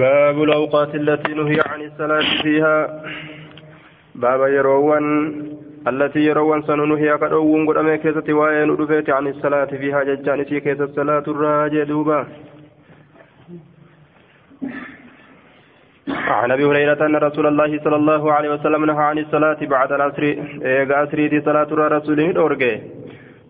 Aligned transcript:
باب 0.00 0.42
الأوقات 0.42 0.94
التي 0.94 1.34
نهي 1.34 1.60
عن 1.70 1.80
الصلاة 1.80 2.42
فيها. 2.42 2.76
باب 4.14 4.40
يروان 4.48 5.04
التي 5.88 6.20
يروان 6.20 6.62
سننهي 6.62 7.10
قد 7.10 7.32
أوون 7.32 7.68
قد 7.68 7.76
أمي 7.76 7.98
كيسة 7.98 8.32
وين 8.32 8.70
رفيت 8.70 9.10
عن 9.10 9.26
الصلاة 9.26 9.64
فيها 9.64 10.02
ججان 10.02 10.44
في 10.44 10.60
كيسة 10.60 10.84
الصلاة 10.84 11.24
الراجع 11.28 11.82
دوبا. 11.82 12.26
عن 16.08 16.50
أبي 16.50 16.64
هريرة 16.64 17.06
أن 17.06 17.16
رسول 17.16 17.46
الله 17.46 17.70
صلى 17.84 17.96
الله 17.96 18.32
عليه 18.32 18.50
وسلم 18.54 18.84
نهى 18.84 19.04
عن 19.10 19.18
الصلاة 19.18 19.60
بعد 19.74 19.92
العصر. 19.92 20.22
إيغا 20.64 21.04
اسري 21.04 21.28
دي 21.28 21.40
صلاة 21.40 21.68
الرسول 21.72 22.32
دورغي 22.32 22.74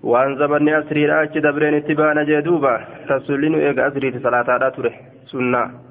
وان 0.03 0.37
زبن 0.39 0.69
اسري 0.69 1.03
راچ 1.11 1.35
دبرين 1.39 1.75
اتبانا 1.75 2.23
جدوبا. 2.25 2.75
رسول 3.11 3.55
إيغا 3.55 3.89
اسري 3.89 4.19
صلاة 4.27 4.69
تره 4.69 4.95
سنة. 5.32 5.90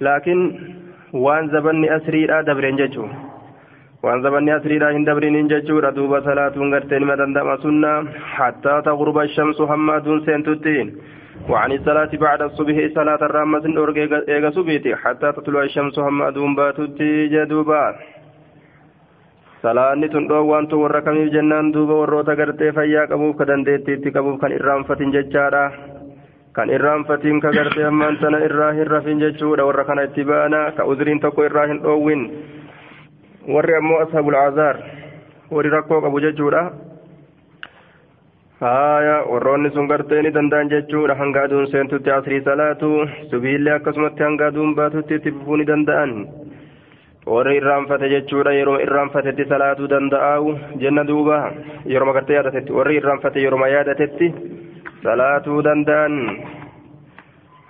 لكن 0.00 0.38
وان 1.12 1.48
زبن 1.48 1.84
أسري 1.84 2.26
را 2.26 2.42
دبرين 2.42 2.76
جچو 2.76 3.04
وان 4.02 4.22
زبن 4.22 4.48
أسري 4.48 4.78
را 4.78 4.88
هند 4.96 5.08
دبرين 5.08 5.48
جچو 5.48 5.80
ردوبا 5.80 6.20
صلاه 6.20 6.56
غرتين 6.72 7.04
مدن 7.04 7.32
دما 7.32 7.56
سنه 7.62 7.92
حتى 8.36 8.74
تغرب 8.86 9.18
الشمس 9.18 9.58
حمادون 9.70 10.20
سنتتين 10.26 10.86
وعن 11.48 11.72
الصلاة 11.72 12.12
بعد 12.24 12.40
الصبح 12.42 12.76
صلاة 12.94 13.20
الرامة 13.28 13.64
إيغا 14.28 14.50
سبيتي. 14.50 14.96
حتى 14.96 15.32
تطلع 15.32 15.62
الشمس 15.62 15.98
هم 15.98 16.22
أدوم 16.22 16.54
باتوتي 16.54 17.26
جدوبا. 17.32 17.84
salaanni 19.62 20.08
tun 20.08 20.24
dhoowwantu 20.28 20.80
warra 20.82 21.00
kamiif 21.04 21.32
jennaan 21.32 21.66
duuba 21.72 21.94
warroota 22.00 22.36
gartee 22.36 22.72
fayyaa 22.76 23.06
qabuuf 23.10 23.36
ka 23.36 23.44
dandeettiitti 23.50 24.12
qabuuf 24.14 24.40
kan 24.40 24.52
irraanfatin 24.58 25.12
jechaadha 25.16 25.64
kan 26.52 26.70
irraanfatiin 26.70 27.40
ka 27.40 27.50
gartee 27.54 27.84
ammaan 27.86 28.16
sana 28.20 28.38
irraa 28.44 28.72
hin 28.72 28.86
rafin 28.86 29.20
jechuudha. 29.20 29.64
Warra 29.66 29.84
kana 29.84 30.02
itti 30.08 30.24
baana 30.24 30.72
ka 30.76 30.84
uzriin 30.84 31.20
tokko 31.20 31.44
irraa 31.46 31.66
hin 31.70 31.82
dhoowwin. 31.82 32.22
Warri 33.48 33.74
ammoo 33.78 34.00
ashabul 34.04 34.34
azaar 34.34 34.76
warri 35.50 35.70
rakkoo 35.70 36.00
qabu 36.02 36.20
jechuudha. 36.26 36.62
Haya 38.60 39.16
warroonni 39.30 39.70
sun 39.74 39.86
gartee 39.88 40.22
ni 40.22 40.30
danda'an 40.34 40.68
jechuudha. 40.70 41.14
Hanga 41.14 41.42
aduun 41.46 41.66
seentutti 41.70 42.10
asrii 42.10 42.42
salaatu 42.44 42.90
subiillee 43.30 43.74
akkasumatti 43.78 44.22
hanga 44.22 44.46
aduun 44.50 44.74
baatutti 44.74 45.14
itti 45.14 45.32
fufuu 45.32 45.56
ni 45.56 45.64
danda'an. 45.66 46.12
Warri 47.26 47.56
irraanfate 47.60 48.08
jechuudha 48.10 48.52
yeroo 48.58 48.78
irraanfatetti 48.80 49.44
salaatuu 49.48 49.88
danda'u 49.88 50.58
jenna 50.82 51.04
duuba 51.06 51.38
yeroo 51.86 52.12
gartee 52.12 52.36
yaadatetti 52.36 52.72
warri 52.72 52.96
irraanfate 53.00 53.42
yeroo 53.44 53.66
yaadatetti 53.66 54.28
salaatuu 55.02 55.62
danda'an 55.62 56.14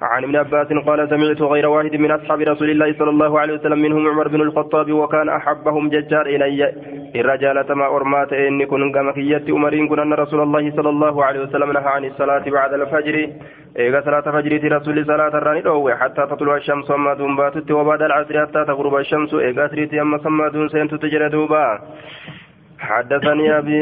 عن 0.00 0.25
ابن 0.25 0.36
عباس 0.36 0.72
قال 0.72 1.08
سمعت 1.08 1.42
غير 1.42 1.69
واحد 1.69 1.97
من 1.97 2.11
أصحاب 2.11 2.41
رسول 2.41 2.70
الله 2.70 2.92
صلى 2.98 3.11
الله 3.11 3.41
عليه 3.41 3.55
وسلم 3.55 3.78
منهم 3.78 4.08
عمر 4.08 4.28
بن 4.28 4.41
الخطاب 4.41 4.92
وكان 4.92 5.28
أحبهم 5.28 5.89
ججار 5.89 6.27
إلي. 6.27 6.72
الرجال 7.20 7.67
تما 7.69 7.86
أرمات 7.86 8.33
إني 8.33 8.67
كن 8.67 8.92
قمكية 8.97 9.44
أمرين 9.56 9.89
كن 9.89 9.98
أن 9.98 10.12
رسول 10.12 10.41
الله 10.41 10.70
صلى 10.77 10.89
الله 10.89 11.25
عليه 11.25 11.41
وسلم 11.41 11.72
نهى 11.72 11.84
عن 11.84 12.05
الصلاة 12.05 12.44
بعد 12.48 12.72
الفجر. 12.72 13.17
إيغا 13.78 14.00
صلاة 14.00 14.27
فجر 14.34 14.52
رسول 14.77 14.97
صلاة 15.05 15.34
الراني 15.39 15.67
أوي 15.67 15.92
حتى 16.00 16.22
تطلع 16.30 16.56
الشمس 16.56 16.91
وما 16.91 17.14
دون 17.20 17.36
باتت 17.36 17.70
وبعد 17.70 18.02
العصر 18.02 18.34
حتى 18.47 18.64
تغرب 18.64 18.95
الشمس. 18.97 19.34
إيغا 19.34 19.69
سريتي 19.69 20.00
أما 20.00 20.19
سما 20.24 20.48
دون 20.48 20.69
سنت 20.69 20.95
تجردوبا 20.95 21.64
حدثني 22.78 23.58
أبي 23.58 23.80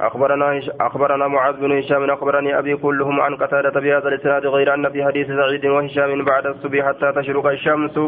أخبرنا 0.00 0.60
أخبرنا 0.80 1.26
معاذ 1.28 1.56
بن 1.56 1.78
هشام 1.78 2.10
أخبرني 2.10 2.58
أبي 2.58 2.76
كلهم 2.76 3.20
عن 3.20 3.34
قتادة 3.34 3.80
بهذا 3.80 4.08
الإسناد 4.08 4.46
غير 4.46 4.74
أن 4.74 4.90
في 4.90 5.04
حديث 5.04 5.26
سعيد 5.26 5.66
وهشام 5.66 6.24
بعد 6.24 6.46
الصبح 6.46 6.88
حتى 6.88 7.12
تشرق 7.12 7.46
الشمس. 7.46 7.98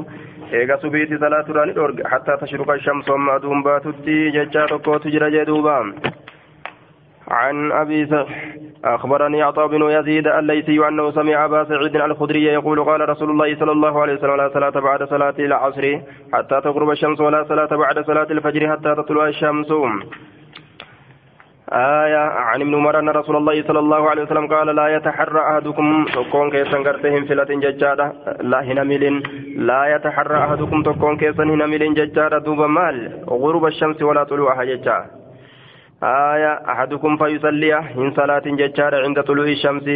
إيجا 0.53 0.77
صبيت 0.77 1.21
صلاة 1.21 1.45
حتى 2.05 2.37
تشرق 2.37 2.71
الشمس 2.71 3.09
وما 3.11 3.39
دوم 3.39 3.63
باتتي 3.63 4.31
ججات 4.31 4.71
قوت 4.71 5.07
جدوبا. 5.07 5.95
عن 7.29 7.73
أبي 7.73 8.09
أخبرني 8.85 9.43
عطاء 9.43 9.67
بن 9.67 9.83
يزيد 9.83 10.27
الليثي 10.27 10.89
أنه 10.89 11.11
سمع 11.11 11.45
أبا 11.45 11.65
سعيد 11.65 11.97
الخدري 11.97 12.45
يقول 12.45 12.85
قال 12.85 13.09
رسول 13.09 13.31
الله 13.31 13.57
صلى 13.57 13.73
الله 13.73 14.03
عليه 14.03 14.15
وسلم 14.15 14.37
لا 14.37 14.49
صلاة 14.49 14.81
بعد 14.81 15.03
صلاة 15.03 15.35
العصر 15.39 15.99
حتى 16.33 16.61
تغرب 16.61 16.91
الشمس 16.91 17.21
ولا 17.21 17.45
صلاة 17.45 17.77
بعد 17.77 18.05
صلاة 18.05 18.27
الفجر 18.31 18.71
حتى 18.73 18.95
تطلع 18.95 19.29
الشمس. 19.29 19.73
آية 21.73 22.17
عن 22.17 22.61
ابن 22.61 22.75
عمر 22.75 22.99
أن 22.99 23.09
رسول 23.09 23.37
الله 23.37 23.63
صلى 23.63 23.79
الله 23.79 24.11
عليه 24.11 24.23
وسلم 24.23 24.47
قال 24.47 24.77
لا 24.77 24.89
يتحرى 24.89 25.41
أحدكم 25.41 26.05
تكون 26.05 26.51
كيسا 26.51 26.79
قرتهم 26.79 27.25
فلة 27.25 27.45
ججارة 27.45 28.15
لا 28.41 28.85
ملين 28.85 29.23
لا 29.57 29.95
يتحرى 29.95 30.39
أحدكم 30.39 30.83
تكون 30.83 31.17
كيسا 31.17 31.45
ملين 31.45 31.95
ججارة 31.95 32.39
دوب 32.39 32.61
مال. 32.61 33.25
غروب 33.29 33.67
الشمس 33.67 34.03
ولا 34.03 34.25
طلوعها 34.25 34.65
ججارة 34.65 35.07
آية 36.03 36.53
أحدكم 36.73 37.17
فيصلي 37.17 37.79
إن 37.79 38.13
صلاة 38.17 38.43
ججارة 38.47 39.05
عند 39.05 39.23
طلوع 39.23 39.47
الشمس. 39.47 39.87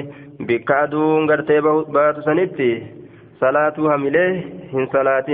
بكادون 0.41 1.31
قرتي 1.31 1.61
بات 1.61 2.21
سنتي. 2.21 3.03
صلاتها 3.41 3.97
مليه 3.97 4.45
إن 4.75 4.87
صلاة 4.93 5.29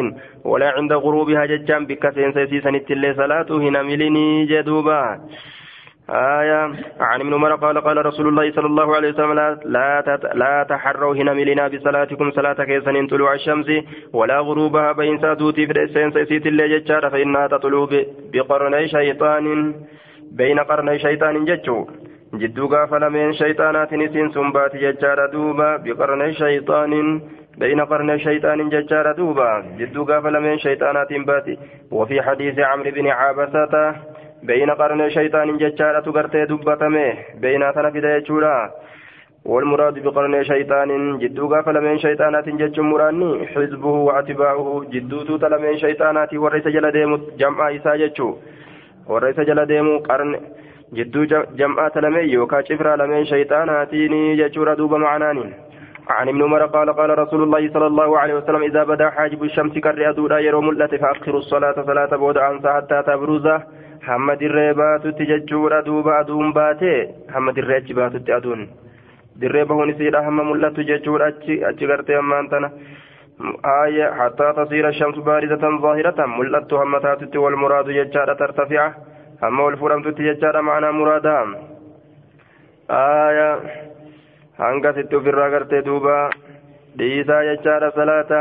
ولا 0.44 0.68
عند 0.76 0.92
غروبها 0.92 1.46
ججان 1.46 1.86
بكسين 1.86 2.32
سيسي 2.32 2.60
سنتي 2.60 2.92
اللي 2.92 3.14
صلاته 3.14 3.56
هنا 3.56 3.82
مليني 3.82 4.46
جدوبا 4.46 5.20
آية. 6.10 6.72
عن 7.00 7.20
ابن 7.20 7.34
عمر 7.34 7.54
قال 7.54 7.80
قال 7.80 8.06
رسول 8.06 8.28
الله 8.28 8.50
صلى 8.52 8.66
الله 8.66 8.96
عليه 8.96 9.08
وسلم 9.08 9.32
لا 9.32 10.18
لا, 10.34 10.66
تحروا 10.68 11.14
هنا 11.14 11.32
ملنا 11.32 11.68
بصلاتكم 11.68 12.30
صلاة 12.30 12.64
كيسن 12.64 13.06
طلوع 13.06 13.34
الشمس 13.34 13.66
ولا 14.12 14.38
غروبها 14.38 14.92
بين 14.92 15.18
سادوتي 15.18 15.66
في 15.66 15.72
السين 15.72 16.10
سيسيت 16.12 16.46
اللي 16.46 16.78
جتشار 16.78 17.10
فإنها 17.10 17.46
تطلع 17.46 17.88
بقرني 18.32 18.88
شيطان 18.88 19.74
بين 20.32 20.58
قرني 20.58 20.98
شيطان 20.98 21.44
جتشو. 21.44 21.86
جدو 22.34 22.66
غافل 22.66 23.10
من 23.10 23.32
شيطانات 23.32 23.92
نسين 23.94 24.32
سنبات 24.32 24.76
جتشار 24.76 25.26
دوبا 25.32 25.76
بقرني 25.76 26.34
شيطان 26.34 27.20
بين 27.58 27.80
قرني 27.80 28.18
شيطان 28.18 28.68
جتشار 28.68 29.12
دوبا. 29.12 29.64
جدو 29.78 30.02
غافل 30.04 30.40
من 30.40 30.58
شيطانات 30.58 31.12
باتي. 31.12 31.58
وفي 31.90 32.22
حديث 32.22 32.58
عمرو 32.58 32.90
بن 32.90 33.06
عابسة 33.08 33.94
بين 34.42 34.70
قرن 34.70 35.10
شيطان 35.10 35.58
ججارة 35.58 36.00
تغرتي 36.00 36.44
دبتمه 36.44 37.14
بين 37.42 37.72
تنا 37.74 37.90
في 37.90 38.00
ديچورا 38.00 38.70
والمراد 39.44 39.98
بقرن 40.04 40.44
شيطان 40.44 41.18
جدو 41.18 41.46
غفل 41.46 41.80
من 41.80 41.98
شيطانات 41.98 42.48
جج 42.48 42.80
مراني 42.80 43.46
حزبه 43.46 43.86
واتباعه 44.08 44.84
جدو 44.92 45.36
تلمن 45.36 45.78
شيطانات 45.78 46.34
ورئيس 46.34 46.68
جل 46.68 46.90
ديمو 46.90 47.16
جمع 47.40 47.74
إسا 47.76 47.96
ججو 47.96 48.36
ورئيس 49.08 49.40
جل 49.40 49.66
ديمو 49.66 49.98
قرن 49.98 50.40
جدو 50.92 51.24
جمع 51.60 51.88
تلمن 51.88 52.28
يوكا 52.28 52.60
شفرا 52.68 52.96
لمن 52.96 53.24
شيطاناتيني 53.24 54.36
ججورا 54.36 54.74
دوب 54.74 54.94
معناني 54.94 55.46
عن 56.08 56.28
ابن 56.28 56.42
عمر 56.42 56.66
قال 56.66 56.92
قال 56.92 57.18
رسول 57.18 57.42
الله 57.42 57.72
صلى 57.74 57.86
الله 57.86 58.18
عليه 58.18 58.34
وسلم 58.34 58.62
إذا 58.62 58.84
بدا 58.84 59.10
حاجب 59.10 59.42
الشمس 59.42 59.78
كالرئة 59.78 60.10
دودا 60.10 60.38
يروم 60.38 60.70
التي 60.70 60.98
فأخروا 60.98 61.38
الصلاة 61.38 61.76
صلاة 61.86 62.16
بود 62.16 62.38
عنسى 62.38 62.68
حتى 62.68 63.02
تبرزه 63.06 63.62
hamma 64.07 64.35
dirree 64.41 64.73
baatutti 64.73 65.29
jechuudha 65.31 65.81
duuba 65.85 66.17
aduun 66.19 66.53
baate 66.53 66.91
hamma 67.33 67.55
dirree 67.59 67.77
achi 67.81 67.93
baatutti 68.01 68.35
aduun 68.39 68.67
dirree 69.41 69.65
bahuun 69.65 69.93
isiidha 69.95 70.25
hamma 70.27 70.43
mul'attu 70.51 70.87
jechuudha 70.91 71.31
achi 71.33 71.63
achi 71.71 71.89
gartee 71.93 72.19
ammaan 72.23 72.49
tana 72.49 72.69
آية 73.65 74.13
حتى 74.13 74.53
تصير 74.57 74.87
الشمس 74.87 75.17
باردة 75.17 75.77
ظاهرة 75.77 76.25
ملأت 76.25 76.73
هم 76.73 76.97
تاتت 76.97 77.35
والمراد 77.35 77.89
ججارة 77.89 78.33
ترتفع 78.33 78.93
هم 79.43 79.59
والفرم 79.59 80.03
تتججارة 80.03 80.61
معنى 80.61 80.91
مرادا 80.91 81.55
آية 82.89 83.59
هنگا 84.59 84.91
ستو 84.91 85.19
في 85.19 85.29
الراغرت 85.29 85.73
دوبا 85.73 86.29
ديسا 86.95 87.37
ججارة 87.43 87.89
صلاة 87.89 88.31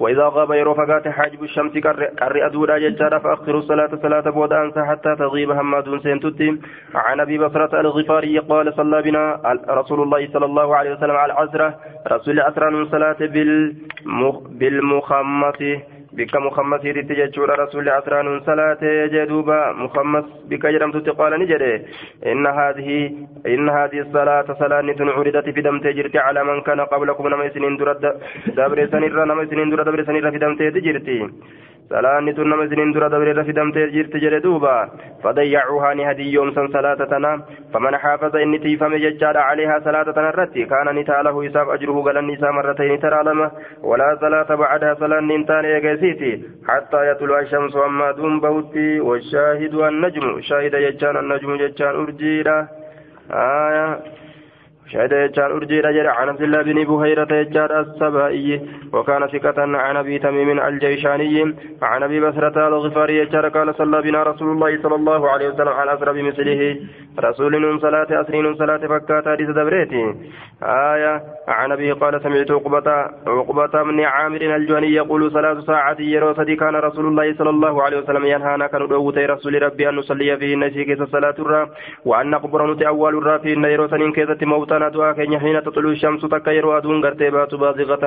وإذا 0.00 0.28
غاب 0.28 0.50
يرفقات 0.50 1.08
حاجب 1.08 1.42
الشمس 1.42 1.72
كر 1.72 2.46
أدودا 2.46 2.78
ججارة 2.78 3.18
فأخر 3.18 3.58
الصلاة 3.58 3.90
صلاة 4.02 4.30
بودان 4.30 4.72
حتى 4.76 5.16
تغيب 5.16 5.50
هماد 5.50 5.98
سينتتي. 6.02 6.58
عن 6.94 7.20
أبي 7.20 7.38
بكرة 7.38 7.80
الغفاري 7.80 8.38
قال 8.38 8.74
صلى 8.74 9.02
بنا 9.02 9.40
رسول 9.68 10.02
الله 10.02 10.28
صلى 10.32 10.46
الله 10.46 10.76
عليه 10.76 10.92
وسلم 10.92 11.16
على 11.16 11.32
العزرة 11.32 11.74
رسول 12.12 12.34
العصر 12.34 12.70
من 12.70 12.86
صلاة 12.86 13.16
بالمخمس. 14.60 15.62
بك 16.16 16.36
مخمس 16.36 16.84
يريد 16.84 17.12
جدّور 17.12 17.48
رسول 17.62 17.88
عسران 17.88 18.40
صلاة 18.48 18.82
جدوبا 19.14 19.72
مخمس 19.72 20.24
بك 20.50 20.64
جرمت 20.66 21.08
قال 21.08 21.32
نجري 21.40 21.74
إن 22.32 22.46
هذه 22.46 22.90
إن 23.46 23.68
هذه 23.68 23.98
الصلاة 24.06 24.46
صلاة 24.62 24.84
عرضت 25.16 25.46
في 25.54 25.60
دم 25.66 25.78
تجرتي 25.86 26.18
على 26.18 26.44
من 26.44 26.60
كان 26.66 26.80
قبلكم 26.80 27.28
نما 27.28 27.48
سنين 27.54 27.76
درد 27.76 28.04
دبر 28.58 28.78
سنير 28.92 29.24
نما 29.24 29.44
سنين 29.50 29.70
درد 29.70 29.84
دبر 29.88 30.00
سنير 30.08 30.30
في 30.30 30.38
دم 30.38 30.52
تجرتي 30.56 31.18
salaanni 31.90 32.32
tun 32.34 32.48
nama 32.48 32.64
isiniin 32.64 32.92
dura 32.94 33.08
dabreerra 33.12 33.44
fidamtee 33.48 33.88
jirti 33.94 34.20
jedhe 34.24 34.40
duuba 34.44 34.72
fadayyacuuhaa 35.24 35.92
ni 35.98 36.06
hadiyyoomsan 36.08 36.70
salaata 36.76 37.06
tana 37.12 37.32
faman 37.72 37.96
xaafaza 38.04 38.40
inni 38.44 38.58
tiifame 38.64 38.96
jechaadha 39.04 39.44
caleehaa 39.48 39.80
salaata 39.88 40.14
tana 40.18 40.32
irratti 40.34 40.66
kaana 40.72 40.96
ni 40.98 41.04
taalahu 41.10 41.44
isaaf 41.48 41.74
ajruhu 41.76 42.06
galanni 42.08 42.36
isaa 42.38 42.54
marratayni 42.58 42.98
taraa 43.04 43.22
lama 43.30 43.50
walaa 43.92 44.16
salaata 44.24 44.56
bacdaha 44.64 44.96
salaanni 45.04 45.38
hin 45.38 45.46
taane 45.52 45.70
eegeesiiti 45.76 46.32
xattaa 46.70 47.04
yatlu'a 47.10 47.44
shamsu 47.52 47.84
ammaa 47.88 48.12
duun 48.20 48.40
bahutti 48.46 48.88
washaahidu 49.10 49.86
annajmu 49.92 50.34
shaahida 50.50 50.84
jechaan 50.88 51.22
annajmu 51.22 51.60
jechaan 51.64 52.02
urjiidha 52.04 52.58
شهد 54.92 55.12
يجار 55.12 55.56
أرجي 55.56 55.80
رجل 55.80 56.06
عن 56.06 56.28
عبد 56.28 56.42
الله 56.42 56.62
بن 56.62 56.84
بهيرة 56.84 57.34
يجار 57.34 57.80
السبائي 57.80 58.60
وكان 58.92 59.26
ثقة 59.26 59.58
عن 59.58 59.96
أبي 59.96 60.18
تميم 60.18 60.60
الجيشاني. 60.60 61.54
عن 61.82 62.02
أبي 62.02 62.20
بسرة 62.20 62.68
الغفاري 62.68 63.18
يجار 63.18 63.48
قال 63.48 63.74
صلى 63.74 64.02
بنا 64.02 64.22
رسول 64.22 64.48
الله 64.52 64.82
صلى 64.82 64.94
الله 64.94 65.30
عليه 65.30 65.48
وسلم 65.48 65.68
على 65.68 65.94
أسر 65.94 66.12
بمثله 66.12 66.76
رسول 67.20 67.80
صلاة 67.80 68.06
أسرين 68.20 68.54
صلاة 68.54 68.82
فكات 68.92 69.28
حديث 69.28 69.50
دبريتي. 69.50 70.14
آية 70.62 71.22
عن 71.48 71.72
أبي 71.72 71.92
قال 71.92 72.22
سمعت 72.22 72.50
عقبة 72.50 72.90
عقبة 73.26 73.82
بن 73.82 74.00
عامر 74.00 74.40
الجهني 74.40 74.94
يقول 74.94 75.32
صلاة 75.32 75.60
ساعة 75.60 76.00
يرو 76.00 76.34
كان 76.34 76.76
رسول 76.76 77.06
الله 77.06 77.34
صلى 77.34 77.50
الله 77.50 77.82
عليه 77.82 77.98
وسلم 77.98 78.24
ينهانا 78.24 78.66
كان 78.66 78.82
رسول 78.82 79.62
ربي 79.62 79.88
أن 79.88 79.94
نصلي 79.96 80.36
فيه. 80.36 80.56
نسي 80.56 80.84
كيس 80.84 81.00
الصلاة 81.00 81.68
وأن 82.04 82.30
نقبر 82.30 82.72
نتي 82.72 82.86
أول 82.88 83.18
الرا 83.18 83.38
في 83.38 83.52
يرو 83.52 83.88
سنين 83.88 84.12
كيسة 84.12 84.38
موتنا 84.74 84.88
دعا 84.88 85.12
كين 85.12 85.38
حين 85.40 85.62
تطلع 85.62 85.90
الشمس 85.90 86.22
تك 86.22 86.46
يرو 86.46 86.78
أدون 86.78 87.04
غرتي 87.04 87.30
بات 87.30 87.54
بازغة 87.54 88.04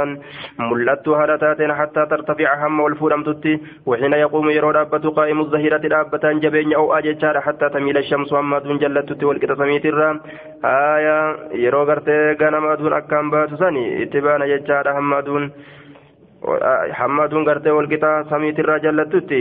ملت 0.59 1.07
هرتات 1.07 1.61
حتى 1.71 2.05
ترتفع 2.05 2.67
هم 2.67 2.79
والفورم 2.79 3.23
تتي 3.23 3.59
وحين 3.85 4.13
يقوم 4.13 4.49
يرو 4.49 4.71
دابة 4.71 5.09
قائم 5.17 5.39
الظهيرة 5.39 5.77
دابة 5.77 6.25
جبين 6.43 6.73
أو 6.73 6.93
أججار 6.93 7.41
حتى 7.41 7.69
تميل 7.69 7.97
الشمس 7.97 8.33
هم 8.33 8.57
دون 8.57 8.77
جلت 8.77 9.23
والقطة 9.23 9.55
سميت 9.55 9.85
الرا 9.85 10.19
آية 10.65 11.17
يرو 11.53 11.83
غرتي 11.83 12.31
غنم 12.41 12.65
أدون 12.65 12.93
أكام 12.93 13.27
waan 13.27 13.31
baatu 13.31 13.57
sani 13.57 13.83
itti 14.03 14.21
baana 14.21 14.47
jechaadha 14.47 14.93
hammaduun 16.46 16.94
hammaduun 16.98 17.44
gartee 17.44 17.72
walqixaa 17.72 18.24
samiitirraa 18.30 18.78
jallattutti 18.84 19.38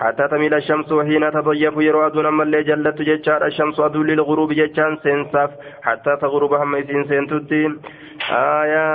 hattaa 0.00 0.28
tamiila 0.28 0.60
shamsu 0.60 0.98
wahiina 0.98 1.30
tadayyafu 1.36 1.80
yeroo 1.86 2.02
aduun 2.06 2.26
ammallee 2.30 2.62
jallattu 2.64 3.06
jechaadha 3.08 3.50
shamsu 3.58 3.84
aduun 3.84 4.06
lilguruubi 4.06 4.58
jechaan 4.60 4.98
seensaaf 5.02 5.54
hattaa 5.86 6.16
taguruba 6.24 6.58
hamma 6.62 6.82
isiin 6.84 7.08
seentutti 7.08 7.62
aayaa 8.40 8.92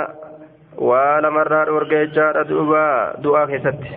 waa 0.90 1.20
lamarraa 1.26 1.64
dhoorga 1.70 2.04
jechaadha 2.04 2.46
duuba 2.52 2.84
du'aa 3.26 3.46
keessatti 3.52 3.90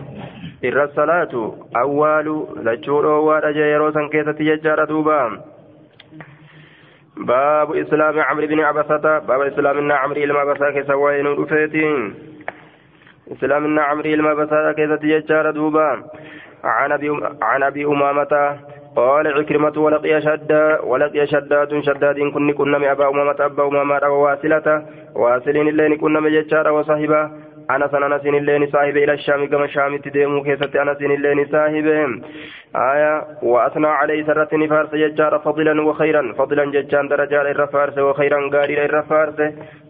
irra 0.69 0.87
salaatu 0.97 1.45
awwaalu 1.83 2.35
lachuu 2.69 3.01
dhoowwaadha 3.07 3.53
jee 3.59 3.71
yeroo 3.73 3.91
san 3.99 4.09
keessatti 4.17 4.51
jechaadha 4.51 4.89
duuba 4.93 5.21
باب 7.29 7.75
إسلام 7.75 8.19
عمرو 8.19 8.47
بن 8.47 8.59
عبسة 8.59 9.19
باب 9.19 9.41
إسلامنا 9.41 9.95
عمرو 9.95 10.23
إلما 10.23 10.43
بسا 10.43 10.71
كيسا 10.71 10.93
وين 10.93 11.27
رفيتي 13.26 13.44
إسلامنا 13.44 13.82
عمرو 13.82 14.10
إلما 14.10 14.34
بسا 14.34 14.72
كيسا 14.72 14.96
تيجار 14.96 15.50
دوبا. 15.50 16.04
عن 16.64 16.92
أبي 16.92 17.08
عن 17.42 17.62
أبي 17.62 17.84
أمامة 17.84 18.58
قال 18.96 19.26
عكرمة 19.26 19.72
ولقي 19.76 20.20
شداد 20.22 20.78
ولقي 20.84 21.26
شداد 21.26 21.80
شداد 21.80 22.18
كن 22.18 22.52
كنا 22.52 22.92
أبا 22.92 23.08
أمامة 23.08 23.36
أبا 23.40 23.66
أمامة 23.66 24.08
وواصلة 24.08 24.86
واصلين 25.14 25.68
اللين 25.68 25.96
كنا 25.96 26.20
مججار 26.20 26.72
وصاحبه. 26.72 27.30
أنا 27.70 27.88
سنة 27.88 28.06
نسين 28.16 28.34
اللين 28.34 28.66
صاحب 28.66 28.96
إلى 28.96 29.12
الشام 29.12 29.46
كما 29.46 29.66
شام 29.66 29.96
تديمو 29.96 30.42
كيست 30.42 30.76
أنا 30.76 30.94
سين 30.94 31.10
اللين 31.10 31.46
صاحب 31.46 31.86
آية 32.76 33.24
وأثنى 33.42 33.86
عليه 33.86 34.26
سرة 34.26 34.48
نفارس 34.52 34.94
ججار 34.94 35.38
فضلا 35.38 35.82
وخيرا 35.82 36.32
فضلا 36.38 36.64
ججان 36.70 37.08
درجات 37.08 37.46
الرفارس 37.46 37.98
وخيرا 37.98 38.50
قاري 38.54 38.84
الرفارس 38.84 39.38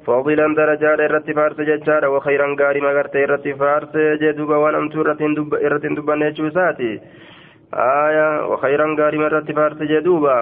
فضلا 0.07 0.55
درجات 0.55 1.01
الرتفارس 1.01 1.61
ججار 1.61 2.09
وخيرا 2.09 2.57
قاري 2.61 2.81
مغرت 2.81 3.17
الرتفارس 3.17 3.97
جدوبا 4.23 4.57
ونمتو 4.57 5.01
الرتن 5.67 5.95
دبا 5.95 6.15
نيتشوساتي 6.15 7.01
آية 7.75 8.47
وخيرا 8.51 8.87
قاري 8.99 9.19
من 9.19 9.27
الرتفارس 9.27 9.79
جدوبا 9.93 10.39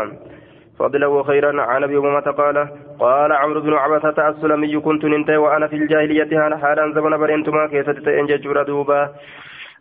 فضلا 0.79 1.06
وخيرا 1.06 1.62
عن 1.62 1.85
أبي 1.85 1.97
أمامة 1.99 2.21
قال 2.21 2.69
قال 3.00 3.32
عمرو 3.32 3.61
بن 3.61 3.75
عبسة 3.75 4.29
السلمي 4.29 4.81
كنت 4.81 5.05
ننتهي 5.05 5.37
وأنا 5.37 5.67
في 5.67 5.76
الجاهلية 5.76 6.56
حالا 6.62 6.93
زمن 6.94 7.17
برنتما 7.17 7.67
كيست 7.67 8.09
انججور 8.09 8.62
دوبا. 8.62 9.09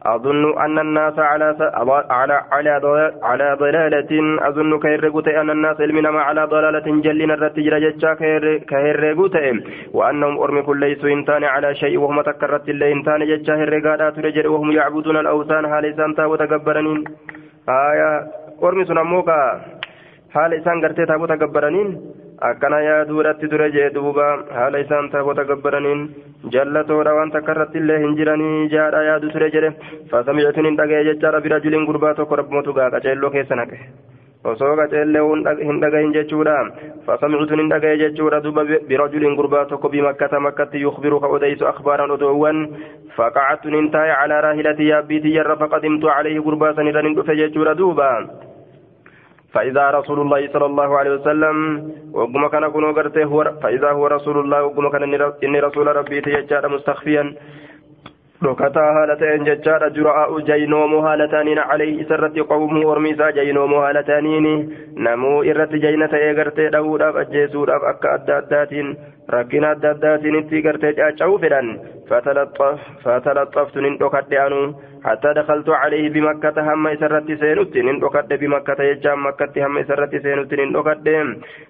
أظن 0.06 0.60
أن 0.60 0.80
الناس 0.80 1.20
على 1.20 1.56
على 2.10 2.44
على 2.52 3.14
على 3.24 3.58
ضلالة. 3.60 4.12
أظن 4.48 4.80
كهرجوت 4.80 5.28
أن 5.28 5.50
الناس 5.50 5.82
علمنا 5.82 6.10
على 6.22 6.44
ضلالة 6.46 7.02
جلنا 7.06 7.34
الرتجر 7.34 7.80
جتشا 7.80 8.14
كهرجوت 8.70 9.36
وأنهم 9.94 10.38
أرمكوا 10.40 10.76
ليسوا 10.76 11.10
إنتان 11.10 11.44
على 11.44 11.76
شيء 11.76 11.98
وهم 11.98 12.22
تكرت 12.22 12.70
اللي 12.70 12.92
إنتان 12.92 13.20
جتشا 13.30 13.54
هرجادا 13.56 14.10
ترجر 14.10 14.48
وهم 14.48 14.72
يعبدون 14.72 15.18
الأوثان 15.18 15.66
هالسان 15.66 16.16
تا 16.16 16.26
وتكبرنين 16.26 17.04
آية 17.70 18.12
أرمي 18.64 18.86
سنموكا 18.86 19.42
haala 20.36 20.56
isaan 20.62 20.82
gartee 20.84 21.06
taabota 21.12 21.38
gabbaraniin 21.44 21.90
akkana 22.50 22.80
yaaduudhatti 22.86 23.48
ture 23.52 23.68
jee 23.76 23.90
duuba 23.98 24.28
haala 24.60 24.80
isaan 24.86 25.10
taabota 25.16 25.44
gabbaraniin 25.52 26.02
jallatoodha 26.56 27.14
waan 27.18 27.32
takka 27.36 27.52
irratti 27.56 27.78
illee 27.84 28.00
hin 28.06 28.16
jiranii 28.20 28.70
jaadha 28.74 29.04
yaadu 29.10 29.30
ture 29.36 29.50
jedhe 29.58 29.70
fasamictuun 30.14 30.70
hin 30.70 30.80
dhagaye 30.82 31.04
jechaadha 31.10 31.44
bira 31.48 31.60
juliin 31.66 31.86
gurbaa 31.92 32.14
tokko 32.22 32.40
rabbumatu 32.42 32.74
gaa 32.80 32.90
qaceelloo 32.96 33.32
keessa 33.36 33.60
naqe 33.62 33.78
osoo 34.52 34.72
qaceellee 34.80 35.22
hin 35.68 35.78
dhagahin 35.84 36.16
jechuudha 36.18 36.56
fasamictuun 37.10 37.62
hin 37.64 37.70
dhagaye 37.74 38.00
jechuudha 38.04 38.42
duuba 38.48 38.66
bira 38.92 39.08
juliin 39.16 39.38
gurbaa 39.42 39.66
tokko 39.74 39.90
bimakkata 39.98 40.40
makkatti 40.48 40.82
yukhbiru 40.86 41.20
ka 41.26 41.32
odeysu 41.38 41.68
akhbaaran 41.74 42.16
odoowwan 42.18 42.64
faqacattuun 43.20 43.78
hin 43.80 43.92
taa'e 43.98 44.18
calaa 44.22 44.42
raahilati 44.48 44.90
yaabbiitii 44.90 45.36
yarra 45.38 45.60
faqadimtu 45.64 46.12
calayhi 46.16 46.44
gurbaa 46.50 46.74
san 46.80 46.92
irran 46.94 47.08
hin 47.10 47.16
dhufe 47.22 47.38
jechuudha 47.44 47.76
duuba 47.84 48.10
فإذا 49.54 49.90
رسول 49.90 50.20
الله 50.22 50.48
صلى 50.54 50.66
الله 50.66 50.98
عليه 50.98 51.12
وسلم 51.12 51.56
وقم 52.14 52.48
كان 52.48 52.68
كنو 52.72 52.90
هو 53.18 53.44
فإذا 53.64 53.92
هو 53.92 54.08
رسول 54.08 54.40
الله 54.40 54.64
وقم 54.64 54.90
كان 54.90 55.04
إني 55.44 55.60
رسول 55.60 55.96
ربي 55.96 56.22
تيجار 56.22 56.68
مستخفيا. 56.68 57.36
دكتا 58.42 58.82
هالتين 58.82 59.44
ججار 59.44 59.90
جراء 59.90 60.40
جينوم 60.40 60.96
هالتانين 60.96 61.60
عليه 61.60 62.04
سرت 62.10 62.40
قومه 62.40 62.88
ورميسا 62.88 63.30
جينوم 63.30 63.74
هالتانين. 63.74 64.46
نمو 64.98 65.44
إرت 65.44 65.74
جينة 65.76 66.14
إيغرت 66.14 66.60
داود 66.60 67.02
أب 67.02 67.18
أجيسود 67.18 67.70
أب 67.70 67.82
أكا 67.84 68.16
أداداتين 69.30 69.64
ركنا 69.64 69.72
أداداتين 69.72 70.36
إتي 70.36 70.62
غرت 70.66 70.86
جاچاو 70.98 71.38
فدان 71.38 71.68
فتلطف 72.10 72.80
فتلطفت 73.04 73.78
نندوكت 73.78 74.34
أنو 74.34 74.74
حتى 75.06 75.34
دخلت 75.34 75.70
عليه 75.70 76.10
بمكة 76.10 76.74
هم 76.74 76.96
سرت 76.96 77.32
سينوت 77.42 77.78
نندوكت 77.78 78.34
بمكة 78.42 78.84
يجام 78.84 79.26
مكة 79.28 79.56
هم 79.66 79.84
سرت 79.84 80.16
سينوت 80.24 80.54
نندوكت 80.54 81.08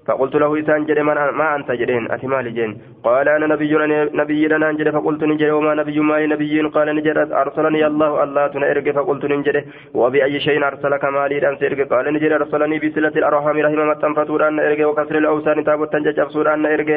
فقلت 0.07 0.35
له 0.35 0.59
إسان 0.59 0.85
جري 0.85 1.03
ما 1.03 1.55
أنت 1.55 1.71
جرين 1.71 2.11
أتمالي 2.11 2.51
جين 2.57 2.71
قال 3.03 3.29
أنا 3.29 3.47
نبي 3.53 3.73
نبي 4.21 4.47
لنا 4.47 4.71
نجري 4.71 4.91
فقلت 4.91 5.23
نجري 5.23 5.51
وما 5.51 5.73
نبي 5.73 5.99
ما 5.99 6.25
نبي 6.25 6.61
قال 6.75 6.87
نجري 6.95 7.21
أرسلني 7.43 7.85
الله 7.87 8.23
الله 8.23 8.47
تنأرق 8.47 8.87
فقلت 8.97 9.23
نجري 9.25 9.61
وبأي 9.93 10.39
شيء 10.39 10.57
أرسلك 10.67 11.03
مالي 11.05 11.49
أن 11.49 11.55
سيرق 11.59 11.79
قال 11.91 12.05
نجري 12.13 12.35
أرسلني 12.35 12.77
بسلة 12.83 13.15
الأرحام 13.21 13.57
رحمة 13.65 13.93
تنفتور 14.03 14.47
أن 14.47 14.59
أرق 14.59 14.79
وكسر 14.89 15.15
الأوسان 15.17 15.63
تابوت 15.63 15.93
تنجج 15.93 16.19
أن 16.53 16.65
أرق 16.65 16.89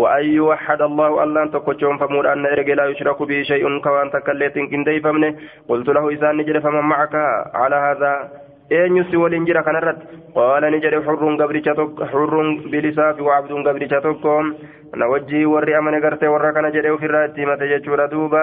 وأن 0.00 0.24
يوحد 0.40 0.80
الله 0.82 1.10
الله 1.24 1.44
تقوشون 1.46 1.94
فمور 1.98 2.24
أن 2.32 2.46
أرق 2.46 2.68
لا 2.78 2.84
يشرك 2.90 3.18
به 3.22 3.42
شيء 3.42 3.64
كوان 3.84 4.10
تكليت 4.10 4.56
كندي 4.70 5.00
فمنه 5.04 5.30
قلت 5.68 5.88
له 5.96 6.04
إذا 6.14 6.28
نجري 6.32 6.60
فمن 6.60 6.84
معك 6.92 7.14
على 7.62 7.76
هذا 7.76 8.12
ni 10.70 10.78
jedhe 10.82 10.98
xurruun 11.06 11.36
gabricha 11.40 11.74
tokko 11.74 12.06
xurruun 12.12 12.48
bilisaa 12.70 13.14
fi 13.18 13.22
wacabduun 13.28 13.64
gabricha 13.66 14.00
tokko 14.00 14.34
na 14.96 15.08
wajjii 15.12 15.44
warri 15.52 15.74
amane 15.74 15.98
gartee 16.00 16.30
warra 16.34 16.52
kana 16.54 16.70
jedhe 16.70 16.90
ofirraa 16.94 17.24
itti 17.28 17.40
himate 17.42 17.66
jechuudha 17.72 18.06
duuba 18.12 18.42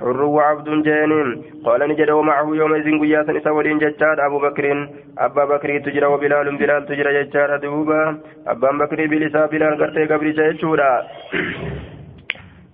حر 0.00 0.22
وعبد 0.22 0.68
جانين 0.86 1.28
قال 1.66 1.80
نجد 1.90 2.10
ومعه 2.10 2.48
يوم 2.60 2.72
إذن 2.74 3.00
قياسا 3.00 3.36
إسا 3.38 3.50
ولين 3.50 3.78
ججار 3.78 4.26
أبو 4.26 4.38
بكر 4.38 4.64
أبا 5.18 5.44
بكر 5.44 5.78
تجرى 5.78 6.06
وبلال 6.06 6.56
بلال 6.56 6.86
تجرى 6.86 7.10
ججار 7.18 7.56
دوبا. 7.56 8.18
أبا 8.46 8.70
بكر 8.80 9.06
بلسا 9.06 9.46
بلال 9.46 9.72
قرتي 9.80 10.04
قبل 10.10 10.26
جيشورا 10.38 10.92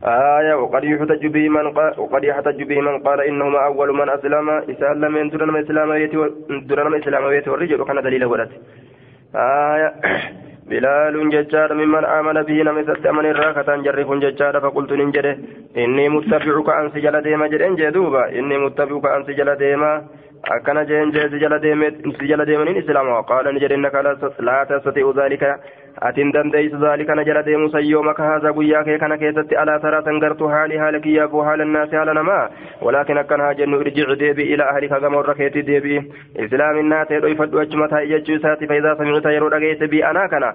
آية 0.04 0.54
وقد 0.54 0.84
يحتج 0.84 1.26
به 1.26 1.48
من 1.48 1.66
قال 1.76 1.92
وقد 1.98 2.24
يحتج 2.24 2.62
به 2.62 2.80
من 2.80 2.98
قال 3.06 3.20
إنهما 3.20 3.60
أول 3.68 3.88
من 4.00 4.08
أسلم. 4.08 4.48
إسلام 4.72 5.12
من 5.12 5.28
درنا 5.30 5.60
إسلام 5.60 5.90
درنا 6.68 6.96
إسلام 6.98 7.24
والرجل 7.24 7.84
كان 7.84 8.02
دليل 8.02 8.24
ولد 8.24 8.50
آية 9.34 9.90
بلال 10.70 11.14
ججار 11.30 11.74
ممن 11.74 12.04
آمن 12.04 12.42
به 12.42 12.62
نمست 12.62 13.06
أمن 13.06 13.26
الراكة 13.26 13.76
جرف 13.86 14.08
ججار 14.24 14.60
فقلت 14.60 14.92
ننجده 14.92 15.38
إني 15.76 16.08
متبعك 16.08 16.68
أن 16.68 16.90
سجل 16.94 17.14
ديما 17.22 17.46
جدين 17.52 17.74
جدوبا 17.76 18.22
إني 18.38 18.58
متبعك 18.58 19.04
أن 19.06 19.24
سجل 19.28 19.48
ديما 19.56 19.92
akkana 20.50 20.84
jeen 20.84 21.12
jee 21.12 21.28
si 21.30 21.38
jala 21.38 21.58
deemaniin 22.46 22.76
islaama 22.76 23.22
qaala 23.30 23.52
ni 23.52 23.60
jedhe 23.60 23.74
innaka 23.74 24.02
laa 24.02 24.64
tastati'u 24.66 25.12
dhaalika 25.16 25.58
atin 26.00 26.32
dandeeysu 26.32 26.76
dhaalika 26.80 27.14
na 27.14 27.24
jala 27.24 27.42
deemu 27.42 27.70
sayyoomaka 27.70 28.22
haazaa 28.22 28.52
guyyaa 28.52 28.84
kee 28.84 28.98
kana 28.98 29.18
keessatti 29.18 29.56
alaa 29.56 29.78
taraa 29.78 30.02
san 30.02 30.18
gartu 30.20 30.48
haali 30.48 30.76
haala 30.76 31.00
kiyyaafuu 31.00 31.40
haala 31.48 31.64
naasi 31.64 31.96
haala 31.96 32.14
namaa 32.14 32.48
walaakin 32.82 33.18
akkana 33.18 33.44
haa 33.44 33.54
jennu 33.54 33.80
irjici 33.80 34.18
deebi'i 34.24 34.52
ilaa 34.56 34.68
ahlika 34.74 35.00
gama 35.00 35.16
warra 35.16 35.34
keetii 35.34 35.66
deebi'i 35.66 36.02
islaaminaa 36.46 37.04
ta'e 37.04 37.20
dhoyfadhu 37.26 37.60
achuma 37.60 37.88
taa'e 37.88 38.08
jechuu 38.14 38.36
isaati 38.40 38.66
faayidaa 38.66 38.96
samicita 38.96 39.32
yeroo 39.36 39.50
dhageesse 39.56 39.88
bi'anaa 39.88 40.28
kana 40.28 40.54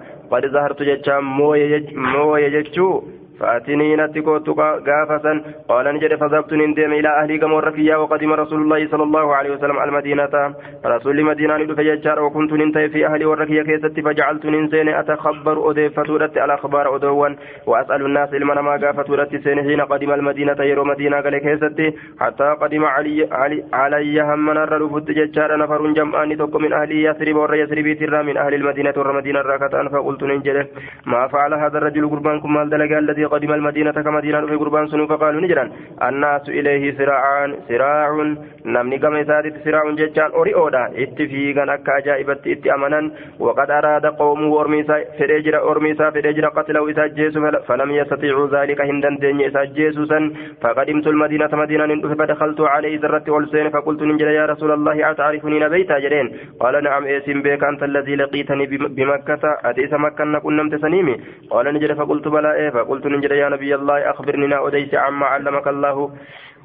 فأتني 3.40 3.96
نتكوت 3.96 4.48
غافسا. 4.88 5.42
قال 5.68 5.94
نجد 5.94 6.14
فذهبت 6.14 6.52
نندم 6.52 6.92
إلى 6.92 7.08
أهلي 7.20 7.38
كما 7.38 7.60
ركيا 7.60 7.96
وقدم 7.96 8.32
رسول 8.32 8.60
الله 8.62 8.88
صلى 8.92 9.02
الله 9.02 9.36
عليه 9.36 9.50
وسلم 9.50 9.78
المدينة. 9.82 10.54
رسول 10.86 11.18
المدينة 11.18 11.74
فججار 11.74 12.22
وكنت 12.22 12.52
ننتهي 12.52 12.88
في 12.88 13.06
أهلي 13.06 13.24
وركيا 13.24 13.62
كيست 13.62 14.00
فجعلت 14.00 14.46
ننسين 14.46 14.88
أتخبر 14.88 15.70
أدي 15.70 15.88
فتورت 15.90 16.38
على 16.38 16.54
أخبار 16.54 16.96
أدوان. 16.96 17.36
وأسأل 17.66 18.06
الناس 18.06 18.34
علما 18.34 18.60
ما 18.60 18.76
غافتورت 18.82 19.36
سين 19.36 19.58
حين 19.62 19.80
قدم 19.80 20.12
المدينة 20.12 20.60
يرو 20.70 20.84
مدينة 20.84 21.20
قال 21.20 21.38
كيست 21.38 21.78
حتى 22.20 22.48
قدم 22.62 22.84
علي 22.84 23.28
علي, 23.32 23.64
علي 23.72 24.20
هم 24.20 24.50
نر 24.50 24.82
رفت 24.82 25.10
ججار 25.10 25.56
نفر 25.56 25.92
جمعاني 25.92 26.36
توك 26.36 26.56
من 26.56 26.72
أهلي 26.72 27.02
يثرب 27.02 27.36
ور 27.36 27.54
يثرب 27.54 27.86
ترى 28.00 28.22
من 28.22 28.36
أهل 28.36 28.54
المدينة 28.54 28.94
والمدينة 28.96 29.40
راكتان. 29.40 29.88
فقلت 29.88 30.22
ننجد 30.22 30.66
ما 31.06 31.28
فعل 31.28 31.54
هذا 31.54 31.78
الرجل 31.78 32.08
قربانكم 32.10 32.54
مال 32.54 32.70
دلقا 32.70 32.98
الذي 32.98 33.24
قدم 33.32 33.52
المدينة 33.52 33.92
كمدينة 33.92 34.46
في 34.46 34.54
قربان 34.54 34.86
سنو 34.86 35.06
فقالوا 35.06 35.40
نجرا 35.40 35.64
الناس 36.08 36.48
إليه 36.48 36.84
سراعان 36.98 37.50
سراع 37.68 38.34
نمني 38.64 38.98
كما 38.98 39.20
يسادت 39.20 39.54
سراع 39.64 39.90
ججان 39.90 40.30
أوري 40.30 40.54
أودا. 40.54 40.84
اتفيقا 41.02 41.74
أكا 41.74 41.98
أجائبت 41.98 42.46
ات 42.46 42.66
أمنا 42.66 43.10
وقد 43.38 43.70
أراد 43.70 44.06
قومه 44.06 44.60
أرميسا 44.60 44.96
فريجر 45.18 45.54
أرميسا 45.70 46.10
فريجر 46.10 46.48
قتله 46.48 46.90
إساجيس 46.90 47.38
فلم 47.68 47.90
يستطيعوا 47.90 48.48
ذلك 48.56 48.80
هندا 48.80 49.10
دين 49.20 49.40
إساجيسوسا 49.40 50.20
فقدمت 50.62 51.06
المدينة 51.06 51.48
مدينة 51.52 52.14
فدخلت 52.18 52.60
عليه 52.60 53.00
ذرة 53.00 53.26
والسين. 53.28 53.70
فقلت 53.70 54.02
نجرا 54.02 54.30
يا 54.30 54.46
رسول 54.46 54.70
الله 54.72 55.10
أتعرفني 55.10 55.58
نبيتا 55.60 55.98
جرين؟ 55.98 56.26
قال 56.60 56.84
نعم 56.84 57.04
إيسم 57.04 57.42
بك 57.42 57.64
أنت 57.64 57.82
الذي 57.82 58.14
لقيتني 58.16 58.66
بمكة. 58.96 59.44
أتيس 59.64 59.92
مكة 59.92 60.24
نكون 60.24 60.56
نمت 60.56 60.74
سنيمي. 60.74 61.16
قال 61.50 61.74
نجرا 61.74 61.94
فقلت 61.94 62.28
بلا 62.28 62.54
إيه؟ 62.54 62.70
فقلت 62.70 63.06
نجرا 63.20 63.36
يا 63.36 63.48
نبي 63.48 63.74
الله 63.74 64.10
أخبرني 64.10 64.56
أديس 64.66 64.94
عما 64.94 65.26
علمك 65.26 65.66
الله. 65.68 65.96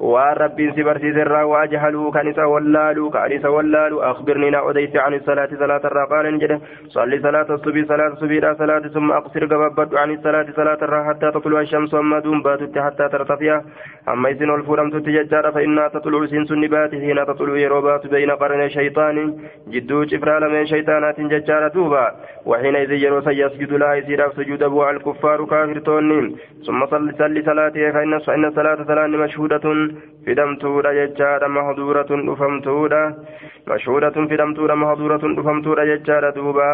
ورب 0.00 0.58
سبرسي 0.76 1.12
سرا 1.12 1.42
واجهلوا 1.42 2.12
كنسا 2.12 2.44
ولالوا 2.44 3.10
كنسا 3.10 3.48
ولالوا 3.48 4.10
أخبرني 4.10 4.50
نا 4.50 4.70
أديس 4.70 4.96
عن 4.96 5.14
الصلاة 5.14 5.48
صلاة 5.58 5.82
الرقال 5.84 6.34
نجد 6.34 6.60
صلي 6.88 7.18
صلاة 7.20 7.48
الصبي 7.54 7.84
صلاة 7.84 8.08
الصبي 8.12 8.40
لا 8.40 8.54
صلاة 8.54 8.78
ثم 8.78 9.10
أقصر 9.12 9.44
قببت 9.46 9.94
عن 9.94 10.10
الصلاة 10.10 10.46
صلاة 10.56 10.80
الرا 10.82 11.04
حتى 11.08 11.30
تطلع 11.30 11.60
الشمس 11.60 11.94
وما 11.94 12.18
دون 12.18 12.42
باتت 12.42 12.78
حتى 12.78 13.08
ترتفع 13.08 13.60
أما 14.08 14.28
إذن 14.28 14.50
الفرم 14.54 14.90
تتججار 14.90 15.52
فإنها 15.52 15.88
تطلع 15.88 16.26
سنس 16.26 16.50
النبات 16.52 16.90
حين 16.90 17.26
تطلع 17.26 17.56
يروبات 17.56 18.06
بين 18.06 18.30
قرن 18.30 18.68
شيطان 18.68 19.16
جدو 19.68 20.04
جفرال 20.04 20.42
من 20.52 20.66
شيطانات 20.66 21.20
ججار 21.20 21.68
توبا 21.68 22.06
وحينئذ 22.46 22.92
يروس 22.92 23.26
يسجد 23.26 23.72
لها 23.72 23.94
يسير 23.94 24.30
سجود 24.36 24.62
أبو 24.62 24.90
الكفار 24.90 25.44
كافر 25.44 25.78
تونين 25.78 26.36
ثم 26.66 26.86
صلي 26.86 27.12
صلي 27.18 27.42
صلاته 27.42 27.90
فإن 27.90 28.18
فإن 28.18 28.50
صلاة 28.50 28.84
صلاة 28.84 29.06
مشهودة 29.06 29.60
فدمتورا 29.60 29.85
ججارا 29.85 29.85
fidamtuudha 30.26 30.92
jechaadha 30.98 31.48
mahduuratuun 31.56 32.24
dhufamtuudha. 32.28 33.00
Mashhuudatuun 33.70 34.28
fidamtuudha 34.32 34.76
mahduuratuun 34.82 35.36
dhufamtuudha 35.38 35.86
jechaadha 35.90 36.32
duuba. 36.38 36.68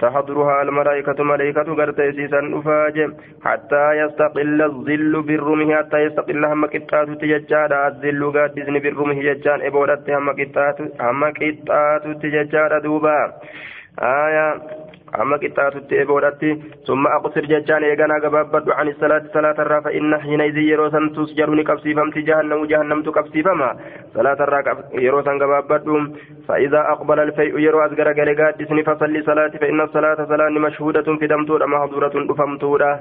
Tahduruhaa 0.00 0.60
almalaa'ikatu 0.64 1.26
malaa'ikatu 1.30 1.76
gartee 1.80 2.08
isiisan 2.12 2.50
dhufaa 2.54 2.90
je. 2.98 3.08
Hattaa 3.46 3.90
yastaqilla 4.00 4.70
zillu 4.88 5.22
birrumihi 5.32 5.76
hattaa 5.78 6.04
yastaqilla 6.06 6.52
hamma 6.54 6.72
qixxaatutti 6.76 7.32
jechaadha. 7.34 7.82
Azillu 7.90 8.32
gaaddisni 8.38 8.84
birrumihi 8.88 9.28
jechaan 9.28 9.66
eboodhatti 9.70 10.16
hamma 10.18 11.32
qixxaatutti 11.40 12.34
jechaadha 12.38 12.82
duuba. 12.88 13.18
Aayaa 14.14 14.52
أما 15.20 15.36
كتاتت 15.36 15.92
إبودتي 15.92 16.62
ثم 16.86 17.06
أقصر 17.06 17.40
ججان 17.40 17.84
إيغانا 17.84 18.14
قبابت 18.24 18.68
عن 18.68 18.88
الصلاة 18.88 19.22
صلاة 19.34 19.56
الرا 19.64 19.80
فإن 19.80 20.20
حينئذ 20.20 20.56
يروسا 20.58 21.10
تسجرني 21.16 21.62
كبسيفمت 21.64 22.18
جهنم 22.18 22.64
جهنم 22.64 23.02
تكبسيفما 23.02 23.76
صلاة 24.14 24.38
الرا 24.46 24.62
يروسا 24.94 25.32
قبابت 25.42 25.84
فإذا 26.48 26.80
أقبل 26.92 27.20
الفيء 27.20 27.58
يرو 27.58 27.80
أزغر 27.86 28.08
قلقات 28.12 28.62
فصلي 28.86 29.22
صلاة 29.22 29.48
فإن 29.48 29.80
الصلاة 29.80 30.14
صلاة 30.28 30.48
مشهودة 30.48 31.16
في 31.16 31.26
دمتورة 31.26 31.66
محظورة 31.66 32.14
دفمتورة 32.28 33.00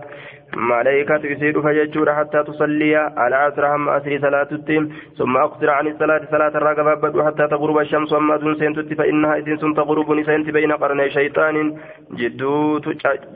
ملائكة 0.58 1.22
يسير 1.26 1.62
فيجور 1.62 2.14
حتى 2.14 2.44
تصلي 2.44 2.96
على 2.96 3.36
عصر 3.36 3.76
هم 3.76 3.90
أسري 3.90 4.20
صلاة 4.20 4.48
التيم 4.52 4.94
ثم 5.18 5.38
أقصر 5.38 5.70
عن 5.70 5.88
الصلاة 5.88 6.22
صلاة 6.32 6.54
الرا 6.58 7.26
حتى 7.28 7.48
تغرب 7.48 7.78
الشمس 7.78 8.14
وما 8.14 8.38
دون 8.38 8.56
سنتت 8.56 8.94
فإنها 8.94 9.36
إذن 9.38 9.74
تغرب 9.76 10.12
نسنت 10.12 10.50
بين 10.50 10.72
قرني 10.72 11.10
شيطان 11.10 11.78
jidduutu 12.20 12.94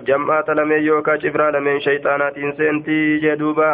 jam'aata 0.07 0.55
lameen 0.55 0.85
yookaan 0.85 1.19
cifraa 1.19 1.51
lameen 1.53 1.81
shayxaanaatiin 1.87 2.53
seentii 2.57 3.19
jedhuuba. 3.21 3.71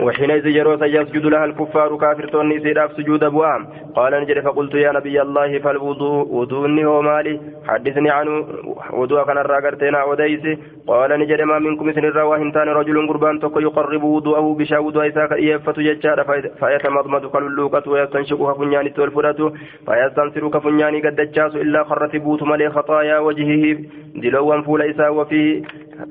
وحينئذ 0.00 0.46
يروس 0.46 0.82
يسجد 0.82 1.26
لها 1.26 1.44
الكفار 1.44 1.96
كافر 1.96 2.28
توني 2.28 2.60
سيداف 2.60 2.92
سجود 2.92 3.24
أبوام 3.24 3.66
قال 3.96 4.12
نجد 4.22 4.40
فقلت 4.44 4.74
يا 4.74 4.92
نبي 4.92 5.22
الله 5.22 5.58
فالوضوء 5.58 6.26
وضوءني 6.34 6.84
هو 6.84 7.02
مالي. 7.02 7.40
حدثني 7.68 8.10
عنه 8.10 8.46
وضوء 8.92 9.24
كان 9.24 9.38
الراقرتين 9.38 9.94
وديسي. 9.94 10.58
قال 10.86 11.20
نجد 11.20 11.40
ما 11.40 11.58
منكم 11.58 11.86
مثل 11.86 12.04
الروا 12.04 12.36
هنتان 12.36 12.68
رجل 12.68 13.08
قربان 13.08 13.40
تقو 13.40 13.60
يقرب 13.60 14.02
وضوءه 14.02 14.54
بشا 14.58 14.78
وضوء 14.78 15.08
إساك 15.08 15.32
إيفة 15.32 15.72
ججار 15.72 16.24
فيتمضمض 16.60 17.26
كاللوقة 17.32 17.90
ويستنشق 17.90 18.52
كفنياني 18.52 18.90
تولفرة. 18.90 19.52
فيستنصر 19.86 20.48
كفنياني 20.48 21.00
قد 21.00 21.16
دجاس 21.16 21.56
إلا 21.56 21.84
خرت 21.84 22.16
بوت 22.16 22.42
ملي 22.42 22.70
خطايا 22.70 23.18
وجهه. 23.18 23.78
دلوا 24.14 24.62
فول 24.62 24.82
إسا 24.82 25.08
وفيه 25.08 25.62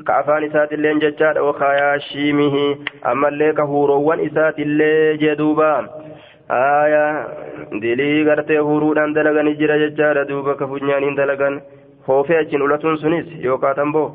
كعفان 0.08 0.44
إسات 0.44 0.74
اللين 0.74 1.00
ججار 1.00 1.42
وخايا 1.42 1.98
شيمه 1.98 2.76
أما 3.12 3.28
اللي 3.28 3.54
huuroowwan 3.74 4.20
isaatiillee 4.28 5.18
jee 5.24 5.36
duuba. 5.42 5.70
Aayaa 6.50 7.80
dilii 7.82 8.24
gartee 8.30 8.58
huuruudhaan 8.70 9.14
dalaganii 9.16 9.56
jira 9.62 9.78
jechaadha 9.84 10.26
duuba 10.32 10.56
ka 10.62 10.68
funyaaniin 10.68 11.16
dalagan. 11.22 11.62
Hoofee 12.08 12.38
achiin 12.40 12.62
ulatuun 12.62 12.98
sunis 13.04 13.28
yookaan 13.44 13.76
tamboo 13.76 14.08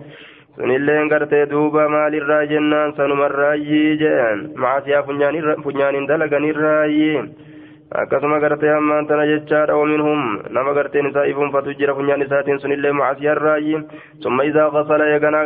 sunilleen 0.57 1.09
gartee 1.09 1.47
duuba 1.50 1.88
maalirraa 1.88 2.45
jennaan 2.53 2.93
sanumarraayyii 2.97 3.97
jedhan 4.03 4.43
macaasiyaa 4.57 5.03
funyaaniin 5.65 6.09
dalaganiirraayyii. 6.09 7.23
Akkasuma 7.90 8.38
gartee 8.38 8.68
hammaan 8.68 9.07
tana 9.09 9.25
jechaadha 9.25 9.76
waminhum 9.80 10.42
nama 10.52 10.73
garteen 10.76 11.07
isaa 11.09 11.25
ifuunfatu 11.30 11.73
jira 11.78 11.95
funyaan 11.95 12.21
isaatiin 12.25 12.61
sunillee 12.61 12.92
macasiyarraayi 12.92 13.78
summa 14.25 14.45
idaa 14.45 14.66
gasala 14.75 15.07
eegana 15.12 15.40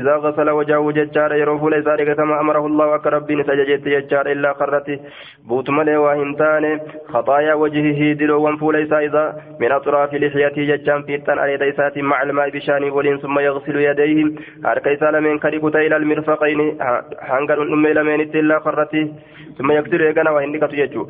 idaa 0.00 0.20
gasala 0.26 0.54
wajaahu 0.58 0.92
jechaadha 0.98 1.40
yeroo 1.40 1.56
fuula 1.62 1.80
isaa 1.82 1.96
dhigatama 2.00 2.38
amarahu 2.44 2.70
allahu 2.70 2.94
akka 2.98 3.14
rabbiin 3.16 3.42
isa 3.44 3.56
jajeette 3.62 3.90
jechaadha 3.96 4.36
illaa 4.36 4.54
karratti 4.60 5.00
buutu 5.48 5.74
malee 5.78 5.98
waa 6.04 6.14
hin 6.22 6.36
taane 6.42 6.70
khaxaayaa 7.10 7.58
wajihihi 7.64 8.14
diloowwan 8.22 8.62
fuula 8.62 8.84
isaa 8.86 9.02
idaa 9.08 9.26
min 9.64 9.76
atraafi 9.80 10.22
lixyatii 10.26 10.70
jechaan 10.70 11.04
fiixan 11.10 11.44
areeda 11.46 11.72
isaatiin 11.74 12.10
maca 12.14 12.48
bishaanii 12.58 12.94
waliin 13.00 13.22
summa 13.26 13.46
yagsilu 13.48 13.86
yadayhi 13.88 14.30
harka 14.70 14.94
isaa 14.98 15.12
lameen 15.18 15.44
kadhikuta 15.48 15.82
ila 15.88 16.02
almirfaqayni 16.02 16.72
hanga 17.34 17.60
dhundhummee 17.62 17.94
lameenitti 18.00 18.44
illaa 18.46 18.64
karratti 18.70 19.06
ثم 19.58 19.70
يقدر 19.72 20.00
يغنى 20.00 20.30
وهن 20.30 20.58
كتو 20.58 20.76
يجو 20.76 21.02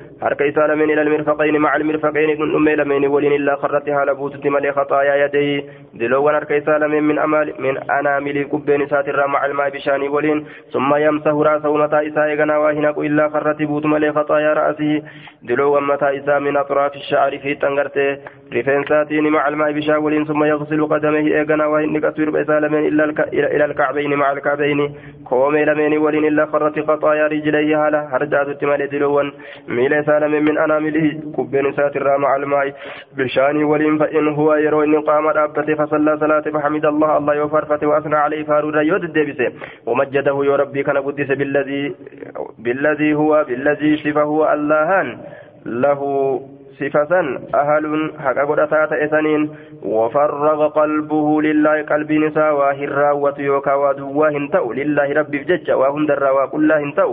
حركة 0.62 0.68
سالمين 0.68 0.90
إلى 0.90 1.02
المرفقين 1.02 1.58
مع 1.58 1.76
المرفقين 1.76 2.40
من 2.40 2.54
أم 2.54 2.68
لمين 2.68 3.06
ولين 3.06 3.32
إلا 3.32 3.56
خرتها 3.56 4.04
لبوتة 4.04 4.50
ملي 4.50 4.72
خطايا 4.72 5.24
يديه 5.24 5.64
دلوان 5.94 6.34
حركة 6.34 6.60
سالمين 6.60 7.02
من 7.02 7.18
أمال 7.18 7.54
من 7.58 7.90
أنامل 7.90 8.42
كبين 8.42 8.86
ساتر 8.86 9.26
مع 9.26 9.46
الماء 9.46 9.70
بشاني 9.70 10.08
ولين. 10.08 10.46
ثم 10.72 10.94
يمسه 10.94 11.42
رأسه 11.42 11.76
متى 11.76 12.08
إساء 12.08 12.26
يغنى 12.28 12.56
وهن 12.56 12.84
إلا 12.84 13.28
خرت 13.28 13.62
بوت 13.62 13.86
ملي 13.86 14.12
خطايا 14.12 14.52
رأسه. 14.54 15.02
دلوان 15.42 15.82
متى 15.82 16.18
إساء 16.18 16.40
من 16.40 16.56
أطراف 16.56 16.94
الشعر 16.94 17.38
في 17.38 17.54
تنغرته. 17.54 18.18
رفنساتين 18.52 19.24
مع 19.32 19.48
الماء 19.48 19.72
بشاول 19.72 20.26
ثم 20.26 20.44
يغسل 20.44 20.86
قدميه 20.86 21.38
إيقنا 21.38 21.66
وإن 21.66 22.00
كثير 22.00 22.30
بإسالمين 22.30 22.86
إلا. 22.86 23.04
إلى 23.32 23.64
الكعبين 23.64 24.14
مع 24.14 24.32
الكعبين. 24.32 24.94
كومي 25.28 25.64
لمين 25.64 25.98
ولين 25.98 26.24
إلا 26.24 26.46
خرت 26.46 26.78
قطايا 26.78 27.26
رجليه 27.26 27.86
هالا 27.86 28.00
هرجات 28.12 28.48
التمال 28.48 28.90
دلوان 28.90 29.32
ميل 29.68 29.94
إسالمين 29.94 30.44
من 30.44 30.51
أنامله 30.58 31.20
كبين 31.36 31.72
ساتر 31.72 32.18
مع 32.18 32.36
الماء. 32.36 32.72
بشاني 33.16 33.64
ولين 33.64 33.98
فإن 33.98 34.28
هو 34.28 34.54
يرو 34.54 34.82
إن 34.82 35.00
قام 35.00 35.26
رابته 35.26 35.74
فصلى 35.74 36.18
صلاة 36.20 36.40
فحمد 36.40 36.84
الله 36.86 37.16
الله 37.16 37.34
يفرفت 37.34 37.84
وأثنى 37.84 38.14
عليه 38.16 38.42
فارود 38.44 38.74
يود 38.74 39.04
الدبسه 39.04 39.52
ومجده 39.86 40.44
يا 40.44 40.56
ربي 40.56 40.82
كان 40.82 40.98
قدس 40.98 41.26
بالذي 41.28 41.94
بالذي 42.58 43.14
هو 43.14 43.44
بالذي 43.48 43.96
شفه 43.96 44.52
اللهان 44.54 45.18
له 45.66 46.00
صفة 46.82 47.12
أهل 47.54 48.12
حقا 48.24 48.44
قد 48.44 48.92
إسانين 48.92 49.50
وفرغ 49.82 50.68
قلبه 50.68 51.42
لله 51.42 51.82
قلب 51.82 52.12
نساء 52.12 52.54
واهر 52.54 53.12
وتيوكا 53.14 53.74
ودواه 53.74 54.48
تأو 54.52 54.72
لله 54.72 55.12
ربي 55.12 55.38
بجج 55.38 55.70
وهم 55.70 56.06
درا 56.06 56.30
وكل 56.30 56.72
هنتو 56.72 57.10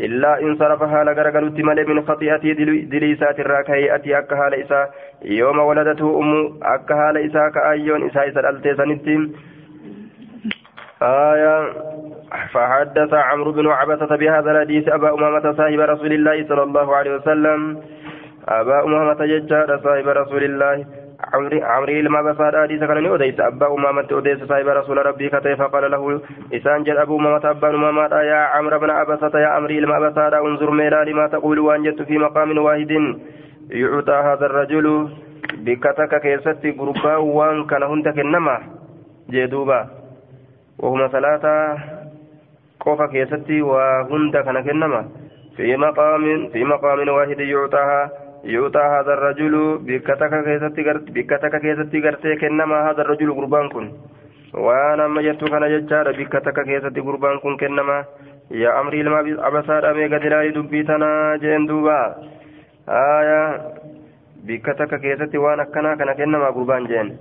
إلا 0.00 0.40
إن 0.42 0.56
صرفها 0.56 1.04
لغرغر 1.04 1.42
التمال 1.42 1.78
من 1.90 2.02
خطيئتي 2.08 2.52
دليسات 2.94 3.40
الراكهي 3.40 3.94
أتي 3.94 4.18
أكها 4.18 4.48
لإسا 4.50 4.80
يوم 5.24 5.58
ولدته 5.58 6.08
أم 6.20 6.30
أكها 6.62 7.12
لإسا 7.12 7.48
كأيون 7.54 8.06
إسا 8.06 8.28
إسا 8.28 8.40
الألتيسانتين 8.40 9.32
آية 11.02 11.72
فحدث 12.52 13.14
عمرو 13.14 13.52
بن 13.52 13.66
عبسة 13.66 14.16
بهذا 14.16 14.50
الحديث 14.50 14.88
أبا 14.88 15.14
أمامة 15.14 15.52
صاحب 15.52 15.80
رسول 15.80 16.12
الله 16.12 16.46
صلى 16.48 16.62
الله 16.62 16.96
عليه 16.96 17.14
وسلم 17.14 17.80
أبا 18.50 18.84
أمامة 18.84 19.20
ججار 19.26 19.80
صاحب 19.84 20.08
رسول 20.08 20.44
الله 20.44 20.86
عمري 21.62 22.02
لما 22.02 22.22
بصار 22.22 22.62
حديث 22.62 22.80
كان 22.80 23.06
أوديس 23.06 23.40
أبا 23.40 23.66
أمامة 23.74 24.06
أوديس 24.12 24.44
صاحب 24.44 24.66
رسول 24.68 25.06
ربي 25.06 25.28
كتي 25.28 25.56
فقال 25.56 25.90
له 25.90 26.20
إسان 26.54 26.82
جل 26.84 26.98
أبو 26.98 27.16
أمامة 27.18 27.50
أبا 27.50 27.68
أمامة 27.74 28.16
يا 28.30 28.34
عمرو 28.54 28.78
بن 28.78 28.90
عبسة 28.90 29.38
يا 29.38 29.46
عمري 29.46 29.80
لما 29.80 30.08
بصار 30.08 30.46
انظر 30.46 30.70
ميرا 30.70 31.04
لما 31.04 31.26
تقول 31.26 31.58
وأنجدت 31.58 32.02
في 32.02 32.18
مقام 32.18 32.58
واحد 32.58 32.90
يعطى 33.70 34.12
هذا 34.12 34.46
الرجل 34.46 35.08
بكتك 35.64 36.20
كيستي 36.22 36.70
قربا 36.70 37.16
وان 37.16 37.64
كان 37.66 37.82
هندك 37.82 38.18
النما 38.18 38.56
جدوبا 39.30 39.80
وهما 40.78 41.08
ثلاثة 41.08 41.78
قوفا 42.80 43.06
كيستي 43.06 43.62
وهند 43.62 44.36
كان 44.36 44.60
كنما 44.64 45.04
في 45.56 45.76
مقام 45.76 46.48
في 46.52 46.64
مقام 46.64 47.08
واحد 47.08 47.40
يعطاها 47.40 48.10
يعطى 48.44 48.78
هذا 48.78 49.12
الرجل 49.14 49.78
بكتك 49.78 50.32
كيستي 50.44 50.82
بكتك 51.16 51.54
كيستي 51.60 52.00
غرتي 52.00 52.36
كنما 52.36 52.90
هذا 52.90 53.00
الرجل 53.02 53.32
قربان 53.32 53.68
كن. 53.68 53.92
وأنا 54.54 55.08
ما 55.08 55.22
جدت 55.22 55.44
كان 55.44 55.64
ججار 55.72 56.12
بكتك 56.12 56.58
كيستي 56.64 57.00
قربان 57.00 57.38
كن 57.38 57.56
كنما. 57.56 58.04
يا 58.50 58.80
أمري 58.80 59.02
لما 59.02 59.20
أبصار 59.48 59.90
أمي 59.90 60.06
قدراني 60.06 60.50
دبيتنا 60.50 61.36
جين 61.42 61.66
دوبا. 61.66 62.14
آية. 62.88 63.60
بكتك 64.46 64.92
كيستي 65.00 65.38
وانا 65.38 65.64
كنا 65.64 65.94
كنا 65.94 66.12
كنما 66.12 66.48
قربان 66.56 66.86
جين. 66.86 67.16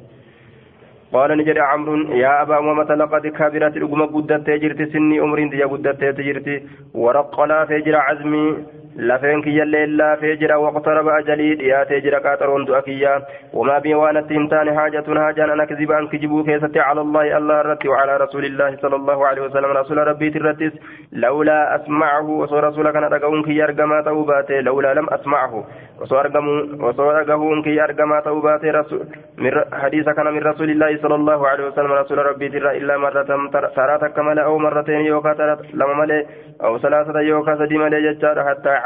قال 1.13 1.37
نجد 1.37 1.57
عمرو 1.57 1.95
يا 2.23 2.41
أبا 2.41 2.59
أمامة 2.59 2.95
لقد 2.95 3.27
كبرت 3.27 3.77
الأمة 3.77 4.05
قدت 4.05 4.47
تجرت 4.47 4.81
سني 4.93 5.19
أمر 5.21 5.39
دي 5.49 5.63
قدت 5.63 6.01
تجرت. 6.17 6.47
ورق 6.93 7.41
لا 7.49 7.65
فجر 7.65 7.95
عزمي. 7.95 8.45
لفين 8.99 9.41
كي 9.41 9.63
الليل 9.63 10.17
فجر 10.21 10.51
واقترب 10.57 11.07
أجلي 11.07 11.67
يا 11.67 11.83
تجر 11.83 12.19
كاترون 12.19 12.65
دؤكيا 12.65 13.21
وما 13.53 13.79
بي 13.79 13.93
وأنا 13.95 14.21
تنتان 14.21 14.77
حاجة 14.77 15.03
حاجة 15.25 15.43
أنا 15.53 15.65
كذب 15.65 15.91
أن 15.91 16.07
كجبو 16.07 16.43
كيستي 16.43 16.79
على 16.79 17.01
الله 17.01 17.37
الله 17.37 17.61
رتي 17.61 17.87
وعلى 17.87 18.17
رسول 18.17 18.45
الله 18.45 18.77
صلى 18.81 18.95
الله 18.95 19.27
عليه 19.27 19.41
وسلم 19.41 19.65
رسول 19.81 19.97
ربي 19.97 20.29
ترتس 20.29 20.73
لولا 21.13 21.75
أسمعه 21.75 22.29
وصور 22.29 22.63
رسولك 22.63 22.95
أنا 22.95 23.07
رقون 23.07 23.43
كي 23.43 23.55
يرقما 23.55 24.01
توباته 24.01 24.59
لولا 24.59 24.93
لم 24.93 25.07
أسمعه 25.09 25.53
وصور 26.81 27.15
رقون 27.29 27.63
كي 27.63 27.75
يرقما 27.75 28.19
توباته 28.19 28.71
رسول 28.71 29.03
حديث 29.73 30.09
كان 30.09 30.27
من 30.33 30.43
رسول 30.43 30.69
الله 30.69 30.97
صلى 31.03 31.15
الله 31.15 31.47
عليه 31.47 31.63
وسلم 31.67 31.91
رسول 31.91 32.17
ربي 32.17 32.49
ترى 32.49 32.77
إلا 32.77 32.97
مرة 32.97 33.23
ترى 33.75 34.09
كمال 34.15 34.39
أو 34.39 34.57
مرتين 34.57 34.99
يوكا 35.11 35.57
لما 35.73 35.93
ملي 35.93 36.25
أو 36.63 36.77
ثلاثة 36.77 37.19
يوكا 37.19 37.55
سدي 37.55 37.77
ملي 37.77 38.13
جتار 38.13 38.39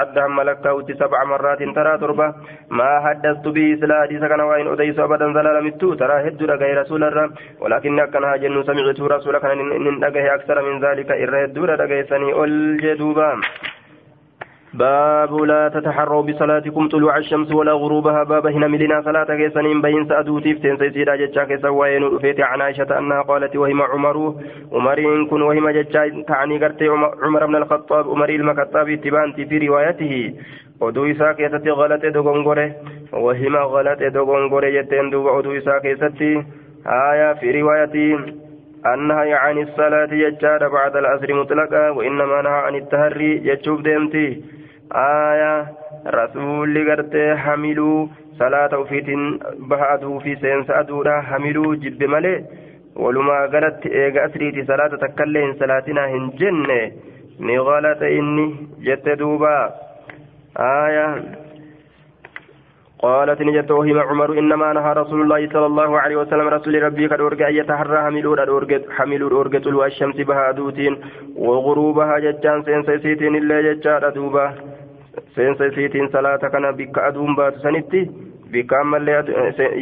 حتى 0.03 0.23
ملكت 0.27 0.67
سبع 0.99 1.19
مرات 1.23 1.61
ترى 1.77 1.97
تربة 1.97 2.27
ما 2.69 2.91
حدثت 3.05 3.45
به 3.55 3.67
سلا 3.81 4.01
حديث 4.03 4.21
كان 4.31 4.41
وإن 4.41 4.67
أديس 4.73 4.99
أبدا 4.99 5.27
زلال 5.33 5.57
متو 5.65 5.93
ترى 6.01 6.15
هد 6.27 6.43
رقي 6.43 6.71
رسول 6.81 7.03
الله 7.03 7.29
ولكن 7.63 8.05
كان 8.13 8.23
هاجن 8.23 8.63
سمعت 8.69 8.99
رسول 9.15 9.37
كان 9.43 9.59
إن 9.87 10.03
أكثر 10.37 10.57
من 10.67 10.75
ذلك 10.85 11.09
إرهد 11.11 11.57
رقي 11.59 12.03
سني 12.11 12.29
ألجدوبا 12.43 13.29
باب 14.73 15.35
لا 15.35 15.69
تتحروا 15.69 16.21
بصلاتكم 16.21 16.87
طلوع 16.87 17.17
الشمس 17.17 17.51
ولا 17.51 17.71
غروبها. 17.71 18.23
باب 18.23 18.47
هنا 18.47 18.67
ملنا 18.67 19.01
صلاة 19.01 19.35
كيسنين 19.35 19.81
بين 19.81 20.07
سأدوتي 20.07 20.53
فتن 20.55 20.77
سيسيدا 20.77 21.15
جتشا 21.15 21.43
كيسا 21.43 21.69
وين 21.69 22.03
رفيت 22.03 22.39
عن 22.39 22.61
عائشة 22.61 22.97
أنها 22.99 23.21
قالت 23.21 23.55
وهم 23.55 23.81
عمر. 23.81 24.35
عمر 24.71 25.25
كن 25.29 25.41
وهم 25.41 25.69
جتشا 25.69 26.23
تعني 26.27 26.57
قرتي 26.57 26.87
عمر 27.23 27.45
بن 27.45 27.55
الخطاب. 27.55 28.09
عمر 28.09 28.29
المكتاب 28.29 28.95
تبانتي 28.95 29.45
في 29.45 29.57
روايته. 29.67 30.33
oduu 30.81 31.05
isaa 31.07 31.33
keessatti 31.33 31.71
galate 31.79 32.09
dogongore 32.15 32.63
wahima 33.25 33.61
galate 33.73 34.09
dogongore 34.15 34.71
jetteen 34.75 35.11
duuba 35.13 35.31
oduu 35.39 35.55
isaa 35.59 35.79
keessatti 35.85 36.31
آية 36.85 37.33
في 37.33 37.61
رواية 37.61 37.95
النهي 38.93 39.33
عن 39.33 39.57
الصلاة 39.57 40.13
يجار 40.13 40.67
بعد 40.67 40.95
العصر 40.95 41.33
مطلقا 41.33 41.89
وإنما 41.89 42.41
نهى 42.41 42.51
عن 42.51 42.75
التهري 42.75 43.47
يجوب 43.47 43.83
ديمتي. 43.83 44.43
آية. 44.91 45.67
رسول 46.07 46.91
قرتي 46.91 47.35
حملوا 47.35 48.07
صلاة 48.39 48.79
وفيتين 48.79 49.39
بهادو 49.59 50.19
في 50.19 50.35
سينس 50.35 50.69
أدورا 50.69 51.21
حملوا 51.21 51.75
جب 51.75 52.03
ملي. 52.03 52.43
ولما 52.95 53.45
قالت 53.45 53.85
إيغا 53.85 54.25
أسريتي 54.25 54.65
صلاة 54.65 54.87
تكلين 54.87 55.53
صلاتنا 55.53 56.05
هنجن 56.05 56.91
نغالة 57.39 58.01
إني 58.19 58.55
جت 58.81 59.09
دوبا. 59.09 59.73
آية. 60.57 61.07
قالت 63.03 63.41
نجت 63.41 63.71
وهم 63.71 63.99
عمر 63.99 64.39
إنما 64.39 64.73
نهى 64.73 64.93
رسول 64.93 65.21
الله 65.21 65.49
صلى 65.53 65.65
الله 65.65 65.99
عليه 65.99 66.15
وسلم 66.15 66.47
رسول 66.47 66.83
ربي 66.83 67.07
قد 67.07 67.21
أرجع 67.21 67.49
يتحرى 67.49 67.97
حملوا 67.97 68.35
حملوا 68.89 69.41
أرجع 69.41 69.59
طلوع 69.59 69.85
الشمس 69.85 70.15
بها 70.15 70.51
دوتين. 70.51 70.97
وغروبها 71.35 72.19
ججان 72.19 72.63
سينسيتين 72.63 73.35
إلا 73.35 73.73
ججار 73.73 74.09
دوبا. 74.09 74.53
Seensa 75.35 75.65
isiitiin 75.71 76.09
salaata 76.15 76.49
kana 76.55 76.73
bikka 76.79 77.05
aduun 77.09 77.35
baatu 77.35 77.59
sanitti 77.65 78.01
bikka 78.55 78.79
ammallee 78.79 79.19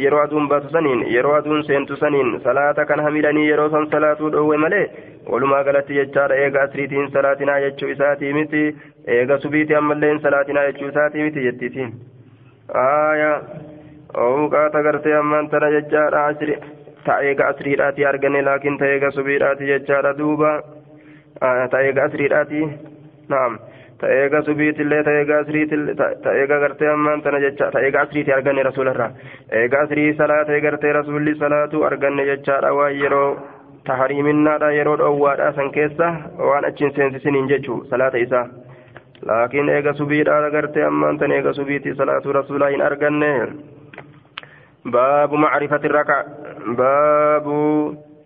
yeroo 0.02 0.20
aduun 0.24 0.46
baatu 0.52 0.70
saniin 0.76 1.02
yeroo 1.14 1.34
aduun 1.38 1.64
seentu 1.70 1.96
saniin 2.02 2.30
salaata 2.44 2.86
kana 2.90 3.02
hamilanii 3.08 3.48
yeroo 3.48 3.68
san 3.74 3.88
salaatuu 3.94 4.30
dhoowwe 4.36 4.56
malee 4.64 4.84
walumaa 5.32 5.62
galatti 5.68 5.98
jechaadha 5.98 6.38
eega 6.44 6.62
asriitiin 6.68 7.10
salaatinaa 7.16 7.58
jechuu 7.64 7.90
isaatii 7.96 8.32
miti 8.38 8.62
eega 9.16 9.38
subiitii 9.44 9.76
ammallee 9.80 10.12
salaatinaa 10.28 10.64
jechuu 10.70 10.88
isaatii 10.92 11.22
miti 11.28 11.44
jettiitiin 11.48 11.92
aayaa 12.84 13.36
ooqaata 14.24 14.82
gartee 14.88 15.14
ammaan 15.18 15.50
tana 15.52 15.70
jechaadha 15.76 16.24
asri 16.30 16.56
ta'eega 17.10 17.46
asriidhaati 17.52 18.06
arganne 18.12 18.42
laakiin 18.48 18.78
ta'eega 18.84 19.10
subiidhaati 19.18 19.70
jechaadha 19.72 20.12
duuba 20.18 20.50
ta'eega 21.70 22.04
asriidhaati 22.08 22.60
naam. 23.34 23.58
Ta'eega 24.02 24.42
subiitillee 24.48 25.02
ta'eega 25.08 25.38
asriitillee 25.44 25.94
ta'eega 26.26 26.58
gartee 26.64 26.88
ammaan 26.94 27.22
tana 27.26 27.40
jecha 27.44 27.70
ta'eega 27.76 28.00
asriiti 28.04 28.32
arganne 28.36 28.62
rasuularraa 28.68 29.10
eega 29.62 29.82
asrii 29.86 30.08
salaata 30.20 30.60
gartee 30.66 30.92
rasuulli 30.98 31.34
salaatu 31.44 31.84
arganne 31.90 32.26
jechaadha 32.30 32.72
waan 32.78 32.96
yeroo 33.02 33.28
tahariiminnaadha 33.90 34.70
yeroo 34.78 34.96
dhoowwaadha 35.02 35.52
san 35.58 35.70
keessa 35.78 36.08
waan 36.50 36.68
achiin 36.70 36.94
seensisiniin 36.98 37.48
jechuu 37.54 37.78
salaata 37.94 38.24
isaa 38.26 38.46
laakiin 39.30 39.68
eega 39.76 39.92
subiidha 40.00 40.40
gartee 40.56 40.84
ammaan 40.92 41.18
tana 41.18 41.34
eega 41.40 41.52
subiiti 41.60 41.94
salaatu 42.00 42.32
rasuulaa 42.38 42.72
hin 42.76 42.86
arganne 42.90 43.32
baabu 44.96 45.36
macrifati 45.46 45.88
raka 45.98 46.24
baabu 46.80 47.58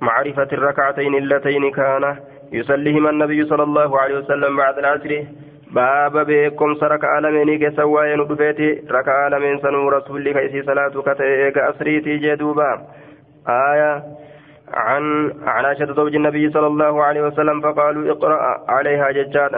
معرفة 0.00 0.48
الركعتين 0.52 1.14
اللتين 1.14 1.70
كان 1.70 2.16
يصليهما 2.52 3.10
النبي 3.10 3.44
صلى 3.44 3.62
الله 3.62 4.00
عليه 4.00 4.16
وسلم 4.18 4.56
بعد 4.56 4.78
العصر 4.78 5.12
waa'ee 7.94 8.16
nu 8.16 8.24
dhufeeti. 8.28 8.68
Rakaa 8.98 9.28
lameen 9.30 9.60
sanuu 9.60 9.90
rasuulli 9.90 10.34
ka 10.34 10.40
isii 10.48 10.62
salaatu 10.70 11.02
ka 11.02 11.14
ta'e 11.14 11.34
eega 11.46 11.66
asriitii 11.72 12.18
jee 12.20 12.36
duuba. 12.36 12.70
آية 13.48 14.02
عن 14.74 15.32
عن 15.46 15.64
عائشة 15.64 15.92
زوج 15.92 16.14
النبي 16.14 16.50
صلى 16.50 16.66
الله 16.66 17.02
عليه 17.04 17.22
وسلم 17.22 17.60
فقالوا 17.60 18.12
اقرأ 18.12 18.64
عليها 18.68 19.10
ججار 19.10 19.50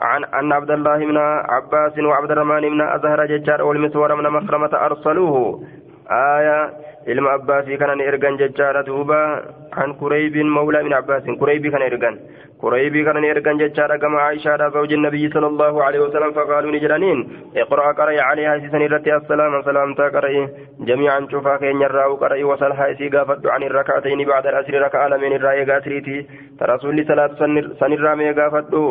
عن 0.00 0.24
أن 0.24 0.52
عبد 0.52 0.70
الله 0.70 0.98
بن 0.98 1.16
عباس 1.48 1.98
وعبد 1.98 2.30
الرحمن 2.30 2.60
بن 2.60 2.80
أزهر 2.80 3.26
ججار 3.26 3.62
والمسور 3.62 4.14
بن 4.14 4.30
مخرمة 4.30 4.70
أرسلوه 4.74 5.62
آية 6.10 6.70
ilma 7.12 7.30
abbaasii 7.38 7.78
kana 7.80 7.94
ni 7.96 8.04
ergan 8.10 8.36
jechaadha 8.40 8.82
duuba 8.88 9.18
an 9.82 9.94
kureybiin 10.00 10.50
mawlaa 10.56 10.82
min 10.86 10.92
abbaasin 10.98 11.38
kureybii 11.40 11.70
kana 11.74 11.86
ergan 11.90 12.16
kureybii 12.62 13.04
kana 13.06 13.20
ni 13.24 13.30
ergan 13.34 13.60
jechaadha 13.62 13.96
gama 14.02 14.20
aishaadha 14.26 14.68
zawji 14.76 14.96
nabiyyi 15.04 15.30
sala 15.34 15.46
allahu 15.52 15.80
alaihi 15.86 16.04
wasalam 16.04 16.34
faqaaluu 16.38 16.72
ni 16.74 16.80
jedhaniin 16.84 17.20
iqra'a 17.64 17.94
qara'i 18.00 18.20
calihaa 18.20 18.56
isiisan 18.60 18.84
irratti 18.88 19.14
assalaama 19.18 19.62
salaamtaa 19.68 20.10
qara'i 20.16 20.42
jamiican 20.90 21.28
cufaa 21.32 21.56
keenyarraa 21.64 22.08
qara'i 22.24 22.44
wasalhaa 22.52 22.90
isii 22.94 23.10
gaafadhu 23.16 23.54
an 23.56 23.66
irraka'atayni 23.68 24.28
bacda 24.32 24.52
alasri 24.54 24.84
raka'a 24.86 25.08
lameen 25.14 25.38
irraa 25.40 25.56
eegaa 25.62 25.80
asriiti 25.82 26.18
ta 26.60 26.70
rasuulli 26.74 27.08
salaatu 27.12 27.50
sanirraa 27.82 28.16
mee 28.22 28.32
gaafadhu 28.40 28.82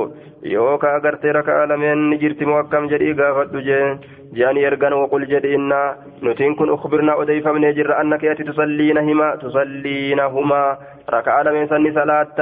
yookaa 0.57 0.95
agartee 1.01 1.37
raka'a 1.41 1.69
lameen 1.73 2.07
ni 2.09 2.21
jirti 2.25 2.49
moo 2.51 2.61
akkam 2.65 2.89
jedhii 2.95 3.17
gaafadhu 3.23 3.67
jee 3.71 3.85
جاني 4.33 4.61
يرغن 4.61 4.93
وقل 4.93 5.25
جدينا 5.27 5.95
نتين 6.23 6.55
كن 6.55 6.69
أخبرنا 6.73 7.21
أديف 7.21 7.47
من 7.47 7.63
يجر 7.63 8.01
أنك 8.07 8.23
يأتي 8.23 8.43
تصلينهما 8.43 9.35
تصلينهما 9.35 10.77
ركع 11.15 11.35
لمن 11.41 11.67
سن 11.67 11.85
صلاة 11.99 12.37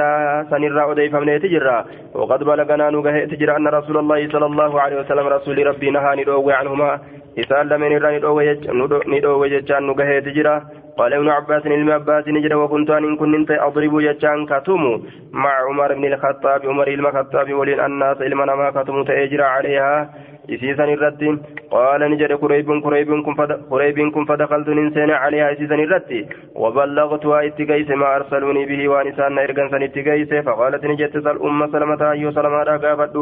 سنرى 0.50 0.82
أديف 0.90 1.14
من 1.22 1.28
يتجرى. 1.28 1.78
وقد 2.14 2.40
بلغنا 2.44 2.90
نغه 2.90 3.16
تجرى 3.24 3.52
أن 3.56 3.66
رسول 3.78 3.96
الله 4.02 4.28
صلى 4.28 4.46
الله 4.46 4.72
عليه 4.80 4.96
وسلم 5.00 5.26
رسول 5.26 5.56
ربي 5.66 5.88
نهى 5.90 6.12
ندوغ 6.22 6.46
عنهما. 6.60 6.90
إسال 7.40 7.68
لمن 7.68 7.90
يرى 7.92 8.08
ندوغ 9.06 9.46
ججان 9.46 9.82
نغه 9.86 10.10
تجرى 10.26 10.56
قال 10.98 11.14
ابن 11.14 11.28
عباس 11.28 11.62
علم 11.66 11.90
عباس 11.90 12.24
نجد 12.28 12.52
وكنت 12.52 12.90
أن 12.90 13.16
كنت 13.16 13.50
أضرب 13.50 13.94
ججان 14.06 14.46
كتم 14.46 14.82
مع 15.32 15.52
عمر 15.68 15.94
بن 15.94 16.04
الخطاب 16.12 16.60
عمر 16.70 16.88
المخطاب 16.88 17.48
ولين 17.58 17.80
الناس 17.80 18.16
علما 18.26 18.54
ما 18.60 18.68
كتم 18.70 19.04
تأجر 19.04 19.42
عليها. 19.42 19.94
إسيسان 20.50 20.88
الرد 20.88 21.22
قال 21.70 22.00
نجد 22.10 22.32
قريب 22.32 22.66
كن 22.66 22.80
قريب 23.70 23.98
كن 24.14 24.24
فدخلت 24.24 24.68
ننسين 24.68 25.10
عليها 25.10 25.52
إسيسان 25.52 25.80
الرد 25.80 26.26
وبلغتها 26.54 27.46
اتقيس 27.46 27.90
ما 27.90 28.16
أرسلوني 28.16 28.64
به 28.70 28.88
وانسان 28.88 29.38
إرقان 29.38 29.68
سن 29.70 29.82
اتقيس 29.82 30.32
فقالت 30.46 30.84
نجد 30.84 31.08
تسأل 31.10 31.42
أم 31.42 31.60
سلمة 31.72 32.10
أيو 32.10 32.30
سلمة 32.32 32.62
راقافت 32.62 33.16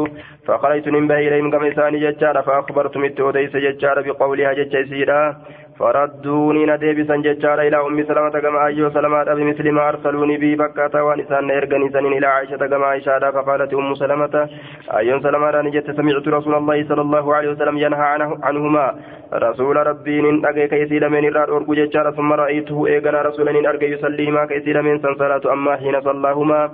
فخرجت 0.47 0.87
من 0.89 1.07
بها 1.07 1.19
إليهم 1.19 1.51
كم 1.51 1.63
إسان 1.65 1.93
ججار 2.03 2.41
فأخبرت 2.43 2.97
مت 2.97 3.19
أديس 3.19 3.53
ججار 3.65 4.01
بقولها 4.01 4.53
ججيسيرا 4.53 5.21
فردوني 5.79 6.65
نديبسا 6.65 7.15
ججار 7.15 7.61
إلى 7.67 7.77
أم 7.87 8.03
سلمة 8.03 8.29
كما 8.29 8.65
أيو 8.65 8.89
سلمة 8.89 9.23
بمثل 9.23 9.71
ما 9.71 9.89
أرسلوني 9.89 10.37
به 10.37 10.55
بكاتا 10.55 11.01
وانسان 11.01 11.51
إرقان 11.51 11.89
سن 11.93 12.05
إلى 12.05 12.27
عائشة 12.27 12.67
كما 12.71 12.85
عائشة 12.85 13.31
فقالت 13.31 13.73
أم 13.73 13.95
سلمة. 13.95 14.49
أيو 14.97 15.19
سلمة 15.19 15.61
نجد 15.61 15.91
سمعت 15.97 16.27
رسول 16.27 16.55
الله 16.55 16.77
صلى 16.89 17.01
الله 17.01 17.35
عليه 17.35 17.49
وسلم 17.49 17.77
ينهى 17.77 18.07
عنه 18.13 18.29
عنهما. 18.43 18.85
رسول 19.33 19.75
ربي 19.87 20.21
نن 20.21 20.45
أجي 20.45 20.67
كيسيد 20.67 21.03
من 21.03 21.27
الراد 21.27 21.49
أرجو 21.49 21.73
ججار 21.73 22.11
ثم 22.11 22.33
رأيته 22.33 22.87
إيجانا 22.87 23.21
رسول 23.21 23.45
نن 23.53 23.65
أرجو 23.65 23.85
يصليهما 23.85 24.45
كيسيد 24.45 24.77
من 24.77 24.99
سنصلاة 25.03 25.43
أما 25.53 25.75
حين 25.75 26.01
صلاهما. 26.01 26.71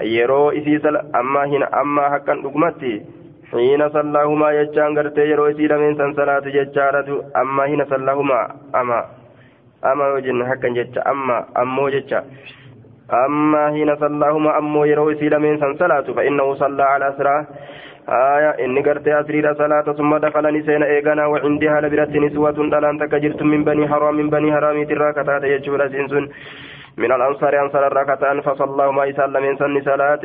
يرو 0.00 0.50
إسي 0.50 0.76
أما 1.20 1.40
حين 1.40 1.62
أما 1.62 2.02
حقا 2.12 2.34
أقمتي 2.46 2.94
حين 3.52 3.88
صلاهما 3.88 4.48
يجان 4.58 4.98
غرتي 4.98 5.24
يرو 5.30 5.46
إسي 5.50 5.68
من 5.82 5.94
سنصلاة 6.00 6.44
ججارة 6.56 7.08
أما 7.40 7.62
حين 7.68 7.84
صلاهما 7.92 8.40
أما 8.80 9.00
أما 9.90 10.06
وجن 10.14 10.40
حقا 10.50 10.68
ججا 10.78 11.00
أما 11.12 11.36
أمو 11.62 11.88
ججا 11.94 12.20
أما 13.26 13.62
حين 13.74 13.90
صلاهما 13.96 14.58
أمو 14.58 14.84
يرو 14.84 15.10
إسي 15.12 15.28
من 15.44 15.52
سنصلاة 15.62 16.06
فإنه 16.16 16.46
صلى 16.54 16.82
على 16.82 17.08
أسرى 17.08 17.36
آية 18.08 18.50
إني 18.64 18.80
قرت 18.86 19.08
أسرير 19.08 19.54
صلاة 19.54 19.86
ثم 19.98 20.16
دخل 20.16 20.44
نسين 20.58 20.82
إيغانا 20.82 21.26
وعندها 21.26 21.80
لبرت 21.80 22.14
نسوة 22.24 22.50
دلان 22.72 22.98
تكجرت 22.98 23.42
من 23.42 23.64
بني 23.64 23.88
حرام 23.88 24.14
من 24.16 24.30
بني 24.30 24.52
حرام 24.54 24.84
تراكتات 24.84 25.42
يجول 25.44 25.80
سنسن 25.92 26.24
من 26.98 27.12
الأنصار 27.12 27.60
أنصار 27.60 27.86
الركعتان 27.86 28.40
فصلاهما 28.40 29.10
إسأل 29.10 29.32
من 29.32 29.56
سن 29.56 29.82
صلاة 29.84 30.24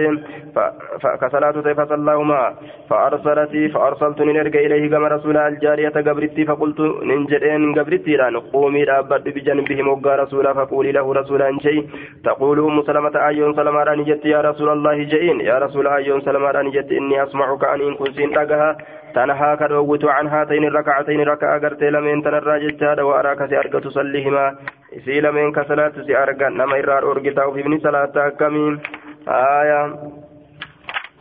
كصلاة 1.22 1.74
فصلاهما 1.74 2.56
فأرسلت 2.90 3.72
فأرسلت 3.74 4.22
نرجع 4.22 4.60
إليه 4.60 4.90
كما 4.90 5.08
رسول 5.08 5.38
الجارية 5.38 5.90
قبرتي 5.90 6.46
فقلت 6.46 6.80
ننجدين 6.80 7.80
قبرتي 7.80 8.16
لأن 8.16 8.38
قومي 8.40 8.86
لأبد 8.86 9.24
بجنبهم 9.30 9.88
وقى 9.88 10.18
رسولا 10.18 10.54
فقولي 10.54 10.92
له 10.92 11.14
رسولا 11.14 11.58
شيء. 11.62 11.90
تقول 12.24 12.60
أم 12.60 12.82
سلمة 12.82 13.28
أيون 13.28 13.56
سلمة 13.56 13.84
راني 13.84 14.04
جت 14.04 14.26
يا 14.26 14.42
رسول 14.42 14.70
الله 14.70 15.04
جئين؟ 15.04 15.42
يا 15.42 15.60
رسول 15.60 15.88
أيون 15.88 16.22
سلمة 16.22 16.52
راني 16.52 16.72
جت 16.72 16.92
إني 16.92 17.24
أسمعك 17.24 17.64
أن 17.64 17.82
إن 17.82 17.96
كنت 17.96 18.22
تقها 18.36 18.78
تنهى 19.16 19.58
كدوغت 19.58 20.06
عن 20.06 20.28
هاتين 20.28 20.64
الركعتين 20.64 21.22
ركعة 21.22 21.60
قرت 21.60 21.84
لمن 21.84 22.24
تنرى 22.24 22.68
جتاد 22.68 23.00
وأراك 23.00 23.50
سأرقى 23.50 23.80
تصليهما. 23.82 24.56
إسي 24.97 25.21
لمن 25.21 25.51
كسلات 25.51 25.93
سأرقى 26.08 26.49
نما 26.49 26.80
إرار 26.80 27.12
أرقتا 27.12 27.43
وفي 27.45 27.60
ابن 27.62 27.80
صلاة 27.80 28.30
كمين 28.39 28.80
آية 29.27 29.82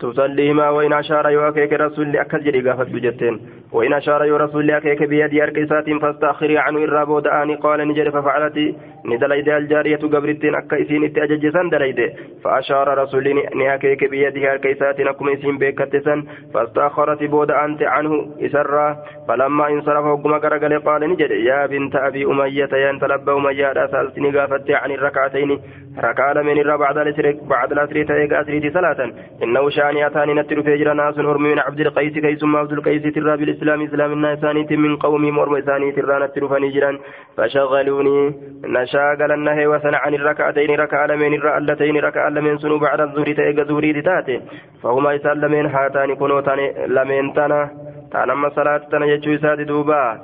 تصليهما 0.00 0.68
وإن 0.70 0.92
أشار 0.92 1.30
يوكيك 1.30 1.72
رسول 1.72 2.16
أكل 2.16 2.44
جري 2.44 2.60
قافت 2.70 2.88
بجتين 2.94 3.59
وإن 3.72 3.92
أشار 3.92 4.24
يو 4.24 4.36
رسول 4.36 4.70
أكيك 4.70 5.02
بيدي 5.02 5.42
أركيسات 5.42 5.90
فاستأخري 6.02 6.58
عنه 6.58 6.78
الرابو 6.78 7.20
دآني 7.20 7.54
قال 7.54 7.88
نجد 7.88 8.08
ففعلت 8.08 8.74
ندليد 9.04 9.48
الجارية 9.48 9.96
قبرتين 9.96 10.54
أكا 10.54 10.82
إسين 10.82 11.04
اتأججسان 11.04 11.68
دليد 11.68 12.12
فأشار 12.44 12.98
رسول 12.98 13.42
نهكيك 13.54 14.04
بيده 14.10 14.52
أركيسات 14.52 15.00
أكم 15.00 15.28
إسين 15.28 15.58
بيكتسان 15.58 16.24
فاستأخرت 16.54 17.22
بود 17.24 17.50
أنت 17.50 17.82
عنه 17.82 18.12
إسرا 18.40 18.96
فلما 19.28 19.68
انصرف 19.68 20.04
وقم 20.04 20.34
قرقل 20.34 20.78
قال 20.78 21.10
نجد 21.10 21.30
يا 21.30 21.66
بنت 21.66 21.96
أبي 21.96 22.24
أمية 22.24 22.68
يا 22.72 22.90
أمية 23.28 23.86
سألتني 23.86 24.38
قافت 24.38 24.70
عن 24.70 24.90
الركعتين 24.90 25.60
ركع 25.98 26.42
من 26.42 26.60
الرا 26.60 26.76
بعد 26.76 26.98
الأسر 26.98 27.36
بعد 27.42 27.72
الأسر 27.72 28.02
تيغ 28.02 28.40
أسريتي 28.40 28.70
صلاة 28.70 29.12
إنه 29.42 29.70
شاني 29.70 30.06
أتاني 30.06 30.34
نتر 30.34 30.62
فيجر 30.62 30.92
ناس 30.92 31.18
هرم 31.18 31.42
من 31.42 31.58
عبد 31.58 31.80
القيس 31.80 32.12
كيسم 32.12 32.56
عبد 32.56 32.72
القيس 32.72 33.02
ترى 33.02 33.36
بالإسلام 33.60 33.82
إسلام 33.82 34.12
الناس 34.12 34.44
من 34.70 34.96
قومي 34.96 35.30
مرم 35.30 35.60
ثاني 35.60 35.92
ترى 35.92 36.24
نتر 36.24 36.48
فنجرا 36.48 36.98
فشغلوني. 37.36 38.34
نشاغل 38.64 39.32
النهي 39.32 39.66
وثنى 39.66 39.96
عن 39.96 40.14
الركعتين 40.14 40.70
ركع 40.80 41.06
لمن 41.06 41.34
الرا 41.34 41.58
اللتين 41.58 41.96
ركع 41.96 42.28
لمن 42.28 42.58
سنو 42.58 42.78
بعد 42.78 43.00
الظهر 43.00 43.32
تيغ 43.32 43.64
ظهري 43.64 44.02
تاتي 44.02 44.40
فهما 44.82 45.14
إسال 45.16 45.40
لمن 45.40 45.66
هاتان 45.66 46.14
كنوتان 46.14 46.60
لمن 46.96 47.34
تنا 47.34 47.70
تانما 48.12 48.48
صلاة 48.48 48.82
تنا 48.90 49.06
يجو 49.06 49.34
إساد 49.34 49.60
دوبا. 49.66 50.20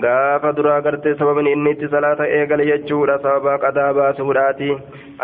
Gaafa 0.00 0.52
duraa 0.56 0.80
gartee 0.80 1.14
sababni 1.20 1.52
inni 1.52 1.70
itti 1.74 1.88
salaata 1.94 2.26
eegale 2.36 2.64
jechuudha 2.66 3.18
sababa 3.24 3.58
qadaa 3.64 3.92
baasuudhaati 3.98 4.68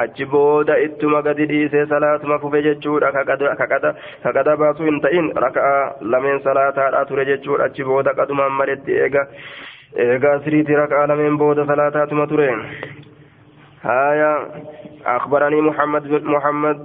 achi 0.03 0.25
booda 0.33 0.77
ittuma 0.87 1.23
gadi 1.23 1.47
dhiisee 1.53 1.87
salaatuma 1.93 2.39
fufe 2.43 2.63
jechuudha 2.67 3.13
ka 3.13 3.25
qadaa 3.29 4.57
baasuu 4.63 4.85
hin 4.91 5.01
ta'in 5.01 5.33
raka'a 5.47 5.79
lameen 6.15 6.43
salaataadha 6.49 7.05
ture 7.13 7.25
jechuudha 7.31 7.65
achi 7.71 7.85
booda 7.91 8.15
qadumaan 8.21 8.53
maletti 8.61 8.99
eega 9.07 9.25
eega 10.07 10.33
asiriiti 10.35 10.77
raka'a 10.83 11.07
lameen 11.13 11.39
booda 11.45 11.67
salaataatuma 11.73 12.27
ture 12.27 12.51
haya 13.89 14.33
أخبرني 15.09 15.61
محمد 15.61 16.05
محمد 16.23 16.79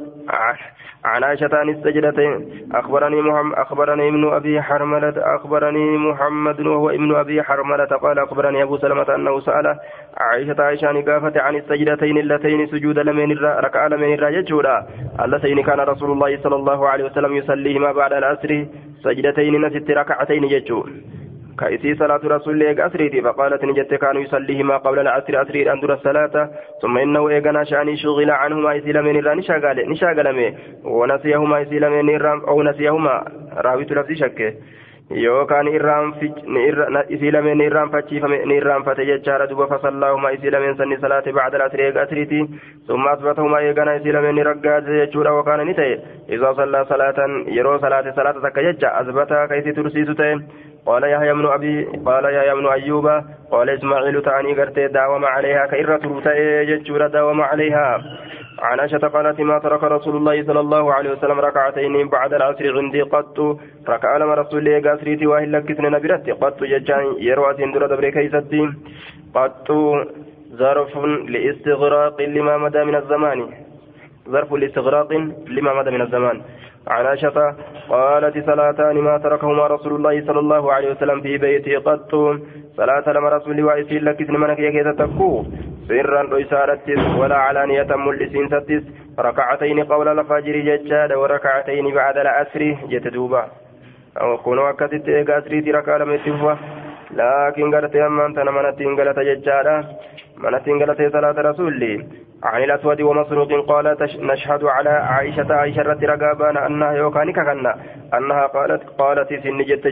عن 1.06 1.24
عائشة 1.24 1.50
عن 1.54 1.70
السجدتين 1.70 2.50
أخبرني 2.72 3.22
محمد 3.22 3.54
أخبرني 3.56 4.08
ابن 4.10 4.34
أبي 4.34 4.62
حرملة 4.62 5.14
أخبرني 5.18 5.98
محمد 5.98 6.60
وهو 6.60 6.90
ابن 6.90 7.16
أبي 7.16 7.44
حرملة 7.44 7.86
قال 7.86 8.20
أخبرني 8.20 8.64
أبو 8.64 8.78
سلمة 8.78 9.16
أنه 9.16 9.40
سأل 9.40 9.76
عائشة 10.18 10.56
عائشة 10.60 10.92
نقافة 10.92 11.42
عن 11.42 11.56
السجدتين 11.56 12.18
اللتين 12.18 12.68
سجود 12.68 13.00
لمن 13.00 13.38
ركع 13.38 13.88
لمن 13.88 14.14
الرجل 14.14 14.68
اللتين 15.26 15.64
كان 15.64 15.80
رسول 15.80 16.12
الله 16.12 16.38
صلى 16.44 16.56
الله 16.56 16.90
عليه 16.90 17.04
وسلم 17.04 17.34
يصليهما 17.36 17.92
بعد 17.92 18.14
العصر 18.14 18.66
سجدتين 19.04 19.62
نست 19.66 19.92
ركعتين 19.92 20.48
ججو 20.48 20.86
كأسي 21.60 21.96
صلاة 21.96 22.20
رسول 22.24 22.54
الله 22.62 22.86
أسريتي 22.88 23.22
فقالت 23.22 23.64
نجت 23.66 23.94
كانوا 23.94 24.22
يصليهما 24.22 24.78
قبل 24.78 25.00
العصر 25.00 25.42
أسري 25.42 25.72
أندر 25.72 25.94
الصلاة 25.94 26.50
ثم 26.82 26.98
إنه 26.98 27.30
إيقنا 27.30 27.64
شأني 27.64 27.98
شغل 27.98 28.32
عنهما 28.32 28.78
إسلامين 28.78 29.16
الرا 29.16 29.34
نشاغل 29.34 29.90
نشاغل 29.90 30.34
مي 30.36 30.54
ونسيهما 30.84 31.62
إسلامين 31.62 32.10
الرام 32.10 32.40
أو 32.40 32.64
نسيهما 32.64 33.26
راويت 33.58 33.92
لفظي 33.92 34.16
lameen 37.32 37.58
ni 37.58 37.66
irraanfachiifame 37.66 38.46
ni 38.46 38.56
irraanfate 38.56 39.06
jechaadha 39.06 39.48
duba 39.48 39.68
fasallaahuma 39.68 40.32
isii 40.32 40.50
lameen 40.50 40.78
sanni 40.78 40.98
salaate 41.02 41.32
bacda 41.38 41.58
lasri 41.58 41.84
eega 41.84 42.02
asriiti 42.02 42.40
summa 42.88 43.12
asbatahuma 43.12 43.62
eegana 43.62 43.96
isii 44.00 44.12
lameen 44.12 44.36
ni 44.36 44.44
raggaase 44.44 45.00
jechuudha 45.00 45.34
wakaana 45.34 45.66
ni 45.66 45.74
ta'e 45.74 46.00
isaa 46.38 46.54
sallaa 46.56 46.86
salaatan 46.86 47.32
yeroo 47.58 47.80
salaate 47.80 48.16
salaata 48.16 48.42
takka 48.42 48.64
jecha 48.64 48.94
asbataa 49.02 49.48
ka 49.48 49.56
isii 49.62 49.74
tursiisu 49.74 50.16
ta'e 50.16 50.36
قال 50.86 51.04
يحيى 51.04 51.34
بن 51.34 51.46
أبي 51.46 51.86
قال 52.06 52.26
يحيى 52.36 52.54
بن 52.54 52.68
أيوب 52.68 53.08
قال 53.52 53.70
إسماعيل 53.70 54.22
تعني 54.22 54.54
قرتي 54.54 54.88
داوم 54.88 55.26
عليها 55.26 55.66
كإرة 55.66 55.98
ترتئ 55.98 56.66
جتشورة 56.66 57.08
داوم 57.08 57.42
عليها. 57.42 58.04
عن 58.60 58.80
عائشة 58.80 59.08
قالت 59.08 59.40
ما 59.40 59.60
ترك 59.60 59.84
رسول 59.84 60.16
الله 60.16 60.44
صلى 60.44 60.60
الله 60.60 60.94
عليه 60.94 61.12
وسلم 61.12 61.40
ركعتين 61.40 62.08
بعد 62.10 62.34
العصر 62.34 62.78
عندي 62.78 63.02
قط. 63.02 63.40
ركع 63.90 64.18
لما 64.18 64.34
رسول 64.34 64.60
الله 64.60 64.90
قاسريتي 64.90 65.26
واهل 65.28 65.52
لكسن 65.54 65.84
نبرت 65.84 66.30
قط 66.30 66.64
ججان 66.64 67.16
يروى 67.20 67.54
سندر 67.58 67.88
دبري 67.88 68.12
كيستي 68.12 68.70
قط 69.36 69.72
ظرف 70.56 70.98
لاستغراق 71.34 72.22
لما 72.22 72.58
مدى 72.58 72.84
من 72.84 72.96
الزمان. 72.96 73.40
ظرف 74.30 74.54
لاستغراق 74.54 75.14
لما 75.48 75.74
مدى 75.74 75.92
من 75.92 76.02
الزمان. 76.02 76.42
عن 76.88 77.06
عائشة 77.06 77.56
قالت 77.90 78.46
صلاتان 78.46 78.96
ما 78.98 79.18
تركهما 79.18 79.68
رسول 79.68 79.96
الله 79.96 80.26
صلى 80.26 80.40
الله 80.40 80.74
عليه 80.74 80.92
وسلم 80.92 81.22
في 81.22 81.38
بيته 81.38 81.80
قط. 81.80 82.12
صلاة 82.78 83.06
لما 83.08 83.30
رسول 83.30 83.52
الله 83.52 83.64
وعيسين 83.64 84.04
لكسن 84.04 84.34
منك 84.34 84.60
يكيت 84.60 84.88
تكو 84.88 85.44
سرا 85.88 86.24
ولا 87.20 87.36
علانية 87.36 87.96
ملسين 87.96 88.48
ستس. 88.48 88.84
ركعتين 89.20 89.84
قول 89.84 90.08
الفجر 90.20 90.56
ججاد 90.68 91.12
وركعتين 91.14 91.94
بعد 91.94 92.18
العصر 92.18 92.62
جتدوبا 92.92 93.44
أو 94.22 94.38
كونوا 94.38 94.70
أكست 94.70 95.08
إيقا 95.08 95.38
أسريتي 95.38 95.72
ركع 95.72 95.98
لم 95.98 96.12
لكن 97.12 97.76
قالت 97.76 97.96
أمان 97.96 98.34
تنا 98.34 98.52
منتين 98.52 98.96
قالت 98.98 99.20
ججادا. 99.20 99.84
منتين 100.38 100.80
قالت 100.80 101.14
صلاة 101.14 101.36
رسولي 101.50 102.06
عن 102.44 102.64
الأسود 102.64 103.02
ومسروق 103.02 103.66
قال 103.68 103.98
نشهد 104.20 104.64
على 104.64 104.90
عائشة 104.90 105.54
عائشة 105.54 105.82
رقابان 105.82 106.58
أنها 106.58 106.92
يوكانك 106.92 107.36
كنا 107.36 107.76
أنها 108.18 108.48
قالت 108.48 108.84
قالت 109.00 109.34
سن 109.44 109.58
جت 109.58 109.86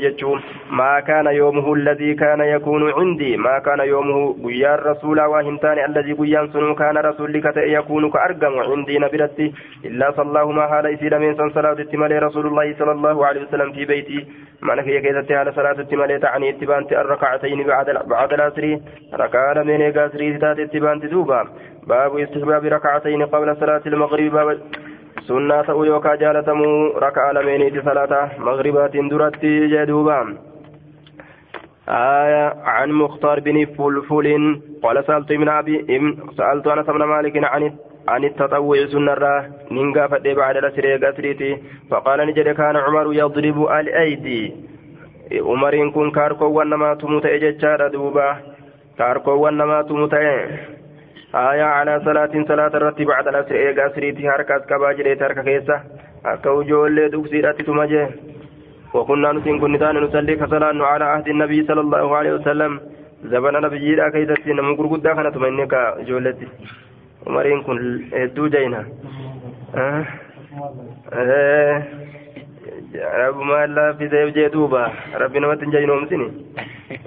ما 0.71 0.99
كان 0.99 1.25
يومه 1.25 1.73
الذي 1.73 2.13
كان 2.13 2.39
يكون 2.39 2.91
عندي 2.91 3.38
ما 3.38 3.60
كان 3.60 3.80
يومه 3.80 4.36
قيا 4.45 4.75
الرسول 4.75 5.21
وهمتان 5.21 5.77
الذي 5.89 6.13
قيا 6.13 6.47
سنو 6.54 6.75
كان 6.75 6.97
رسولك 6.97 7.58
يكون 7.58 8.12
كأرقم 8.12 8.60
عندي 8.60 8.99
نبرتي. 8.99 9.54
إلا 9.86 10.12
صلى 10.12 10.27
الله 10.30 10.51
ما 10.51 10.65
هذا 10.65 10.89
يسير 10.89 11.19
من 11.19 11.49
صلاة 11.49 11.73
التمالي 11.73 12.19
رسول 12.19 12.47
الله 12.47 12.75
صلى 12.80 12.91
الله 12.91 13.25
عليه 13.25 13.41
وسلم 13.41 13.71
في 13.71 13.86
بيتي. 13.86 14.27
معنى 14.62 14.82
هي 14.82 15.01
كيست 15.01 15.32
على 15.32 15.51
صلاة 15.51 15.80
التمالي 15.80 16.19
تعني 16.19 16.49
اتبانت 16.49 16.91
الركعتين 16.93 17.63
بعد 18.08 18.34
العصر. 18.34 18.77
ركعة 19.13 19.63
من 19.63 19.91
قاسري 19.91 20.31
تات 20.39 20.60
اتبانت 20.60 21.06
دوبا 21.06 21.48
باب 21.88 22.17
استحباب 22.17 22.65
ركعتين 22.65 23.26
قبل 23.26 23.58
صلاة 23.58 23.82
المغرب. 23.86 24.32
باب 24.32 24.58
سنة 25.28 25.67
يوكا 25.86 26.15
جالتمو 26.15 26.98
ركع 26.98 27.32
لمينيت 27.32 27.86
صلاة 27.86 28.32
مغربات 28.39 28.98
درتي 28.98 29.67
جدوبا 29.67 30.38
آية 31.89 32.54
عن 32.63 32.91
مختار 32.91 33.39
بن 33.39 33.65
فلفل 33.65 34.28
قال 34.84 35.06
سألت 35.08 35.32
ابن 35.32 35.50
أبي 35.50 35.76
سألت 36.38 36.67
أنس 36.67 36.86
بن 36.86 37.04
مالك 37.04 37.36
عن 37.44 37.74
عن 38.08 38.24
التطوع 38.24 38.86
سنة 38.86 39.50
نينغا 39.72 40.08
فدي 40.08 40.34
بعد 40.34 40.58
الأسرية 40.58 41.10
أسريتي 41.10 41.58
فقال 41.89 42.28
نجد 42.28 42.50
كان 42.50 42.76
عمر 42.76 43.13
يضرب 43.13 43.58
الأيدي. 43.80 44.54
عمر 45.32 45.89
كن 45.89 46.12
كاركو 46.12 46.46
ونما 46.46 46.94
تموت 46.94 47.26
إججار 47.26 47.88
دوبا. 47.88 48.38
كاركو 49.02 49.32
ونما 49.44 49.82
تموت 49.90 50.14
آية 50.14 51.64
على 51.78 51.94
صلاة 52.06 52.34
صلاة 52.52 52.74
الرتب 52.80 53.06
بعد 53.12 53.28
الأسر 53.28 53.56
إيقا 53.56 53.88
أسريتي 53.88 54.30
هركات 54.30 54.62
كباجر 54.70 55.08
ترك 55.22 55.38
كيسة 55.48 55.78
أكو 56.26 56.62
جول 56.70 56.98
دوكسيرات 57.14 57.62
تمجي 57.68 58.04
وكنا 58.94 59.32
نسين 59.36 59.60
كنتان 59.62 59.96
نصلي 60.04 60.36
كصلاة 60.42 60.86
على 60.92 61.06
عهد 61.12 61.28
النبي 61.34 61.60
صلى 61.70 61.82
الله 61.86 62.08
عليه 62.18 62.34
وسلم 62.38 62.72
زبنا 63.32 63.60
نبي 63.66 63.96
لا 63.96 64.10
كيستي 64.14 64.54
نمقر 64.58 64.86
قد 64.92 65.08
كانت 65.18 65.36
منك 65.44 65.74
جولتي 66.08 66.48
جينا 68.54 68.82
أه 69.76 70.06
أه 71.14 71.84
رب 73.22 73.38
ما 73.50 73.64
الله 73.66 73.92
في 73.98 74.06
سيف 74.10 74.30
جدوبا 74.36 74.84
ربنا 75.22 75.48
ما 75.48 75.56
تنجي 75.56 75.86
نومسني 75.86 76.28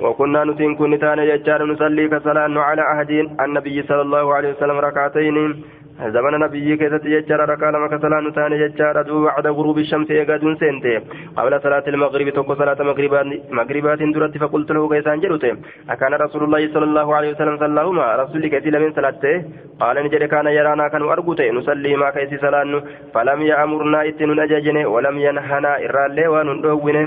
وكنا 0.01 0.45
نتين 0.45 0.75
كن 0.75 0.99
تانا 0.99 1.25
يجار 1.25 1.65
نصلي 1.65 2.09
كصلاة 2.09 2.61
على 2.61 2.83
عهد 2.83 3.11
النبي 3.41 3.83
صلى 3.83 4.03
الله 4.03 4.35
عليه 4.35 4.51
وسلم 4.55 4.79
ركعتين. 4.79 5.65
زمن 5.99 6.35
نبي 6.41 6.77
كيست 6.77 7.05
يجار 7.07 7.41
ركع 7.51 7.71
لما 7.71 7.87
كصلاة 7.89 8.21
نتانا 8.21 8.57
يجار 8.57 9.03
دو 9.03 9.25
بعد 9.25 9.47
غروب 9.47 9.79
الشمس 9.79 10.11
يقادون 10.11 10.57
سنتي 10.57 10.95
قبل 11.37 11.61
صلاة 11.63 11.85
المغرب 11.89 12.29
توقع 12.31 12.55
صلاة 12.55 12.79
مغربات 12.91 13.27
مغربات 13.59 14.01
درت 14.15 14.39
فقلت 14.43 14.71
له 14.73 14.89
كيسان 14.89 15.21
جلوته 15.21 15.53
أكان 15.91 16.13
رسول 16.15 16.43
الله 16.45 16.63
صلى 16.75 16.85
الله 16.91 17.09
عليه 17.17 17.31
وسلم 17.35 17.57
صلى 17.57 17.67
الله 17.67 18.17
رسول 18.23 18.43
كثير 18.55 18.75
من 18.83 18.93
صلاته 18.93 19.35
قال 19.81 19.97
نجد 20.05 20.23
كان 20.33 20.47
يرانا 20.59 20.89
كان 20.89 21.03
أرقوته 21.03 21.51
نصلي 21.59 21.97
ما 21.97 22.11
كيسي 22.15 22.37
صلاة 22.45 22.83
فلم 23.15 23.41
يأمرنا 23.51 24.01
إتن 24.09 24.31
نججنه 24.41 24.87
ولم 24.95 25.17
ينهنا 25.27 25.73
إرالي 25.85 26.27
ونندوونه 26.33 27.07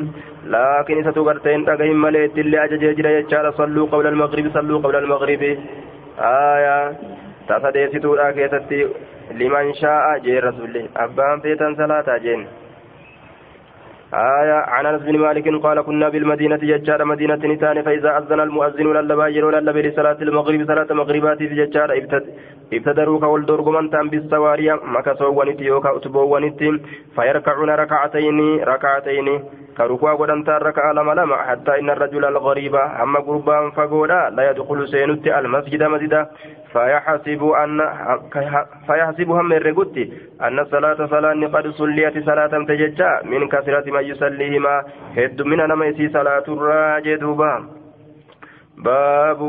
لكن 0.54 0.97
ستغرتين 1.12 1.65
تغيم 1.65 2.02
مليت 2.02 2.38
اللي 2.43 2.58
أجج 2.63 2.84
جرى 2.97 3.12
يجعل 3.17 3.54
صلوا 3.60 3.88
قبل 3.91 4.08
المغرب 4.08 4.45
صلوا 4.56 4.80
قبل 4.84 4.95
المغرب 4.95 5.41
آية 6.19 6.78
تفديستو 7.49 8.13
راكيتتي 8.13 8.88
لمن 9.39 9.73
شاء 9.73 10.17
جي 10.23 10.39
رسول 10.39 10.75
أبان 10.97 11.39
فيتن 11.43 11.75
صلاة 11.75 12.17
جين 12.17 12.41
آية 14.13 14.53
عن 14.73 14.86
أنس 14.86 15.01
بن 15.01 15.17
مالك 15.19 15.47
قال 15.63 15.81
كنا 15.81 16.10
بالمدينة 16.10 16.55
ججار 16.55 17.05
مدينة 17.05 17.36
نتان 17.36 17.81
فإذا 17.81 18.17
أذن 18.17 18.39
المؤذن 18.39 18.88
للبا 18.97 19.27
يرو 19.27 19.49
لصلاة 19.49 20.17
المغرب 20.21 20.62
صلاة 20.67 20.89
مغربات 20.99 21.41
ججار 21.43 21.89
ابتدروا 22.73 23.19
كول 23.19 23.45
درغمان 23.45 23.89
تام 23.89 24.10
بالسواريا 24.10 24.75
مكسو 24.95 25.29
ونتي 25.39 25.63
يوكا 25.63 25.95
أتبو 25.95 26.36
ونتي 26.36 26.67
فيركعون 27.15 27.69
ركعتين 27.69 28.39
ركعتين 28.71 29.27
كركوا 29.77 30.11
غدنتا 30.11 30.57
ركع 30.57 30.91
لما 30.91 31.11
لما 31.11 31.35
حتى 31.37 31.79
إن 31.79 31.89
الرجل 31.89 32.25
الغريب 32.25 32.75
أما 32.75 33.19
قربان 33.19 33.71
فقولا 33.71 34.29
لا 34.29 34.49
يدخل 34.49 34.87
سينت 34.87 35.27
المسجد 35.27 35.83
مسجدا 35.83 36.27
فيحسب 36.73 37.43
أن 37.43 37.77
فيحسب 38.87 39.29
هم 39.29 39.53
الرقد 39.53 39.97
أن 40.41 40.59
الصلاة 40.59 41.05
صلاة 41.05 41.47
قد 41.53 41.67
صليت 41.67 42.25
صلاة 42.25 42.53
تججا 42.69 43.11
من 43.23 43.47
كثرة 43.47 43.91
ما 43.91 43.99
يصليهما 44.01 44.83
هد 45.17 45.41
من 45.41 45.57
نميسي 45.57 46.09
صلاة 46.09 46.43
الراجد 46.47 47.23
باب 48.77 49.39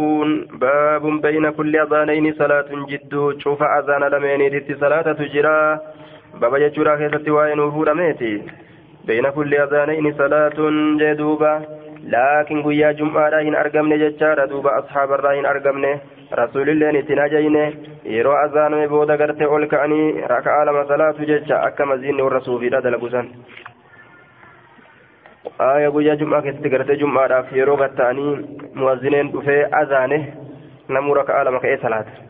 باب 0.60 1.04
بين 1.20 1.50
كل 1.50 1.76
أذانين 1.76 2.34
صلاة 2.34 2.68
جد 2.90 3.12
شوف 3.38 3.62
أذان 3.62 4.02
لمين 4.12 4.64
صلاة 4.80 5.12
تجرى 5.12 5.78
بابا 6.40 6.58
يجرى 6.58 6.92
كيست 7.08 7.28
وين 7.28 7.60
وفور 7.60 7.94
ميتي 7.94 8.42
بين 9.08 9.30
كل 9.30 9.54
أذانين 9.54 10.14
صلاة 10.20 10.58
جدوبا 11.00 11.54
لكن 12.14 12.62
قيا 12.62 12.92
جمعة 12.92 13.40
هن 13.40 13.54
أرقمن 13.54 13.98
ججارة 13.98 14.44
دوبا. 14.44 14.78
أصحاب 14.78 15.12
الراهن 15.12 15.46
أرقمن 15.46 15.84
رسول 16.32 16.70
الله 16.70 16.90
نتناجين 16.90 17.56
يرو 18.04 18.32
أذان 18.44 18.86
بودا 18.86 19.16
قرتي 19.20 19.44
أول 19.44 19.64
كأني 19.72 20.00
ركع 20.34 20.62
لما 20.62 20.84
صلاة 20.84 21.16
ججا 21.30 21.56
أكا 21.66 21.84
مزين 21.84 22.20
والرسول 22.20 22.60
في 22.60 22.68
هذا 22.76 22.90
لبسان 22.90 23.26
آية 25.60 25.88
قيا 25.88 26.14
جمعة 26.14 26.40
كتت 26.40 26.64
قرتي 26.72 26.94
جمعة 27.02 27.42
في 27.42 27.58
يرو 27.58 27.76
قتاني 27.76 28.28
مؤذنين 28.74 29.32
دفي 29.32 29.66
أذانه. 29.82 30.22
نمو 30.90 31.12
ركع 31.14 31.42
لما 31.42 31.58
كأي 31.58 31.76
صلاة. 31.76 32.27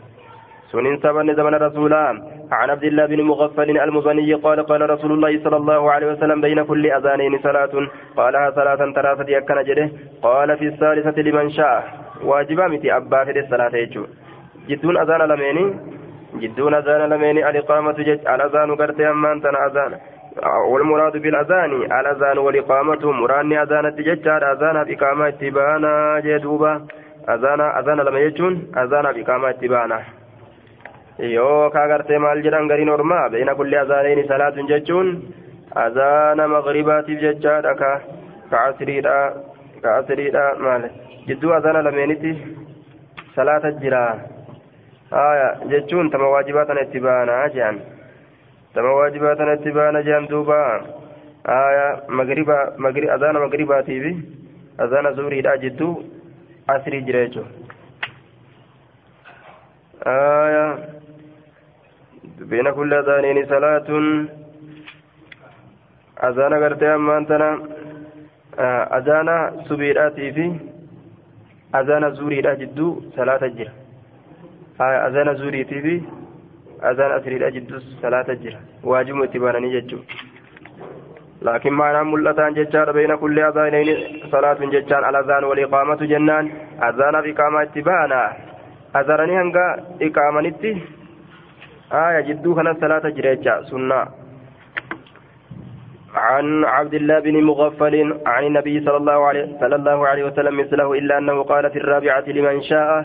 سنين 0.73 0.97
سبن 1.01 1.35
زمن 1.35 1.55
رسولا 1.55 2.05
عن 2.53 2.71
عبد 2.71 2.85
الله 2.85 3.07
بن 3.07 3.23
مغفل 3.23 3.79
المزني 3.81 4.35
قال 4.35 4.67
قال 4.67 4.91
رسول 4.91 5.13
الله 5.13 5.45
صلى 5.45 5.57
الله 5.57 5.93
عليه 5.93 6.07
وسلم 6.13 6.41
بين 6.41 6.63
كل 6.65 6.87
أذانين 6.87 7.39
صلاة. 7.39 7.75
قالها 8.17 8.51
صلاة 8.51 8.93
ثلاثة 8.93 9.39
أكن 9.39 9.63
جده. 9.69 9.91
قال 10.23 10.57
في 10.59 10.67
الثالثة 10.67 11.23
لمن 11.23 11.51
شاء. 11.51 11.85
واجبا 12.25 12.69
متي 12.69 12.97
أبا 12.97 13.25
في 13.25 13.39
الصلاة 13.39 13.77
يجو. 13.77 14.07
جدون 14.69 14.97
أذان 14.97 15.23
لميني. 15.23 15.65
جدون 16.43 16.75
أذان 16.75 17.03
لميني. 17.11 17.51
الإقامة 17.51 17.93
جج 17.93 18.21
الأذان 18.29 18.75
قرت 18.77 19.01
أمان 19.01 19.41
تنا 19.43 19.67
أذان. 19.67 19.93
والمراد 20.69 21.17
بالأذان 21.17 21.73
الأذان 22.01 22.39
والإقامة. 22.39 23.03
مراني 23.13 23.63
أذان 23.63 23.87
التججار 23.87 24.53
أذان 24.53 24.85
بإقامة 24.85 25.29
اتبانا 25.29 26.21
جدوبا 26.25 26.73
أذان 27.29 27.61
أذان 27.61 27.99
لما 28.01 28.19
يجون 28.19 28.53
أذان 28.77 29.07
بإقامة 29.13 29.51
اتبانا 29.51 30.18
jedhan 31.19 32.69
gariin 32.69 32.89
ormaa 32.97 33.29
beena 33.31 33.55
kulli 33.55 33.77
azaanayni 33.77 34.29
salaatun 34.29 34.69
jechuun 34.73 35.09
azaana 35.75 36.49
magribaatiif 36.49 37.21
jechaadha 37.21 37.75
ka 37.75 37.91
ka 38.51 38.59
asriidha 38.69 39.17
ka 39.83 39.97
asriidha 40.01 40.45
maal 40.65 40.85
jidduu 41.27 41.53
azaana 41.59 41.83
lameenitti 41.83 42.33
salaata 43.37 43.73
jira 43.83 44.03
haya 45.11 45.49
jechuun 45.73 46.11
tama 46.11 46.29
waajibaa 46.35 46.65
tana 46.71 46.83
itti 46.87 47.01
baanaa 47.07 47.49
jehan 47.57 47.81
tama 48.75 48.93
waajibaa 48.99 49.35
tana 49.41 49.55
itti 49.59 49.71
baana 49.79 50.03
jehan 50.03 50.29
duuba 50.33 50.61
haya 51.45 51.87
magriba 52.09 52.59
magri 52.87 53.11
azaana 53.17 53.41
magribaatiifi 53.47 54.13
azaana 54.87 55.13
zuuriidha 55.19 55.57
jidduu 55.65 55.93
asrii 56.77 57.03
jira 57.09 57.27
jechuun 57.27 57.49
haya 60.05 60.65
بين 62.41 62.71
كل 62.71 62.95
أذانين 62.95 63.47
صلاة. 63.47 63.89
أذان 66.25 66.55
قرتي 66.55 66.95
أما 66.95 67.19
أنتنا 67.19 67.49
أذان 68.99 69.29
سبيراتي 69.69 70.33
في 70.33 70.47
أذان 71.75 72.11
زوري 72.15 72.43
جدو 72.43 73.01
صلاة 73.17 73.45
الجر 73.45 73.71
أذان 74.81 75.35
زوري 75.35 75.65
في 75.65 76.03
أذان 76.83 77.11
أسري 77.11 77.51
جدو 77.51 77.79
صلاة 78.03 78.29
الجر 78.29 78.55
واجب 78.85 79.23
اتبانني 79.23 79.81
جدو 79.81 79.99
لكن 81.43 81.73
معنى 81.73 82.05
ملتان 82.05 82.55
ججار 82.55 82.93
بين 82.93 83.17
كل 83.17 83.39
أذانين 83.39 83.89
صلاة 84.33 84.59
ججار. 84.75 85.09
الأذان 85.09 85.45
والإقامة 85.45 86.01
جنان. 86.13 86.51
أذان 86.83 87.23
في 87.23 87.31
إقامة 87.31 87.63
اتبانا. 87.63 88.23
أذانني 88.97 89.35
هنگا 89.41 89.67
إقامة 90.03 90.41
نتي. 90.41 90.98
آية 91.93 92.21
جدو 92.21 92.55
كان 92.55 92.75
صلاة 92.81 93.09
جريجة. 93.09 93.63
سنة. 93.63 94.07
عن 96.15 96.65
عبد 96.65 96.95
الله 96.95 97.19
بن 97.21 97.43
مغفل 97.45 98.21
عن 98.27 98.45
النبي 98.45 98.81
صلى 98.81 98.97
الله 98.97 99.27
عليه 99.27 99.47
صلى 99.61 99.77
الله 99.77 100.07
عليه 100.09 100.25
وسلم 100.25 100.61
مثله 100.61 100.93
إلا 100.93 101.19
أنه 101.19 101.43
قال 101.43 101.71
في 101.71 101.79
الرابعة 101.79 102.25
لمن 102.27 102.63
شاء. 102.63 103.05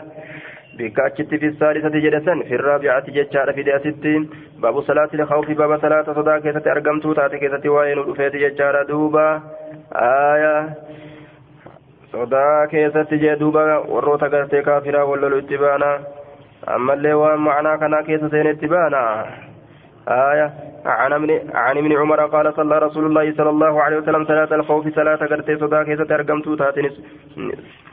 بكاتشت 0.78 1.34
في 1.34 1.46
الثالثة 1.46 1.88
جلسا. 1.88 2.34
في 2.48 2.54
الرابعة 2.54 3.04
جتشار 3.08 3.52
في 3.52 3.62
ديستين 3.62 4.30
باب 4.58 4.80
صلاة 4.80 5.08
الخوف 5.14 5.50
باب 5.50 5.80
صلاة 5.80 6.02
صدا 6.02 6.38
كيسة 6.38 6.72
أرقمتو 6.72 7.12
تاتي 7.12 7.38
كيسة 7.38 7.68
وين 7.68 7.98
رفيت 7.98 8.36
جتشار 8.36 8.82
دوبا 8.82 9.42
آية. 9.94 10.74
صدا 12.12 12.66
كيسة 12.70 13.06
جدوبا 13.12 13.76
وروتا 13.76 14.26
قرتي 14.26 14.62
كافرا 14.62 15.02
ولولو 15.02 15.38
اتبانا. 15.38 15.92
أما 16.68 16.94
اللي 16.94 17.14
وان 17.14 17.38
معنا 17.38 17.76
كنا 17.76 18.02
كيسة 18.02 18.28
سين 18.28 18.46
اتبانا 18.46 19.26
آية 20.08 20.52
عن 20.86 21.12
ابن 21.12 21.40
عن 21.54 21.78
ابن 21.78 21.92
عمر 21.96 22.26
قال 22.26 22.54
صلى 22.54 22.78
رسول 22.78 23.06
الله 23.06 23.34
صلى 23.34 23.50
الله 23.50 23.82
عليه 23.82 23.96
وسلم 23.98 24.24
صلاة 24.24 24.54
الخوف 24.54 24.94
صلاة 24.94 25.16
قرتي 25.16 25.56
صدا 25.56 26.14
أرقمتو 26.14 26.54
تاتي 26.54 26.90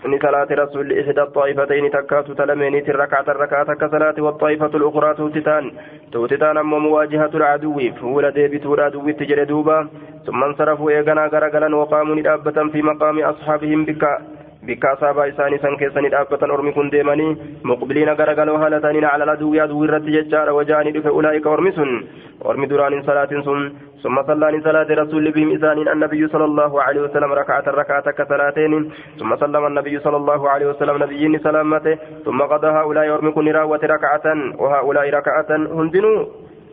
ni 0.10 0.18
salaati 0.20 0.56
rasuulli 0.56 0.96
ihda 1.00 1.26
xaa'ifatayni 1.34 1.90
takkaatu 1.96 2.36
talameeniiti 2.36 2.92
rakcata 2.92 3.34
rakaata 3.34 3.72
akka 3.72 3.90
salaati 3.90 4.22
waxaa'ifatu 4.28 4.80
lukuraa 4.84 5.14
tuutitaan 5.20 5.72
tuutitaan 6.12 6.58
ammoo 6.58 6.80
muwaajihatu 6.86 7.40
lcaduwwi 7.44 7.92
fuula 8.00 8.32
deebituudha 8.38 8.86
aduwwitti 8.86 9.26
jedhe 9.26 9.46
duuba 9.46 9.86
ثم 10.26 10.44
انصرفوا 10.44 10.92
إيغانا 10.92 11.26
غرغلا 11.34 11.76
وقاموا 11.76 12.16
ندابة 12.16 12.58
في 12.72 12.82
مقام 12.82 13.20
أصحابهم 13.20 13.86
بك 13.86 13.94
bikka 13.94 14.22
isaanii 14.70 15.60
san 15.62 15.78
keessanii 15.78 16.10
dhaabbatan 16.10 16.52
ormi 16.52 16.74
kun 16.74 16.92
deemanii 16.92 17.38
muqbiliina 17.64 18.16
garagaloo 18.16 18.58
haala 18.58 18.82
ta'aniin 18.82 19.06
ala 19.06 19.32
aduu 19.32 19.54
yaaduu 19.56 19.84
irratti 19.86 20.12
jechaadha 20.18 20.54
wajaanii 20.54 20.94
dhufe 20.98 21.10
ulaa'ika 21.10 21.50
ormi 21.50 21.72
sun 21.72 21.96
ormi 22.44 22.70
duraan 22.70 22.94
hin 22.94 23.04
salaatin 23.04 23.44
sun 23.44 23.72
ثم 24.02 24.18
صلى 24.28 24.62
صلاة 24.64 24.90
رسول 24.90 25.32
بهم 25.32 25.50
إذان 25.52 25.88
النبي 25.88 26.28
صلى 26.28 26.46
الله 26.46 26.82
عليه 26.84 27.02
وسلم 27.02 27.34
ركعة 27.34 27.64
ركعة 27.68 28.12
كصلاتين 28.12 28.92
ثم 29.20 29.36
سلم 29.36 29.66
النبي 29.66 30.00
صلى 30.00 30.18
الله 30.18 30.50
عليه 30.50 30.66
وسلم 30.66 31.04
نبي 31.04 31.38
سلامته 31.38 31.98
ثم 32.26 32.42
قضى 32.42 32.68
هؤلاء 32.68 33.06
يرمكن 33.06 33.52
راوة 33.52 33.80
ركعة 33.84 34.26
وهؤلاء 34.58 35.10
ركعة 35.10 35.50
هندنوا 35.80 36.26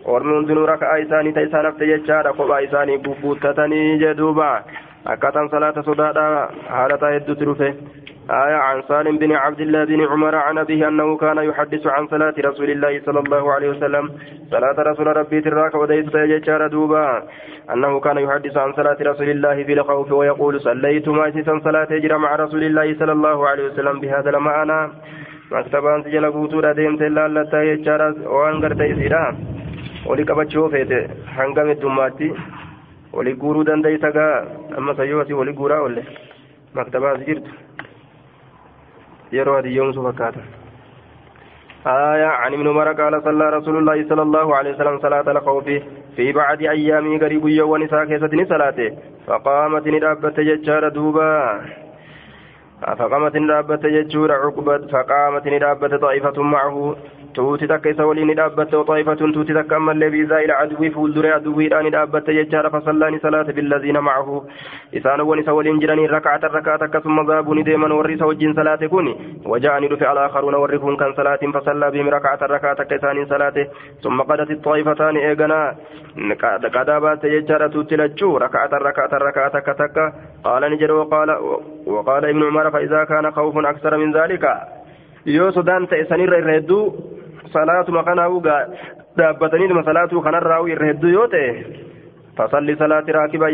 ormi 0.08 0.32
hundinuu 0.32 0.66
raka'aa 0.66 0.98
isaanii 1.04 1.32
ta 1.36 1.40
isaan 1.40 1.66
hafte 1.68 1.86
jechaadha 1.86 2.32
kophaa 2.32 2.60
isaanii 2.64 2.96
akkaataan 5.12 5.48
salaata 5.54 5.82
sodaadha 5.82 6.24
haalataa 6.74 7.10
hedduutti 7.16 7.48
dhufe 7.50 7.70
آية 8.30 8.54
عن 8.54 8.82
سالم 8.88 9.18
بن 9.18 9.32
عبد 9.32 9.60
الله 9.60 9.84
بن 9.84 10.00
عمر 10.06 10.34
عن 10.34 10.58
أبيه 10.58 10.88
أنه 10.88 11.16
كان 11.16 11.38
يحدث 11.38 11.86
عن 11.86 12.06
صلاة 12.06 12.34
رسول 12.38 12.70
الله 12.70 13.00
صلى 13.06 13.20
الله 13.20 13.52
عليه 13.52 13.68
وسلم. 13.68 14.10
صلاة 14.50 14.76
رسول 14.78 15.16
ربي 15.16 15.40
تراك 15.40 15.74
وديت 15.74 16.12
تيجار 16.12 16.66
دوبا. 16.66 17.22
أنه 17.72 18.00
كان 18.00 18.18
يحدث 18.18 18.56
عن 18.56 18.72
صلاة 18.72 18.96
رسول 19.00 19.30
الله 19.30 19.64
في 19.64 19.72
الخوف 19.72 20.12
ويقول 20.12 20.60
صليت 20.60 21.08
ماسسا 21.08 21.60
صلاة 21.64 21.88
يجرى 21.90 22.18
مع 22.18 22.36
رسول 22.36 22.62
الله 22.64 22.94
صلى 22.98 23.12
الله 23.12 23.48
عليه 23.48 23.64
وسلم 23.66 24.00
بهذا 24.00 24.30
المعنى 24.30 24.92
مكتبان 25.52 26.02
سجل 26.02 26.32
قوتور 26.32 26.70
أديمت 26.70 27.02
الله 27.02 27.26
لتا 27.26 27.62
يجار 27.62 28.14
وأن 28.26 28.54
قرت 28.62 28.80
يسيرا 28.80 29.36
ولقبتشو 30.06 30.68
فيت 30.68 30.92
هنقم 31.36 31.68
الدماتي 33.20 33.38
ولقورو 33.38 33.62
دنديتك 33.62 34.16
أما 34.78 34.94
سيوتي 34.94 35.32
ولقورا 35.34 35.80
ولا 35.80 36.02
مكتبان 36.74 37.16
سجرت 37.24 37.44
yeroo 39.32 39.56
hadiyyoomsu 39.56 40.02
fakkaata. 40.02 40.40
آية 41.86 42.26
عن 42.26 42.54
ابن 42.54 42.68
عمر 42.68 42.92
قال 42.92 43.22
صلى 43.24 43.50
رسول 43.50 43.76
الله 43.78 44.08
صلى 44.08 44.22
الله 44.22 44.56
عليه 44.56 44.74
وسلم 44.74 44.98
صلاة 44.98 45.30
الخوف 45.30 45.64
في 46.16 46.32
بعد 46.32 46.62
أيام 46.62 47.18
قريب 47.18 47.48
يوم 47.48 47.70
ونساء 47.70 48.04
كيستني 48.04 48.44
صلاته 48.44 48.90
فقامت 49.26 49.86
ندابت 49.88 50.40
ججار 50.40 50.88
دوبا 50.88 51.60
فقامت 52.98 53.36
ندابت 53.36 53.86
ججور 53.86 54.32
عقبة 54.32 54.78
فقامت 54.78 55.46
ندابت 55.48 55.94
طائفة 55.94 56.42
معه 56.42 56.96
waxaa'ifatun 57.36 59.32
tuuti 59.32 59.54
takka 59.54 59.76
ammallee 59.76 60.10
biizaa 60.10 60.40
ila 60.40 60.58
aduwii 60.58 60.90
fuulduree 60.90 61.32
aduwiidhaan 61.32 61.84
ni 61.84 61.90
dhaabbatte 61.90 62.34
jechaadha 62.38 62.70
fasallaani 62.70 63.20
salaata 63.24 63.52
billaziina 63.52 64.02
macahu 64.02 64.44
isaanowwan 64.92 65.42
isa 65.42 65.54
waliin 65.54 65.80
jiranii 65.80 66.06
rakacatan 66.06 66.52
rakaata 66.58 66.84
akkasuma 66.84 67.24
zaabuu 67.24 67.54
ni 67.54 67.64
deeman 67.68 67.92
warri 67.92 68.14
isa 68.14 68.26
wajjin 68.26 68.54
salaate 68.54 68.88
kun 68.88 69.10
waja'anii 69.54 69.88
dhufe 69.88 70.06
alaakaruuna 70.12 70.58
warri 70.58 70.78
kun 70.78 70.96
kan 70.96 71.14
salaatiin 71.16 71.52
fasallaa 71.52 71.90
bihim 71.90 72.10
rakacatan 72.16 72.50
rakaata 72.50 72.82
akka 72.82 73.00
isaaniin 73.00 73.28
salaate 73.28 73.66
summa 74.02 74.24
qadati 74.24 74.60
xaa'ifataani 74.68 75.24
eeganaa 75.30 75.66
qadaa 76.76 77.00
baatte 77.00 77.30
jechaadha 77.36 77.68
tuutti 77.68 77.96
lachuu 78.02 78.38
rakacatan 78.38 78.82
rakaatan 78.88 79.26
rakaata 79.28 79.58
akka 79.58 79.74
takka 79.74 80.12
qaala 80.48 80.68
ni 80.68 80.78
jedhe 80.84 80.98
وقال 81.88 82.24
ابن 82.24 82.42
عمر 82.42 82.70
فإذا 82.70 83.04
كان 83.04 83.30
خوف 83.30 83.58
أكثر 83.66 83.96
من 83.96 84.12
ذلك 84.12 84.44
ta'e 85.28 86.04
sanirra 86.08 86.38
irra 86.40 86.52
hedduu 86.56 87.17
salaatuma 87.52 88.02
kanaa'u 88.08 88.40
dhaabbataniidhuma 89.18 89.82
salaatuu 89.88 90.22
kanarraa'u 90.26 90.68
irra 90.74 90.88
hedduu 90.90 91.12
yoo 91.14 91.26
ta'e 91.34 91.48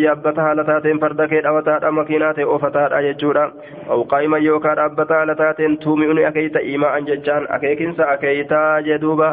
yaabbata 0.05 0.43
haala 0.47 0.65
taateen 0.71 1.01
farda 1.05 1.29
kee 1.33 1.43
dhawataadha 1.47 1.93
makiinaa 1.99 2.33
ta'e 2.39 2.49
oofataadha 2.55 3.03
jechuudha 3.07 3.45
awqaa'iman 3.97 4.45
yookaan 4.49 4.77
dhaabbata 4.81 5.21
haala 5.21 5.39
taateen 5.43 5.79
tuumi'uni 5.87 6.27
akeeyta 6.31 6.65
imaa'an 6.75 7.09
jechaan 7.13 7.47
akeekinsa 7.59 8.11
akeeytaa 8.17 8.83
jedhuuba 8.91 9.31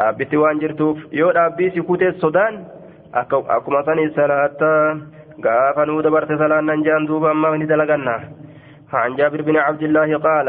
dhaabbitti 0.00 0.42
waan 0.42 0.60
jirtuuf 0.64 1.06
yoo 1.20 1.30
dhaabbii 1.38 1.70
si 1.76 1.86
kutee 1.92 2.12
sodaan 2.24 2.58
akkuma 3.22 3.84
sanii 3.90 4.10
salaatta 4.18 4.72
gaafa 5.46 5.86
nuu 5.86 6.02
dabarte 6.08 6.42
salaannan 6.42 6.84
jaan 6.90 7.08
duuba 7.12 7.30
amma 7.36 7.56
ni 7.56 7.70
dalaganna 7.74 8.18
عن 8.92 9.16
جابر 9.16 9.42
بن 9.42 9.56
عبد 9.56 9.82
الله 9.82 10.18
قال 10.18 10.48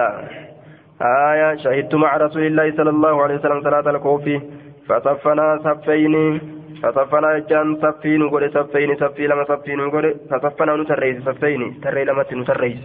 آية 1.02 1.56
شهدت 1.56 1.96
مع 1.96 2.18
رسول 2.18 2.44
الله 2.46 2.72
صلى 2.78 2.90
الله 2.90 3.24
عليه 3.24 3.36
وسلم 3.36 3.62
صلاة 3.62 3.90
الكوفي. 3.90 4.42
فصفنا 4.90 5.60
صفين 5.64 6.42
فصفنا 6.84 7.40
جان 7.50 7.78
صفين 7.82 8.22
وقول 8.22 8.52
صفين 8.54 8.96
صفي 8.96 9.28
لما 9.28 9.44
صفين 9.44 9.80
وقول 9.80 10.16
فصفنا 10.32 10.76
نتريس 10.76 11.24
صفين 11.24 11.82
تري 11.82 12.04
لما 12.04 12.26
نتريس 12.32 12.80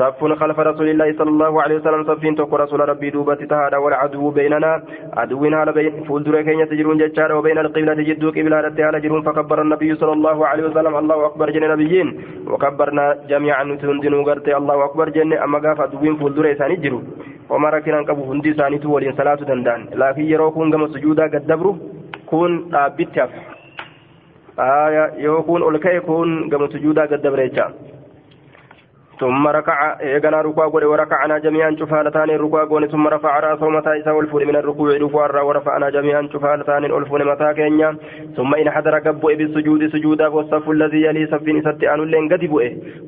صف 0.00 0.20
خلف 0.40 0.58
رسول 0.70 0.88
الله 0.88 1.08
صلى 1.18 1.30
الله 1.34 1.62
عليه 1.62 1.76
وسلم 1.76 2.04
صفين 2.04 2.34
توكو 2.36 2.56
رسول 2.56 2.80
ربي 2.88 3.10
دوبة 3.10 3.34
تهادا 3.34 3.76
والعدو 3.76 4.30
بيننا. 4.30 4.72
عدوين 5.20 5.54
على 5.54 5.72
بين 5.72 6.04
فولدر 6.08 6.42
كين 6.42 6.68
تجرون 6.68 6.96
ججار 6.98 7.30
وبين 7.36 7.58
القبلة 7.58 8.00
جدو 8.08 8.28
قبلة 8.36 8.56
على 8.88 9.00
جرون. 9.04 9.22
فكبر 9.22 9.58
النبي 9.62 9.90
صلى 10.00 10.12
الله 10.12 10.38
عليه 10.46 10.64
وسلم. 10.68 10.94
الله 11.02 11.18
أكبر 11.26 11.50
جن 11.54 11.64
نبيين. 11.72 12.08
وكبرنا 12.52 13.04
جميعا 13.28 13.64
نتندن 13.64 14.14
وقرتي 14.14 14.56
الله 14.56 14.84
أكبر 14.84 15.08
جن. 15.16 15.32
أما 15.32 15.58
قاف 15.64 15.80
عدوين 15.80 16.16
فولدر 16.16 16.52
إساني 16.52 16.76
جرو. 16.84 17.00
وما 17.50 17.68
ركنا 17.70 17.98
قبو 18.08 18.22
هندي 18.32 18.50
ساني 18.58 18.78
تولين 18.78 19.12
صلاة 19.20 19.40
دندان. 19.50 19.80
لكن 20.00 20.24
يروكون 20.32 20.72
كما 20.72 20.86
سجودا 20.94 21.24
قد 21.32 21.44
دبرو. 21.50 21.76
كون 22.30 22.52
بيتف 22.96 23.30
آية 24.58 25.04
يوكون 25.26 25.62
أولكي 25.62 26.00
كون 26.00 26.50
كما 26.50 26.66
سجودا 26.72 27.02
قد 27.10 27.22
دبريتشا 27.22 27.66
ثم 29.20 29.46
ركع 29.48 30.00
إيقنا 30.00 30.40
ركوع 30.42 30.66
قول 30.68 30.84
وركعنا 30.84 31.38
جميعا 31.38 31.76
شفالتان 31.80 32.30
الركوع 32.30 32.64
قول 32.64 32.90
ثم 32.90 33.08
رفع 33.08 33.40
رأسه 33.40 33.68
متى 33.68 34.00
إسا 34.00 34.10
والفول 34.10 34.46
من 34.46 34.56
الركوع 34.56 34.96
ركوع 34.96 35.42
ورفعنا 35.42 35.90
جميعا 35.90 36.28
شفالتان 36.32 36.84
الألفون 36.84 37.24
متى 37.24 37.54
كينيا. 37.54 37.96
ثم 38.36 38.54
إن 38.54 38.70
حضر 38.70 38.98
قبو 38.98 39.28
بالسجود 39.28 39.86
سجودا 39.92 40.26
والصف 40.28 40.70
الذي 40.70 41.02
يلي 41.02 41.26
صف 41.26 41.46
ست 41.66 41.84
أن 41.84 42.00
لين 42.04 42.28
قد 42.32 42.42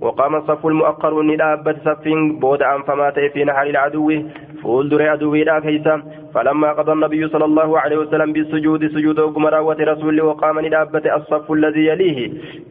وقام 0.01 0.37
الصف 0.37 0.67
المؤخر 0.67 1.23
ندابت 1.23 1.77
صف 1.85 2.05
بود 2.41 2.63
أن 2.63 2.83
فمات 2.83 3.19
في 3.19 3.45
نحر 3.45 3.67
العدو 3.67 4.23
فولدر 4.63 5.09
عدو 5.09 5.35
لا 5.35 5.61
كيسا. 5.61 6.03
فلما 6.35 6.73
قضى 6.73 6.93
النبي 6.93 7.29
صلى 7.29 7.45
الله 7.45 7.79
عليه 7.79 7.97
وسلم 7.97 8.33
بالسجود 8.33 8.87
سجود 8.87 9.19
وقمراوة 9.19 9.77
رسول 9.81 10.21
وقام 10.21 10.61
ندابت 10.67 11.07
الصف 11.07 11.53
الذي 11.53 11.87
يليه. 11.87 12.31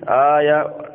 آية 0.10 0.91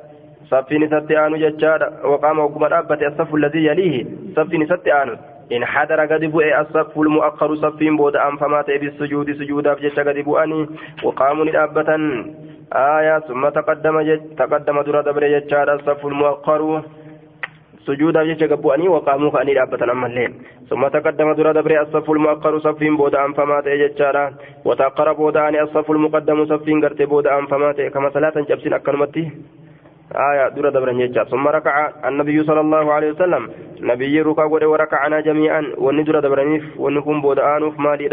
صفين 0.50 0.82
ستي 0.88 1.18
آنو 1.26 1.36
ججار 1.36 1.80
وقام 2.04 2.38
وقم 2.38 2.64
رابة 2.64 3.06
الصف 3.06 3.34
الذي 3.34 3.64
يليه 3.66 4.04
صفين 4.36 4.66
ستي 4.66 4.92
آنو 5.02 5.16
إن 5.52 5.64
حضر 5.64 6.00
قد 6.06 6.24
بؤي 6.24 6.60
الصف 6.60 6.98
المؤخر 6.98 7.54
صفين 7.54 7.96
بود 7.96 8.16
أنفمات 8.16 8.66
بالسجود 8.70 9.32
سجودا 9.32 9.74
بجتش 9.74 9.98
قد 10.00 10.18
بؤني 10.18 10.66
وقاموا 11.04 11.44
لأبة 11.44 11.90
آية 12.72 13.18
ثم 13.18 13.48
تقدم 13.48 14.00
جج 14.00 14.20
تقدم 14.38 14.80
درا 14.82 15.00
دبر 15.02 15.24
جتشار 15.38 15.74
الصف 15.74 16.06
المؤخر 16.06 16.82
سجودا 17.86 18.22
جتش 18.24 18.42
قد 18.44 18.62
بؤني 18.62 18.88
وقاموا 18.88 19.30
كأني 19.30 19.54
لأبة 19.54 19.92
أما 19.92 20.06
الليل 20.06 20.32
ثم 20.70 20.88
تقدم 20.88 21.32
درا 21.32 21.52
دبر 21.52 21.80
الصف 21.82 22.10
المؤخر 22.10 22.58
صفين 22.58 22.96
بود 22.96 23.14
أنفمات 23.14 23.68
جتشارا 23.68 24.24
وتقر 24.64 25.12
بود 25.12 25.36
أني 25.36 25.62
الصف 25.62 25.90
المقدم 25.90 26.38
صفين 26.46 26.80
قرت 26.84 27.02
بود 27.02 27.26
أنفمات 27.26 27.80
كما 27.80 28.10
صلاة 28.10 28.34
جبسين 28.48 28.72
أكنمتي 28.74 29.30
آية 30.16 30.48
دورة 30.48 30.70
دبرن 30.70 30.98
جيتشا 30.98 31.24
ثم 31.24 31.48
ركع 31.48 31.90
النبي 32.08 32.44
صلى 32.44 32.60
الله 32.60 32.92
عليه 32.92 33.10
وسلم. 33.10 33.50
نبي 33.80 34.20
ركع 34.20 34.44
وركعنا 34.44 35.20
جميعا. 35.20 35.62
وني 35.78 36.02
دورة 36.02 36.20
دبرنيف 36.20 36.80
ونكون 36.80 37.20
بودآنوف 37.20 37.78
مالي 37.78 38.08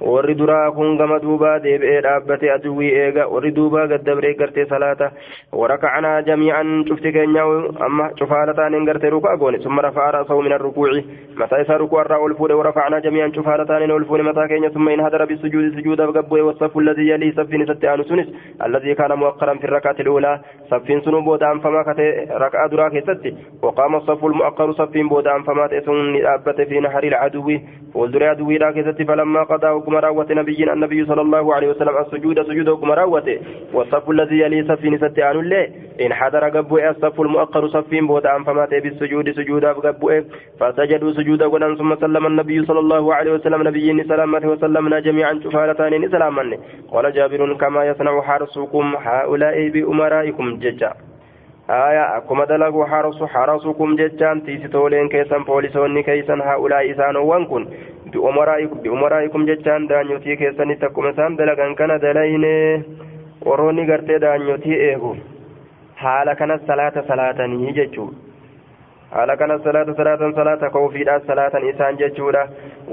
warri 0.00 0.34
duraa 0.34 0.70
kun 0.72 0.96
gama 0.98 1.18
duubaa 1.20 1.58
deebi'ee 1.62 2.00
dhaabbate 2.06 2.50
aduwwii 2.54 2.90
eega 3.04 3.26
warri 3.34 3.50
duubaa 3.54 3.86
gaddabree 3.92 4.34
gartee 4.34 4.66
salaata 4.72 5.10
warakacanaa 5.52 6.22
jamii'an 6.28 6.84
cufti 6.90 7.12
keenya 7.12 7.42
amma 7.86 8.08
cufaala 8.20 8.54
taaneen 8.54 8.84
gartee 8.86 9.10
rukaa 9.10 9.36
goone 9.36 9.58
summa 9.64 9.82
rafaa 9.82 10.10
ra'sahu 10.16 10.42
min 10.42 10.52
arrukuuci 10.58 11.02
mataa 11.42 11.60
isaa 11.64 11.78
rukuu 11.82 12.00
irraa 12.04 12.18
ol 12.26 12.34
fuudhe 12.40 12.54
warakacanaa 12.60 13.00
jamii'an 13.06 13.32
cufaala 13.38 13.66
taaneen 13.72 13.90
ol 13.96 14.04
fuudhe 14.10 14.22
mataa 14.28 14.46
keenya 14.52 14.70
summa 14.76 14.92
in 14.92 15.02
hadara 15.06 15.26
bisujuudi 15.32 15.74
sujuudaaf 15.76 16.14
gabbu'e 16.18 16.42
wasaffu 16.50 16.80
alladii 16.84 17.08
yalii 17.10 17.32
saffiin 17.40 17.66
isatti 17.66 17.90
aanu 17.94 18.04
sunis 18.12 18.28
alladii 18.58 18.94
kaana 19.02 19.16
muwaqqaran 19.16 19.58
fi 19.64 19.66
rakaati 19.74 20.02
luulaa 20.10 20.36
saffiin 20.70 21.02
sunuu 21.08 21.22
booda 21.30 21.50
anfamaa 21.50 21.84
kate 21.90 22.08
rakaa 22.44 22.68
duraa 22.76 22.90
keessatti 22.96 23.34
waqaama 23.62 24.02
saffu 24.06 24.30
lmu'aqqaru 24.34 24.78
saffiin 24.82 25.08
booda 25.14 25.34
anfamaa 25.34 25.68
ta'e 25.74 25.82
sun 25.90 26.00
ni 26.12 26.22
dhaabbate 26.28 26.66
fi 26.72 26.80
naharii 26.86 27.10
lcaduwwi 27.16 27.60
fuulduree 27.92 28.28
aduwwiidhaa 28.30 28.72
keessatti 28.78 29.04
falammaa 29.12 29.46
وكما 29.88 30.00
راوت 30.00 30.32
نبينا 30.32 30.72
النبي 30.72 31.06
صلى 31.06 31.20
الله 31.20 31.54
عليه 31.54 31.68
وسلم 31.68 31.96
السجود 31.98 32.42
سجود 32.42 32.68
وكما 32.68 32.94
راوت. 32.94 33.28
والصف 33.72 34.10
الذي 34.10 34.38
يلي 34.40 34.64
صفين 34.68 34.98
ستعان 34.98 35.36
الله 35.40 35.68
إن 36.00 36.12
حضر 36.14 36.44
قبوء 36.48 36.90
الصف 36.90 37.20
المؤخر 37.20 37.68
صفين 37.68 38.06
بوتا 38.06 38.38
فمات 38.46 38.74
بالسجود 38.74 39.30
سجودا 39.30 39.72
قبوء 39.72 40.24
فسجدوا 40.60 41.12
سجودا 41.12 41.46
ولن 41.46 41.76
ثم 41.76 41.94
سلم 41.96 42.26
النبي 42.26 42.64
صلى 42.66 42.78
الله 42.78 43.14
عليه 43.14 43.32
وسلم 43.32 43.68
نبيين 43.68 44.04
سلامته 44.04 44.48
وسلمنا 44.48 45.00
جميعا 45.00 45.40
شفالتان 45.44 46.08
سلاما 46.10 46.58
قال 46.92 47.12
جابر 47.12 47.54
كما 47.54 47.84
يصنع 47.84 48.20
حرسكم 48.20 48.94
هؤلاء 48.98 49.68
بأمرائكم 49.68 50.56
ججا. 50.58 50.92
آية 51.70 52.16
أكما 52.16 52.44
دلقوا 52.44 52.86
حرس 52.86 53.22
حرسكم 53.22 53.96
ججان 53.96 54.42
تيستولين 54.44 55.08
كيسان 55.08 55.44
بوليسوني 55.44 56.02
كيسان 56.02 56.40
هؤلاء 56.40 56.90
إسان 56.90 57.16
وانكن 57.16 57.66
bi'umaraa'ikum 58.12 59.46
jechaan 59.50 59.88
daanyotii 59.88 60.36
keessanitti 60.42 60.86
akkuma 60.88 61.10
isaan 61.14 61.36
dalagan 61.38 61.74
kana 61.80 61.98
dalayne 62.04 62.54
warroonni 63.48 63.86
gartee 63.90 64.18
daanyotii 64.24 64.78
eegu 64.88 65.12
haala 66.04 66.34
kanas 66.40 66.64
salaata 66.70 67.02
salaatanii 67.10 67.72
jechuudha 67.80 68.16
haala 69.12 69.36
kanas 69.42 69.62
salaata 69.68 69.94
salaatan 70.00 70.34
salaata 70.40 70.70
koofiidhaa 70.76 71.20
salaatan 71.26 71.68
isaan 71.72 71.98
jechuudha 72.02 72.42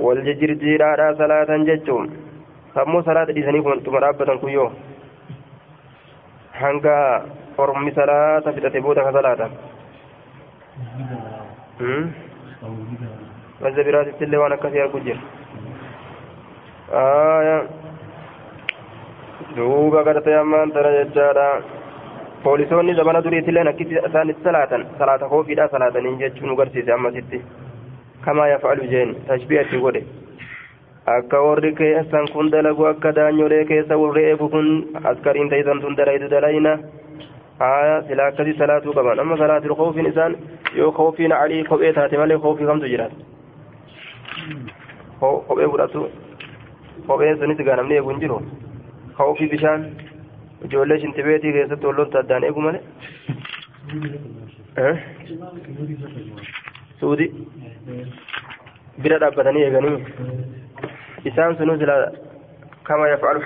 wal 0.06 0.22
jijjirjiidhaadhaa 0.28 1.14
salaatan 1.24 1.66
jechuun 1.72 2.12
sammuu 2.76 3.04
salaata 3.10 3.36
dhiisanii 3.40 3.82
tuma 3.90 4.04
dhaabbatan 4.06 4.40
kuyyoo 4.46 4.70
hanga 6.62 6.96
ormi 7.66 7.92
salaata 8.00 8.54
fixate 8.58 8.82
booda 8.88 9.04
ka 9.04 9.12
salaatan. 9.20 9.52
Wazza 13.66 13.84
biraatitti 13.90 14.24
illee 14.30 14.42
waan 14.44 14.54
akkasii 14.58 14.84
arguu 14.86 15.04
jira 15.08 15.22
duuba 19.58 20.04
gartee 20.08 20.36
ammaan 20.42 20.72
tana 20.76 20.92
jechaadha 20.98 21.46
poolisoonni 22.44 22.96
zamana 23.00 23.22
duriitillee 23.26 23.64
akkisi 23.72 23.96
isaan 24.10 24.30
itti 24.34 24.44
salaatan 24.48 24.86
salaata 25.00 25.30
koofiidhaa 25.34 25.68
salaatanii 25.76 26.16
jechuun 26.24 26.50
nu 26.52 26.56
garsiise 26.62 26.94
ammasitti 26.98 27.42
kamaa 28.26 28.48
yafa'alu 28.54 28.90
jeen 28.94 29.16
tashbiihatti 29.30 29.80
godhe 29.86 30.02
akka 31.16 31.42
warri 31.48 31.72
keessan 31.80 32.28
kun 32.34 32.52
dalagu 32.56 32.86
akka 32.92 33.16
daanyolee 33.20 33.64
keessa 33.72 33.98
warri 34.04 34.24
eegu 34.32 34.50
kun 34.56 34.70
askariin 35.12 35.50
ta'isan 35.54 35.82
tun 35.86 35.98
dalaydu 36.02 36.30
dalayna 36.36 36.74
aya 37.70 38.02
sila 38.08 38.28
akkasii 38.32 38.58
salaatuu 38.64 38.94
qaban 39.00 39.20
amma 39.26 39.38
salaatul 39.44 39.76
koofiin 39.82 40.12
isaan 40.14 40.36
yoo 40.82 40.92
koofiin 41.00 41.34
alii 41.42 41.64
kophee 41.72 41.94
taate 42.00 42.18
malee 42.24 42.38
koofii 42.48 42.70
kamtu 42.72 42.92
jiraata 42.94 43.16
kophee 45.20 45.68
fudhatu 45.74 46.02
kopheen 47.08 47.38
sunis 47.40 47.62
gaa 47.70 47.76
namni 47.82 47.96
eegu 48.00 48.10
hin 48.14 48.20
jiru 48.26 48.38
ka'uufi 49.18 49.48
bishaan 49.54 49.86
ijoollee 50.68 51.00
shintibeetii 51.04 51.54
keessatti 51.58 51.88
olloota 51.94 52.20
addaan 52.24 52.44
eegu 52.50 52.62
malee 52.68 52.84
suudi 57.00 57.26
bira 59.04 59.18
dhaabbatanii 59.24 59.64
eeganii 59.68 59.98
isaan 61.32 61.58
sunuu 61.58 61.78
sila 61.82 61.96
kama 62.90 63.08
yafcalu 63.12 63.42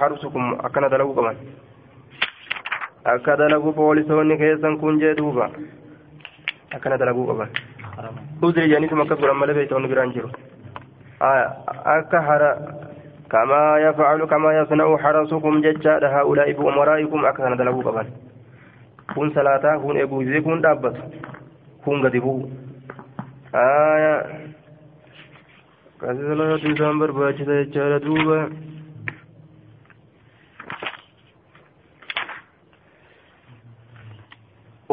harsukum 0.00 0.44
akkana 0.68 0.88
dalaguu 0.94 1.14
qaban 1.18 1.36
akka 3.14 3.36
dalagu 3.42 3.72
poolisoonni 3.78 4.36
keessan 4.42 4.78
kun 4.82 5.00
jee 5.04 5.14
duuba 5.20 5.50
akkana 6.76 6.98
dalaguu 7.02 7.26
qaban 7.30 7.50
udri 8.48 8.68
janiitum 8.74 9.00
akkas 9.04 9.20
godhan 9.24 9.40
malee 9.42 9.56
beeytoonni 9.60 9.88
biraan 9.92 10.12
jiru 10.16 10.30
hara 12.26 12.50
كما 13.34 13.78
يفعل 13.78 14.24
كما 14.24 14.58
يصنع 14.58 14.96
حرسكم 14.96 15.60
ججاد 15.60 16.04
هؤلاء 16.04 16.52
بأمرائكم 16.52 17.24
أكثر 17.24 17.54
دلقوا 17.54 17.82
قبل. 17.82 18.06
كن 19.14 19.30
صلاة 19.34 19.76
كن 19.82 20.00
إبوزي 20.00 20.40
كن 20.40 20.60
دابت 20.60 20.96
كن 21.84 22.06
قدبو. 22.06 22.48
آية. 23.54 24.14
كذا 26.00 26.34
صلاة 26.34 26.62
إنسان 26.66 26.98
برباجة 26.98 27.42
ججاد 27.62 28.00
دوبا 28.04 28.40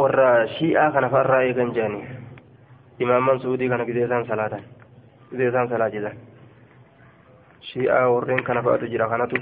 warra 0.01 0.47
shi'aa 0.57 0.91
kana 0.95 1.09
farraa 1.13 1.43
eegan 1.45 1.73
jedhanii 1.75 2.07
imaaman 3.05 3.41
suudii 3.43 3.69
kana 3.69 3.85
gidee 3.85 4.05
isaan 4.07 4.25
salaatan 4.25 4.63
isaan 5.39 5.69
salaachisan 5.69 6.17
shi'aa 7.69 8.09
warreen 8.13 8.43
kana 8.43 8.63
fa'atu 8.65 8.91
jira 8.93 9.07
kanatu 9.13 9.37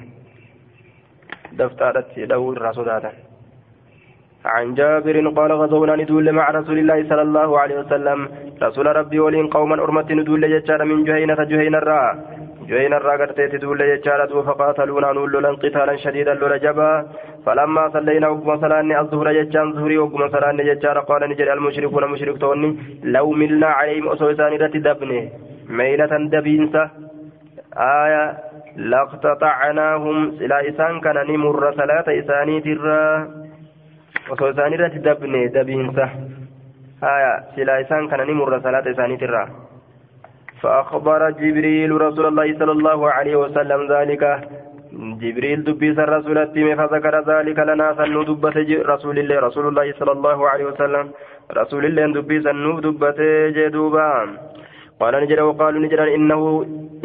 daftaadhatti 1.58 2.30
dha'uu 2.30 2.54
irraa 2.54 2.74
sodaatan. 2.82 3.16
عن 4.46 4.74
جابر 4.76 5.16
قال 5.38 5.52
غزونا 5.52 5.96
ندول 5.96 6.32
مع 6.32 6.50
رسول 6.50 6.78
الله 6.80 7.10
صلى 7.10 7.22
الله 7.22 7.60
عليه 7.60 7.78
وسلم 7.80 8.20
رسول 8.64 8.88
ربي 9.00 9.20
ولين 9.20 9.48
قوما 9.48 9.76
أرمت 9.84 10.12
ندول 10.12 10.44
ججار 10.54 10.86
من 10.86 11.04
جهينة 11.04 11.40
جهين 11.52 11.76
الراء 11.76 12.08
جهين 12.70 12.94
الراء 12.94 13.18
قرتيت 13.22 13.56
دول 13.64 13.80
ججارة 13.92 14.34
فقاتلونا 14.48 15.12
نولولا 15.18 15.52
قتالا 15.64 15.96
شديدا 16.04 16.34
لرجبا 16.34 16.92
فلما 17.46 17.84
صلينا 17.96 18.28
وقم 18.30 18.52
صلاني 18.64 19.00
الظهر 19.00 19.28
ججان 19.38 19.68
ظهري 19.76 19.98
وقم 19.98 20.22
صلاني 20.36 20.64
ججار 20.70 20.98
قال 21.10 21.22
نجري 21.30 21.54
المشركون 21.54 22.04
مشرك 22.12 22.44
لو 23.16 23.26
ملنا 23.42 23.70
عليهم 23.80 24.06
أصوصاني 24.14 24.58
رتي 24.64 24.80
دبني 24.88 25.22
ميلة 25.70 26.14
دبينسة 26.34 26.84
آية 27.78 28.26
لاقتطعناهم 28.76 30.18
سلا 30.40 30.70
إسان 30.70 31.00
كان 31.00 31.18
نمر 31.30 31.64
صلاة 31.80 32.08
إساني 32.20 32.56
ترى. 32.62 33.02
osoo 34.30 34.50
isaan 34.54 34.74
irratti 34.74 35.00
dabne 35.02 35.40
dabiinsa 35.54 36.06
haya 37.02 37.32
silaa 37.56 37.82
isaan 37.84 38.06
kana 38.12 38.26
ni 38.30 38.34
murra 38.38 38.62
salaata 38.62 38.94
isaaniitirra 38.94 39.44
فأخبر 40.60 41.22
جبريل 41.40 41.92
رسول 42.02 42.26
الله 42.26 42.48
صلى 42.60 42.72
الله 42.72 43.00
عليه 43.12 43.36
وسلم 43.36 43.80
ذلك. 43.96 44.24
جبريل 45.24 45.64
دبيس 45.64 46.00
الرسول 46.00 46.38
التيم 46.38 46.76
فذكر 46.76 47.16
ذلك 47.32 47.60
لنا 47.60 47.88
فنو 47.94 48.24
دبت 48.24 48.58
رسول 48.94 49.16
الله 49.20 49.40
رسول 49.40 49.66
الله 49.68 49.88
صلى 50.00 50.12
الله 50.12 50.40
عليه 50.50 50.66
وسلم. 50.66 51.06
رسول 51.62 51.84
الله 51.86 52.06
دبيس 52.20 52.46
النو 52.48 52.80
دبت 52.80 53.20
جدوبا 53.56 54.12
قال 55.00 55.14
نجر 55.24 55.44
وقالوا 55.44 55.82
نجر 55.82 56.16
إنه 56.16 56.42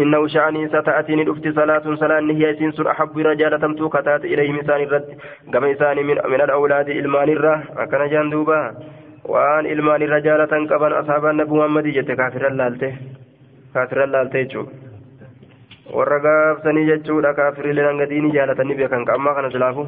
إنه 0.02 0.26
شأني 0.26 0.68
ستأتيني 0.68 1.22
الأفت 1.22 1.46
صلاة 1.48 1.94
صلاة 2.02 2.20
هي 2.20 2.54
سنس 2.58 2.80
أحب 2.80 3.18
رجالة 3.18 3.74
توكتات 3.78 4.24
إليه 4.24 4.52
مسان 4.52 4.80
الرد 4.86 5.08
كما 5.52 5.72
إسان 5.72 5.96
من, 6.06 6.16
من 6.32 6.40
الأولاد 6.46 6.88
إلمان 6.88 7.28
الرة 7.28 7.56
أكن 7.82 8.02
جندوبا 8.12 8.60
وأن 9.24 9.66
إلمان 9.66 10.02
رجالة 10.02 10.52
كبن 10.70 10.92
أصحاب 10.92 11.26
النبي 11.26 11.54
محمد 11.58 11.86
جت 11.96 12.10
كافر 12.20 12.46
اللالته. 12.46 12.92
كافر 13.74 14.04
اللالته 14.04 14.42
جو. 14.42 14.66
warragaaf 15.92 16.62
sanii 16.64 16.86
jechuudha 16.88 17.34
kaafirileen 17.38 17.86
hanga 17.86 18.06
diinii 18.10 18.32
jaalatanii 18.36 18.76
beekan 18.78 19.04
qammaa 19.08 19.34
kana 19.38 19.50
silaafu 19.54 19.82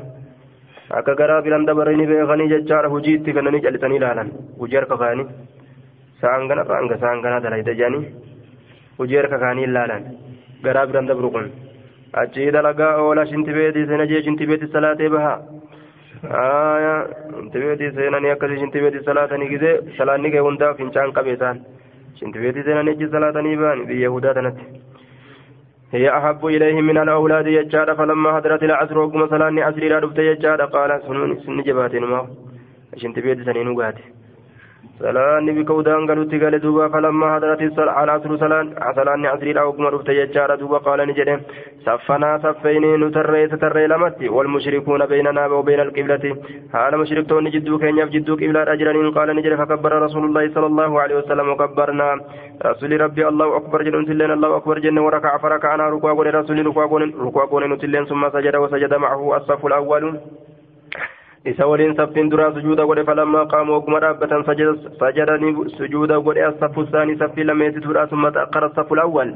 akka 0.98 1.14
garaa 1.20 1.38
biran 1.46 1.64
dabaranii 1.68 2.06
beekanii 2.10 2.48
jechaadha 2.52 2.90
hujii 2.94 3.14
itti 3.18 3.34
kennanii 3.36 3.62
callisanii 3.66 4.00
ilaalan 4.00 4.32
hujii 4.60 4.78
harka 4.80 4.98
kaanii 5.02 5.26
سانغنا 6.20 6.62
رانغ 6.72 6.90
سانغنا 7.02 7.38
دلائد 7.44 7.68
جاني 7.80 8.00
وجير 8.98 9.26
ككاني 9.32 9.66
لالان 9.74 10.02
غراب 10.64 10.88
رند 10.96 11.10
برقون 11.18 11.46
أجي 12.20 12.50
دلقا 12.50 12.88
أولا 13.00 13.24
شنت 13.30 13.48
بيتي 13.56 13.86
سنجي 13.90 14.22
شنت 14.26 14.40
بيتي 14.50 14.66
صلاة 14.74 15.00
بها 15.12 15.34
آية 16.24 16.94
شنت 17.36 17.54
بيتي 17.62 17.86
سنني 17.96 18.32
أكسي 18.32 18.56
شنت 18.60 18.76
بيتي 18.82 18.98
صلاة 19.08 19.30
نيجي 19.40 19.58
صلاة 19.98 20.16
نيجي 20.22 20.40
وندا 20.46 20.72
فينشان 20.76 21.10
قبيسان 21.16 21.56
شنت 22.18 22.36
بيتي 22.42 22.62
سنني 22.66 23.08
صلاة 23.14 23.36
نيبان 23.46 23.78
بيهودا 23.88 24.32
تنت 24.36 24.58
هي 25.94 26.06
أحب 26.18 26.42
إليه 26.54 26.78
من 26.88 26.98
الأولاد 27.04 27.46
يجار 27.46 27.88
فلما 27.98 28.28
حضرت 28.36 28.62
العصر 28.68 28.98
وقم 28.98 29.20
صلاة 29.32 29.52
عصر 29.66 29.82
لا 29.92 29.98
دفت 30.02 30.18
يجار 30.30 30.60
قال 30.74 30.90
سن 31.46 31.56
جباتين 31.66 32.04
ما 32.12 32.20
شنت 33.00 33.16
بيتي 33.24 33.44
سنين 33.48 33.68
وقاتي 33.68 34.04
salaanni 35.00 35.56
bika 35.58 35.74
udaan 35.74 36.06
galutti 36.06 36.38
gale 36.38 36.58
duuba 36.60 36.88
falammaa 36.94 37.32
hadarati 37.34 37.70
alcasru 37.96 38.38
salaanni 38.38 39.32
asriidha 39.34 39.66
oguma 39.72 39.90
dhufte 39.90 40.14
jechaadha 40.20 40.60
duuba 40.62 40.80
qaala 40.86 41.06
ni 41.06 41.18
jedhe 41.20 41.36
saffanaa 41.84 42.38
saffeynii 42.46 42.96
nu 43.02 43.10
tarreessa 43.18 43.62
tarree 43.66 43.86
lamatti 43.94 44.34
walmushrikuuna 44.38 45.10
beynanaa 45.14 45.48
وبين 45.56 45.80
القبلة 45.80 46.24
حال 46.72 46.98
مشركتون 46.98 47.50
جدو 47.50 47.78
كينياف 47.78 48.08
جدو 48.08 48.34
قبلة 48.34 48.72
أجرين 48.72 49.10
قال 49.10 49.36
نجري 49.36 49.56
فكبر 49.56 49.92
رسول 50.06 50.24
الله 50.24 50.44
صلى 50.54 50.66
الله 50.66 51.00
عليه 51.02 51.16
وسلم 51.16 51.48
وكبرنا 51.48 52.08
رسول 52.66 53.00
ربي 53.00 53.28
الله 53.28 53.56
أكبر 53.56 53.82
جن 53.82 54.06
تلين 54.06 54.30
الله 54.30 54.56
أكبر 54.56 54.78
جن 54.78 54.98
وركع 54.98 55.32
فركعنا 55.38 55.84
ركوع 55.88 56.12
رسول 56.12 56.66
ركوع 56.66 56.86
ركوع 57.26 57.76
تلين 57.82 58.04
ثم 58.10 58.22
سجد 58.34 58.56
وسجد 58.56 58.94
معه 58.94 59.36
الصف 59.36 59.66
الأول 59.66 60.04
isa 61.46 61.66
waliin 61.66 61.94
saffiin 61.96 62.30
duraa 62.30 62.52
sujuuda 62.54 62.86
godhe 62.90 63.04
falammaa 63.08 63.44
qaamu 63.50 63.74
oguma 63.74 64.00
dhaabbatan 64.04 64.44
sajadanii 65.00 65.52
sujuuda 65.76 66.18
godhe 66.28 66.42
assaffu 66.46 66.82
isaanii 66.88 67.16
saffii 67.20 67.44
lameessituudha 67.50 68.06
summa 68.12 68.30
taqqara 68.38 68.70
saffu 68.78 68.98
awwal 69.04 69.30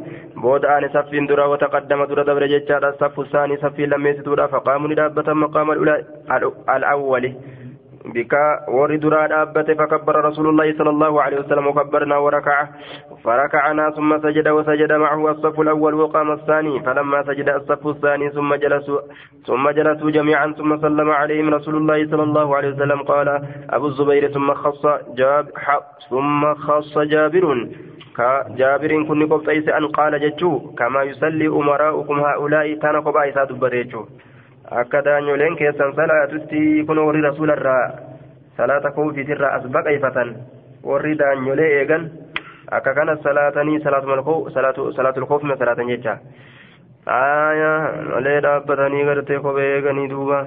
booda 0.47 0.73
aane 0.75 0.89
saffiin 0.97 1.29
duraa 1.31 1.47
wataqaddama 1.55 2.07
dura 2.13 2.25
dabre 2.31 2.49
jechaadha 2.55 2.93
saffu 3.05 3.23
isaanii 3.29 3.61
saffii 3.65 3.87
lameessituudha 3.95 4.49
faqaamu 4.57 4.89
ni 4.89 4.99
dhaabbatan 5.03 5.39
maqaama 5.45 5.77
al-awwali 6.77 7.35
بك 8.05 8.33
ورد 8.69 9.05
راد 9.07 9.33
أبت 9.33 9.71
فكبر 9.71 10.25
رسول 10.25 10.49
الله 10.49 10.75
صلى 10.79 10.91
الله 10.91 11.23
عليه 11.23 11.39
وسلم 11.41 11.67
وكبرنا 11.67 12.17
وركع 12.17 12.69
فركعنا 13.25 13.91
ثم 13.91 14.19
سجد 14.23 14.49
وسجد 14.49 14.93
معه 14.93 15.31
الصف 15.31 15.61
الأول 15.61 15.95
وقام 15.95 16.33
الثاني 16.33 16.81
فلما 16.81 17.23
سجد 17.23 17.49
الصف 17.49 17.87
الثاني 17.87 18.31
ثم 18.31 18.55
جلسوا 18.55 18.99
ثم 19.47 19.71
جلسوا 19.71 20.11
جميعا 20.11 20.47
ثم 20.59 20.81
سلم 20.81 21.11
عليهم 21.11 21.55
رسول 21.55 21.77
الله 21.77 22.07
صلى 22.11 22.23
الله 22.23 22.57
عليه 22.57 22.69
وسلم 22.69 23.03
قال 23.03 23.29
أبو 23.71 23.87
الزبير 23.87 24.29
ثم 24.33 24.55
خص 24.55 24.87
جاب 25.15 25.47
ثم 26.11 26.55
خص 26.55 26.99
جابر 26.99 27.69
جابر 28.57 29.03
كن 29.09 29.27
قبطيس 29.27 29.69
أن 29.69 29.87
قال 29.87 30.21
جتشو 30.21 30.59
كما 30.79 31.03
يصلي 31.03 31.47
أمراؤكم 31.49 32.21
هؤلاء 32.21 32.75
كان 32.75 32.97
قبائس 33.01 33.37
إسا 33.37 33.45
دبريتشو 33.45 34.05
akka 34.71 35.03
daanyoleen 35.05 35.57
keessan 35.57 35.95
salaatutti 35.95 36.85
kun 36.87 36.99
warri 36.99 37.21
rasuularraa 37.23 37.91
salaata 38.57 38.91
koofiitirraa 38.99 39.55
as 39.59 39.65
baqeeffatan 39.77 40.35
warri 40.91 41.15
daanyolee 41.19 41.71
eegan 41.81 42.11
akka 42.79 42.95
kana 42.95 43.17
salaatanii 43.25 43.81
salaatul 43.83 45.27
koofima 45.27 45.57
salaatan 45.57 45.89
jecha 45.93 46.19
aya 47.19 47.73
malee 48.15 48.41
dhaabbatanii 48.47 49.05
gartee 49.11 49.41
kophee 49.47 49.69
eeganii 49.77 50.09
duuba 50.15 50.41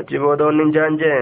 achi 0.00 0.18
boodoonni 0.18 0.72
jaan 0.78 0.98
jee 1.04 1.20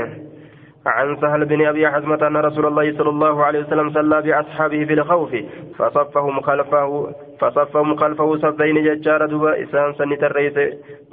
عن 0.86 1.16
سهل 1.16 1.44
بن 1.44 1.66
أبي 1.66 1.88
حزمة 1.90 2.26
أن 2.26 2.36
رسول 2.36 2.66
الله 2.66 2.92
صلى 2.98 3.08
الله 3.10 3.44
عليه 3.44 3.60
وسلم 3.60 3.90
صلى 3.90 4.22
بأصحابه 4.22 4.84
في 4.84 4.92
الخوف 4.94 5.30
فصفهم 5.78 6.40
خلفه 6.40 7.14
فصفهم 7.50 7.96
خلفه 7.96 8.36
صفين 8.36 8.76
ججار 8.84 9.26
دوبا 9.26 9.62
إسان 9.62 9.92
سنة 9.94 10.22
الرئيس. 10.22 10.56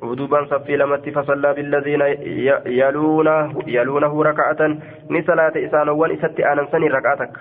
ودوبا 0.04 0.46
صفي 0.46 0.78
لمت 0.78 1.10
فصلى 1.10 1.54
بالذين 1.54 2.02
يلونه 2.66 3.52
يلونه 3.68 4.24
ركعة. 4.24 4.62
نسلات 5.10 5.58
إسان 5.58 5.90
وان 5.90 6.12
إسات 6.12 6.40
آنا 6.40 6.68
سني 6.72 6.88
ركعتك. 6.88 7.34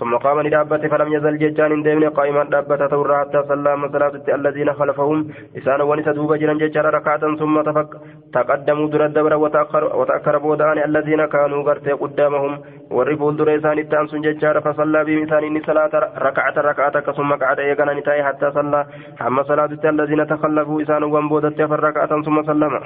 ثم 0.00 0.16
قام 0.16 0.40
لدابة 0.40 0.88
فلم 0.88 1.12
يزل 1.12 1.38
ججان 1.38 1.82
ديمن 1.82 2.08
قائما 2.08 2.44
دابة 2.44 2.86
تورا 2.86 3.20
حتى 3.20 3.42
صلى 3.48 3.88
صلاة 3.92 4.14
الذين 4.28 4.72
خلفهم. 4.72 5.18
إسان 5.58 5.80
ونس 5.80 6.08
دوبا 6.08 6.36
جرا 6.36 6.54
ججار 6.54 6.94
ركعة 6.94 7.36
ثم 7.36 7.62
تفك 7.62 7.88
تقدموا 8.34 8.88
در 8.88 9.04
الدبر 9.06 9.34
وتأخر, 9.34 9.96
وتأخر 9.96 10.38
بودان 10.38 10.78
الذين 10.78 11.26
كانوا 11.26 11.62
غرتي 11.62 11.92
قدامهم. 11.92 12.52
والرفول 12.90 13.36
در 13.36 13.56
إسان 13.56 13.78
التانس 13.78 14.14
ججار 14.14 14.60
فصلى 14.60 15.04
بهم 15.04 15.22
إسان 15.22 15.62
صلاة 15.66 15.94
ركعة 16.18 16.56
ركعة 16.70 17.12
ثم 17.12 17.30
قعد 17.34 17.58
إيقنا 17.58 17.94
نتاي 17.94 18.24
حتى 18.24 18.50
صلى. 18.50 18.86
أما 19.26 19.42
صلاة 19.42 19.70
الذين 19.84 20.26
تخلفوا 20.26 20.82
إسان 20.82 21.02
وانبودت 21.02 21.62
فركعة 21.62 22.22
ثم 22.22 22.42
سلم 22.42 22.80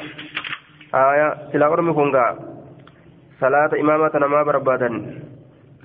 آية 0.95 1.29
سلا 1.53 1.67
أرمي 1.73 1.93
صلاة 3.41 3.71
إمامة 3.81 4.27
ما 4.27 4.43
بربادا 4.43 4.89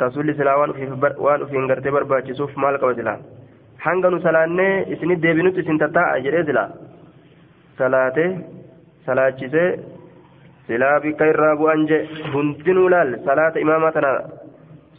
rasuulli 0.02 0.34
silaa 0.38 0.58
waan 0.58 1.42
ufiin 1.46 1.68
gartee 1.72 1.92
barbaachisuuf 1.98 2.56
maal 2.64 2.78
qaba 2.84 2.94
silaa 3.00 3.18
hanga 3.86 4.10
nu 4.10 4.20
salaannee 4.26 4.86
isinit 4.96 5.22
deebinutti 5.24 5.60
isin 5.66 5.80
tattaa'a 5.84 6.20
jedhee 6.26 6.44
silaa 6.50 6.70
salaatee 7.78 8.30
salaachisee 9.06 9.70
silaa 10.68 11.00
bikka 11.04 11.26
irraa 11.34 11.56
bu'an 11.62 11.86
je 11.92 12.00
hundinuu 12.34 12.88
laal 12.94 13.12
salaata 13.26 13.60
imaamaa 13.66 13.92
tana 13.98 14.12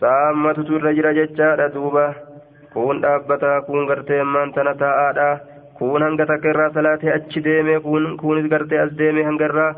saammatutu 0.01 0.76
irra 0.78 0.92
jira 0.99 1.12
jechaadha 1.18 1.68
duuba. 1.74 2.07
Kun 2.74 3.01
dhaabbataa 3.03 3.61
kun 3.66 3.86
gartee 3.86 4.20
ammaan 4.20 4.53
tana 4.53 4.72
taa'aadha. 4.82 5.28
Kun 5.78 6.03
hanga 6.03 6.26
takka 6.26 6.49
irraa 6.53 6.70
salaatee 6.74 7.12
achi 7.16 7.40
deemee 7.45 7.78
kunis 8.22 8.49
gartee 8.53 8.80
as 8.84 8.90
deemee 8.99 9.24
hanga 9.28 9.45
irraa 9.51 9.70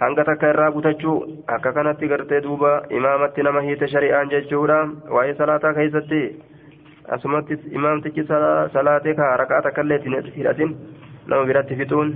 hanga 0.00 0.24
takka 0.28 0.50
irraa 0.52 0.70
butachuu 0.76 1.16
akka 1.56 1.72
kanatti 1.72 2.08
gartee 2.12 2.40
duuba 2.46 2.72
imaamatti 2.98 3.42
nama 3.48 3.60
hiite 3.66 3.88
shari'aan 3.94 4.30
jechuudha 4.34 4.78
waa'ee 5.16 5.34
salaataa 5.40 5.74
keessatti 5.78 6.20
asumatti 7.16 7.58
imaamtichi 7.80 8.26
salaatee 8.76 9.14
ka 9.20 9.36
raqaa 9.42 9.62
takkaillee 9.68 10.00
hidhatin 10.36 10.74
nama 11.26 11.44
biratti 11.50 11.78
fixuun 11.80 12.12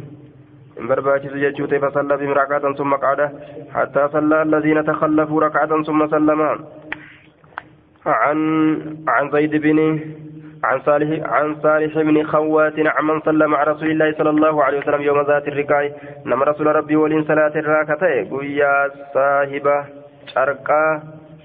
barbaachisu 0.89 1.41
jechuu 1.45 1.66
ta'e 1.72 1.81
fasalla 1.87 2.18
bihim 2.20 2.37
rakaatan 2.41 2.76
summa 2.83 2.99
qaada 3.07 3.31
hattaa 3.78 4.09
sallaa 4.16 4.43
alladiina 4.47 4.85
takallafuu 4.93 5.41
rakaatan 5.49 5.85
summa 5.91 6.09
sallama 6.16 6.53
عن 8.07 8.39
عن 9.09 9.31
زيد 9.31 9.57
بن 9.57 9.78
عن 10.64 10.80
صالح 10.80 11.32
عن 11.32 11.56
صالح 11.62 11.94
بن 11.94 12.22
خوات 12.22 12.74
عمن 12.78 13.20
صلى 13.20 13.48
مع 13.48 13.62
رسول 13.62 13.90
الله 13.90 14.12
صلى 14.12 14.30
الله 14.30 14.64
عليه 14.64 14.78
وسلم 14.78 15.02
يوم 15.02 15.20
ذات 15.20 15.48
الركاع 15.48 15.90
نما 16.26 16.44
رسول 16.44 16.66
ربي 16.66 16.96
ولين 16.96 17.24
صلاة 17.24 17.52
الراكتة 17.56 18.30
قويا 18.30 18.90
صاحبة 19.14 19.84
شرقا 20.34 21.02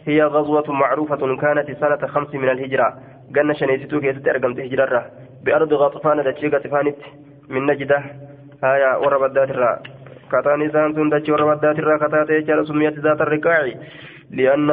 هي 0.08 0.24
غزوة 0.24 0.72
معروفة 0.72 1.36
كانت 1.36 1.72
سنة 1.72 2.08
خمس 2.08 2.36
من 2.36 2.50
الهجرة. 2.50 2.94
قلنا 3.36 3.54
شنيتو 3.54 4.00
كيست 4.00 4.28
أرقمت 4.28 4.60
هجرة 4.60 5.06
بأرض 5.44 5.74
غطفان 5.74 6.24
دتشي 6.24 6.48
غطفانت 6.48 6.96
من 7.50 7.66
نجدة. 7.66 8.04
آية 8.64 8.98
وربدات 8.98 9.50
الرا. 9.50 9.80
كتاني 10.32 10.70
سانتون 10.72 11.10
دتشي 11.10 11.32
وربدات 11.32 11.80
الرا. 11.80 11.98
كتاتي 11.98 12.66
سميت 12.66 13.00
ذات 13.00 13.22
الركاع 13.22 13.72
لأن 14.36 14.68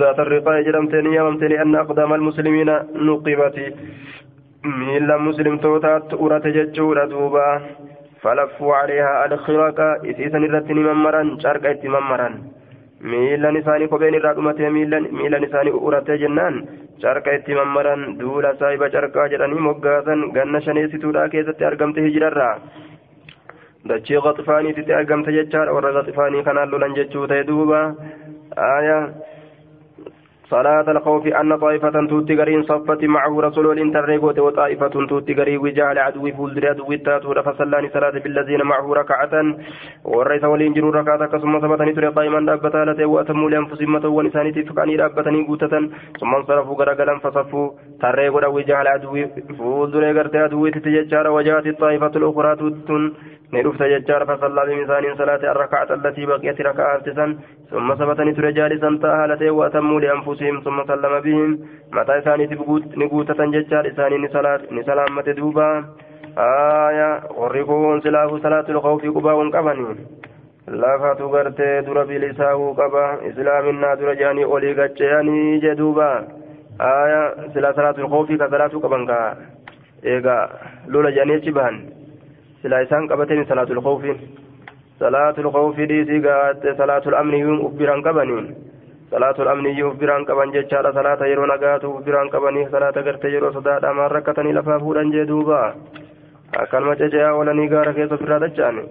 ذات 0.00 0.18
الرقاء 0.24 0.62
جرمتني 0.66 1.16
يممت 1.16 1.42
لأن 1.42 1.74
أقدام 1.76 2.10
المسلمين 2.14 2.70
نقبت 3.08 3.56
ميلا 4.78 5.16
مسلم 5.28 5.54
توتات 5.64 6.14
أرات 6.14 6.46
ججورة 6.46 7.04
دوبا 7.04 7.48
فلفوا 8.22 8.74
عليها 8.80 9.26
الخرق 9.26 9.78
إسيسا 10.10 10.38
الرتن 10.38 10.78
ممرا 10.88 11.22
شارك 11.42 11.80
ممرا 11.94 12.30
miila 13.10 13.50
isaanii 13.58 13.88
kopheen 13.92 14.14
irraa 14.18 14.32
dhumatee 14.36 14.68
miila 14.74 15.38
isaanii 15.46 15.72
uratee 15.88 16.16
jennaan 16.22 16.54
carqa 17.02 17.34
itti 17.38 17.56
mammaran 17.58 18.04
duula 18.20 18.52
saahiba 18.60 18.88
carqaa 18.94 19.26
jedhanii 19.32 19.64
moggaasan 19.66 20.22
ganna 20.36 20.60
shaneessituudha 20.66 21.24
keessatti 21.34 21.66
argamte 21.70 22.04
hijirarraa 22.06 22.54
dachee 23.90 24.22
qaxifaaniititti 24.26 24.96
argamte 25.00 25.34
jechaadha 25.36 25.74
warra 25.78 25.92
qaxifaanii 25.98 26.44
kanaan 26.48 26.72
lolan 26.74 26.96
jechuu 27.00 27.26
ta'e 27.32 27.46
duuba 27.50 27.82
آية. 28.58 29.14
صلاة 30.50 30.90
الخوف 30.90 31.26
أن 31.26 31.56
طائفة 31.56 32.06
توتي 32.10 32.34
غرين 32.34 32.62
صفت 32.62 33.04
معه 33.04 33.40
رسول 33.40 33.72
الانتريغوت 33.72 34.38
وطائفة 34.38 34.88
توتي 34.88 35.32
غري 35.34 35.56
وجاه 35.56 35.92
العدو 35.92 36.30
فولدري 36.36 36.68
عدو 36.68 36.92
التاتور 36.92 37.42
فصلاني 37.42 37.88
صلاة 37.88 38.10
بالذين 38.24 38.62
معه 38.62 38.94
ركعة. 38.94 39.34
والرئيس 40.04 40.44
والإنجر 40.44 40.84
ركعة 40.94 41.38
ثم 41.38 41.58
ثبتني 41.60 41.92
تري 41.92 42.06
قائما 42.06 42.40
دابتا 42.46 42.84
لتي 42.84 43.04
وأتموا 43.04 43.50
لأنفسهم 43.50 43.92
متى 43.92 44.06
ونساني 44.06 44.52
تفكاني 44.52 44.96
دابتني 44.96 45.46
قوتة. 45.46 45.74
ثم 46.20 46.34
انصرفوا 46.34 46.74
غرقلا 46.74 47.18
فصفوا 47.18 47.70
تريغوت 48.02 48.44
وجاه 48.44 48.82
العدو 48.82 49.26
فولدري 49.58 50.12
غرتي 50.12 50.38
عدو 50.38 50.68
تتججار 50.68 51.26
وجاءت 51.30 51.66
الطائفة 51.66 52.12
الأخرى 52.16 52.56
توتن 52.56 53.12
ندفت 53.54 53.82
ججار 53.82 54.22
فصلى 54.28 54.62
بمثال 54.68 55.04
صلاة 55.20 55.42
الركعة 55.52 55.88
التي 55.98 56.26
بقيت 56.26 56.60
ركعة 56.60 56.98
تسن 57.06 57.30
ثم 57.70 57.88
ثبتني 57.94 58.32
ترى 58.36 58.52
جالسا 58.52 58.98
تأهلته 59.02 59.50
وأتموا 59.50 60.00
لأنفسهم 60.00 60.60
ثم 60.64 60.78
سلم 60.90 61.14
بهم. 61.24 61.50
متى 61.96 62.18
إساني 62.18 62.44
نقوتة 62.96 63.40
ججار 63.54 63.84
إساني 63.92 64.16
نسلامة 64.78 65.26
دوبا. 65.38 65.84
آية 66.38 67.10
ورقون 67.40 68.00
سلاف 68.00 68.30
صلاة 68.42 68.66
الخوف 68.68 69.02
قبا 69.16 69.32
قبني 69.54 69.86
lafatu 70.66 71.28
gartee 71.28 71.82
dura 71.86 72.04
bilisaahuu 72.08 72.74
qaba 72.74 73.18
islaaminaa 73.28 73.96
dura 74.00 74.14
jedhanii 74.20 74.44
olii 74.44 74.74
gacheyanii 74.74 75.60
jedhuuba 75.64 76.06
aya 76.78 77.20
sila 77.52 77.74
salaatul 77.74 78.08
khawfii 78.08 78.38
ka 78.38 78.48
salaatuu 78.48 78.80
qaban 78.80 79.04
ka 79.10 79.18
eega 80.14 80.36
lola 80.88 81.12
isaan 82.64 83.08
qabatanii 83.08 83.44
salaatul 83.48 83.80
khawfii 83.86 84.14
salaatul 84.98 85.50
khawfii 85.52 85.86
dhiisii 85.88 86.20
gaatte 86.26 86.74
salaatul 86.76 87.14
amniyyuu 87.14 87.56
uf 87.66 87.72
biraan 87.80 88.02
qabanii 88.02 88.44
salaatul 89.10 89.48
amniyyuu 89.48 89.90
uf 89.90 89.98
biraan 89.98 90.24
qaban 90.24 90.52
jechaadha 90.54 90.92
salaata 90.92 91.26
yeroo 91.26 91.46
nagaatu 91.46 91.90
uf 91.96 92.04
biraan 92.06 92.30
qabanii 92.30 92.64
salaata 92.70 93.02
gartee 93.02 93.32
yeroo 93.34 93.52
sodaadhamaan 93.52 94.10
rakkatanii 94.10 94.56
lafaa 94.58 94.78
fuudhan 94.80 95.12
jedhuuba 95.16 95.60
akkanuma 96.62 96.96
cece'aa 97.02 97.34
oolanii 97.36 97.68
gaara 97.74 97.92
keessa 98.00 98.14
ofirraa 98.14 98.40
dacha'ani 98.46 98.88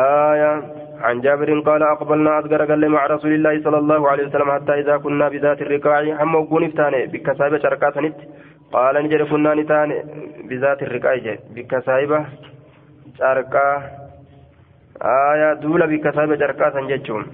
aya 0.00 0.50
عن 0.96 1.20
جابر 1.20 1.60
قال 1.60 1.82
أقبلنا 1.82 2.38
أذكر 2.38 2.64
قال 2.64 2.88
مع 2.88 3.06
رسول 3.06 3.32
الله 3.32 3.62
صلى 3.64 3.78
الله 3.78 4.10
عليه 4.10 4.26
وسلم 4.26 4.50
حتى 4.50 4.74
إذا 4.80 4.96
كنا 4.96 5.28
بذات 5.28 5.62
الرقاع 5.62 6.00
هم 6.22 6.34
وقون 6.34 6.64
افتاني 6.64 7.06
بكسائبة 7.06 7.58
شركات 7.58 7.94
قال 8.72 8.94
نجر 9.04 9.24
كنا 9.24 9.54
نتاني 9.54 9.96
بذات 10.48 10.82
الرقاع 13.22 13.22
بكسائبة 13.22 13.80
شركة 13.82 13.82
آية 15.02 15.52
دولة 15.52 15.86
بكسائبة 15.86 16.36
شركات 16.36 16.76
نجتهم 16.76 17.26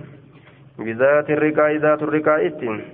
بذات 0.79 1.31
الرقاع 1.31 1.73
ذات 1.73 2.03
الرقاع 2.03 2.47
اتين 2.47 2.85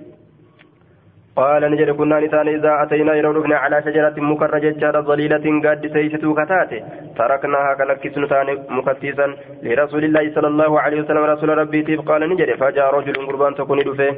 قال 1.39 1.63
نجد 1.71 1.89
كنا 1.99 2.19
نتان 2.19 2.47
إذا 2.47 2.71
أتينا 2.83 3.13
يرون 3.19 3.53
على 3.53 3.77
شجرة 3.85 4.15
مكرجة 4.31 4.75
جار 4.81 4.95
ظليلة 5.09 5.45
قد 5.65 5.81
سيستو 5.93 6.33
كتاتي 6.39 6.79
تركناها 7.17 7.71
كلكس 7.79 8.17
نتان 8.23 8.47
مكتيسا 8.77 9.27
لرسول 9.63 10.03
الله 10.03 10.25
صلى 10.35 10.47
الله 10.47 10.71
عليه 10.83 10.97
وسلم. 11.01 11.23
رسول 11.33 11.49
ربي 11.57 11.79
تيب 11.87 11.99
قال 12.09 12.21
نجد 12.29 12.49
فجاء 12.61 12.87
رجل 12.95 13.15
قربان 13.27 13.55
تكون 13.55 13.79
دفه. 13.87 14.11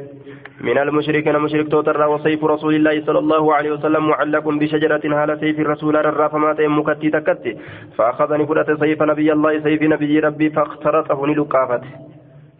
من 0.60 0.78
المشركين 0.78 1.36
مشرك 1.38 1.68
توتر 1.68 2.08
وسيف 2.08 2.44
رسول 2.44 2.74
الله 2.74 2.96
صلى 3.06 3.18
الله 3.18 3.54
عليه 3.54 3.70
وسلم 3.70 4.08
معلق 4.08 4.48
بشجرة 4.48 5.04
هال 5.04 5.30
سيف 5.40 5.56
الرسول 5.60 5.96
الرافمات 5.96 6.60
مكتي 6.60 7.10
تكتي 7.10 7.52
فأخذني 7.96 8.46
فرة 8.46 8.68
سيف 8.82 9.02
نبي 9.02 9.32
الله 9.32 9.52
سيف 9.66 9.82
نبي 9.82 10.20
ربي 10.26 10.50
فاخترطه 10.50 11.26
نلقافته. 11.26 11.90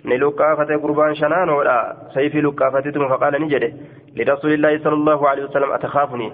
ni 0.04 0.18
luqqaafate 0.18 0.74
gurbaan 0.82 1.14
shanaanoodha 1.14 1.76
sayfii 2.14 2.42
luqqaafatituma 2.46 3.08
faqaala 3.12 3.38
ni 3.38 3.48
jedhe. 3.52 3.68
Lirasuulillaahi 4.16 4.82
sala 4.82 4.96
allahu 5.00 5.26
alehi 5.30 5.46
wasalam 5.46 5.72
atakaafuni 5.78 6.28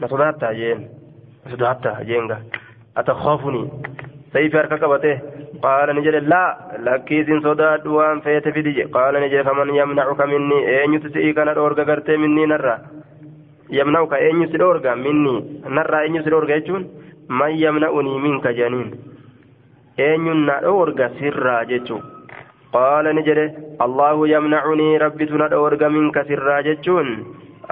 na 0.00 0.08
jeen 0.60 0.80
na 1.44 1.50
sodaattaa 1.50 2.04
jeenga 2.08 2.38
atakaafuni 2.94 3.62
sayfii 4.32 4.56
harka 4.58 4.78
qabate. 4.78 5.12
Qaala 5.62 5.92
ni 5.92 6.02
jedhe 6.02 6.20
laa 6.32 6.78
lakkiisin 6.86 7.42
sodaadhu 7.42 7.96
waan 7.96 8.22
feete 8.22 8.52
fidije 8.52 8.88
qaala 8.96 9.20
ni 9.20 9.30
jedhe 9.30 9.44
faman 9.44 9.74
yamnacuka 9.74 10.26
minni? 10.26 10.64
Eenyutu 10.76 11.12
si'ii 11.14 11.34
kana 11.34 11.54
dhoorga 11.54 11.84
gartee 11.84 12.16
minnii 12.16 12.46
narra 12.46 12.78
yamnauka 13.78 14.18
eenyu 14.18 14.48
si 14.50 14.58
dhoorga 14.58 14.96
minni 14.96 15.34
narraa 15.68 16.02
eenyu 16.04 16.22
si 16.24 16.30
dhoorga 16.30 16.58
jechuun? 16.60 16.88
Man 17.28 17.52
yamna'unii 17.64 18.18
minka 18.18 18.52
janiin. 18.52 18.90
Eenyun 19.98 20.46
na 20.46 20.60
dhoorga 20.64 21.10
sirraa 21.18 21.64
jechuu 21.64 22.00
قال 22.72 23.04
نجري 23.16 23.46
الله 23.82 24.28
يمنعني 24.28 24.98
ربي 24.98 25.26
تند 25.26 25.52
أورغ 25.52 25.88
منك 25.88 26.22
سرا 26.28 26.60
جتشون. 26.60 27.06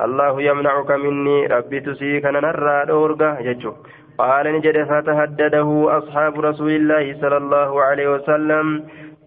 الله 0.04 0.42
يمنعك 0.42 0.90
مني 0.90 1.46
ربي 1.46 1.80
تسيك 1.80 2.24
نرى 2.24 2.90
أورغ 2.90 3.22
جتشو 3.46 3.72
قال 4.18 4.44
نجري 4.56 4.84
فتهدده 4.84 5.68
أصحاب 5.98 6.40
رسول 6.40 6.70
الله 6.70 7.04
صلى 7.20 7.36
الله 7.36 7.82
عليه 7.82 8.08
وسلم. 8.14 8.66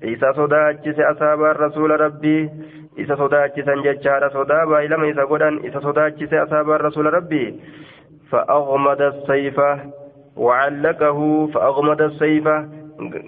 إذا 0.04 0.32
صداتشس 0.32 1.00
أصحاب 1.00 1.42
الرسول 1.44 1.90
ربي. 2.02 2.50
إذا 3.00 3.16
صداتشس 3.16 3.68
جتشار 3.86 4.30
صدا 4.30 4.66
بايلما 4.66 5.06
إذا 5.08 5.24
قدن. 5.24 5.58
إذا 5.64 5.80
صداتشس 5.80 6.34
أصحاب 6.34 6.72
الرسول 6.72 7.14
ربي. 7.14 7.46
فأغمد 8.32 9.02
السيف 9.02 9.58
وعلقه. 10.36 11.20
فأغمد 11.54 12.02
السيف 12.02 12.48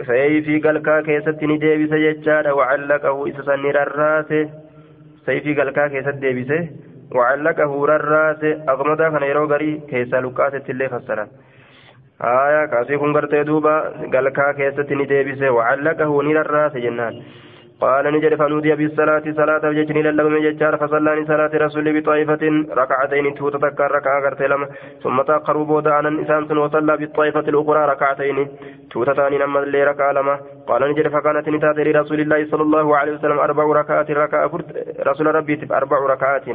sayfii 0.08 0.60
galkaa 0.66 1.02
keessatti 1.10 1.48
ni 1.52 1.58
deebise 1.62 2.00
jechaadha 2.06 2.54
wacallaqahu 2.60 3.28
isa 3.32 3.44
san 3.50 3.62
ni 3.66 3.72
rarraase 3.78 4.42
sayfii 5.30 5.56
galkaa 5.62 5.88
keessatti 5.94 6.22
deebise 6.26 6.60
wacallaqahu 7.20 7.86
rarraase 7.92 8.52
aqmadaa 8.74 9.10
kana 9.16 9.30
yeroo 9.32 9.48
garii 9.54 9.74
keessaa 9.92 10.22
luqqaasetti 10.26 10.72
illee 10.76 10.90
fassaran 10.96 11.32
haya 12.26 12.68
kaasii 12.74 12.98
kun 13.04 13.14
gartee 13.18 13.44
duuba 13.52 13.74
galkaa 14.18 14.54
keessatti 14.62 14.96
ni 15.02 15.10
deebise 15.14 15.50
wacallaqahu 15.60 16.22
ni 16.28 16.34
rarraase 16.40 16.86
jennaan 16.88 17.18
قال 17.84 18.06
نجد 18.16 18.34
فنودي 18.42 18.76
بالصلاة 18.80 19.26
صلاة 19.40 19.64
وججني 19.70 20.02
للم 20.02 20.36
ججار 20.46 20.74
فصلاني 20.82 21.26
صلاة 21.32 21.54
رسول 21.66 21.86
بطائفة 22.02 22.44
ركعتين 22.82 23.26
توتا 23.38 23.58
تكار 23.70 23.92
ركعة 23.98 24.18
قرتلم 24.26 24.62
ثم 25.04 25.18
تأخروا 25.22 25.66
بودا 25.66 25.92
عن 25.94 26.06
الإنسان 26.12 26.58
وصلى 26.58 26.98
بالطائفة 26.98 27.46
الأخرى 27.52 27.82
ركعتين 27.92 28.38
توتا 28.92 29.14
تاني 29.14 29.38
نما 29.38 29.60
اللي 29.60 29.84
ركعة 29.84 30.12
لما. 30.12 30.36
قال 30.68 30.82
نجد 30.92 31.08
فكانت 31.08 31.50
نتات 31.50 31.78
لرسول 31.88 32.20
الله 32.20 32.40
صلى 32.52 32.64
الله 32.68 32.98
عليه 32.98 33.14
وسلم 33.14 33.40
أربع 33.48 33.64
ركعات 33.82 34.12
ركعة 34.12 34.52
رسول 35.10 35.28
ربي 35.36 35.68
أربع 35.72 35.98
ركعات. 36.14 36.46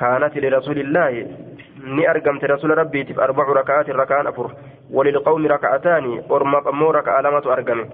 كانت 0.00 0.34
لرسول 0.38 0.78
الله. 0.78 1.12
ni 1.86 2.06
argamte 2.06 2.46
rasuula 2.46 2.74
rabbiitiif 2.74 3.18
arbacu 3.18 3.54
raka'aatin 3.54 3.96
raka'aan 4.00 4.26
afur 4.30 4.48
walilqawmi 4.90 5.48
raka'ataani 5.48 6.20
ormaaf 6.36 6.66
ammoo 6.72 6.92
raka'a 6.96 7.22
lamatu 7.22 7.52
argame 7.52 7.84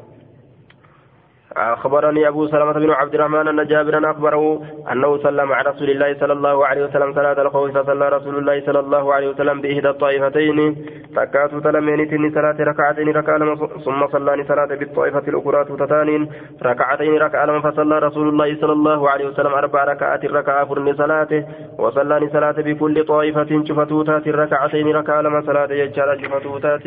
أخبرني 1.56 2.28
أبو 2.28 2.46
سلمة 2.46 2.72
بن 2.72 2.90
عبد 2.90 3.14
الرحمن 3.14 3.48
أن 3.48 3.66
جابرا 3.66 4.10
أخبره 4.10 4.62
أنه 4.92 5.18
صلى 5.18 5.46
مع 5.46 5.62
رسول 5.62 5.90
الله 5.90 6.14
صلى 6.20 6.32
الله 6.32 6.66
عليه 6.66 6.84
وسلم 6.84 7.14
صلاة 7.14 7.42
الخوف 7.42 7.78
فصلى 7.78 8.08
رسول 8.08 8.38
الله 8.38 8.66
صلى 8.66 8.80
الله 8.80 9.14
عليه 9.14 9.28
وسلم 9.28 9.60
بإحدى 9.60 9.88
الطائفتين. 9.88 10.76
تكاتو 11.16 11.58
تلمينتين 11.60 12.30
صلاة 12.34 12.56
ركعتين 12.60 13.08
ركعة 13.08 13.38
ثم 13.84 14.06
صلى 14.06 14.44
صلاة 14.48 14.66
بالطائفة 14.66 15.24
الأخرى 15.28 15.64
تتان 15.64 16.28
ركعتين 16.62 17.14
ركعة 17.18 17.60
فصلى 17.60 17.98
رسول 17.98 18.28
الله 18.28 18.56
صلى 18.60 18.72
الله 18.72 19.10
عليه 19.10 19.26
وسلم 19.26 19.52
أربع 19.54 19.84
ركعات 19.84 20.24
ركعة 20.24 20.64
فرن 20.64 20.96
صلاته 20.96 21.44
وصلى 21.78 22.28
صلاة 22.32 22.56
بكل 22.58 23.04
طائفة 23.04 23.64
شفتوتات 23.64 24.28
ركعتين 24.28 24.96
ركعة 24.96 25.42
صلاة 25.46 25.72
يجعل 25.72 26.20
شفتوتات 26.24 26.86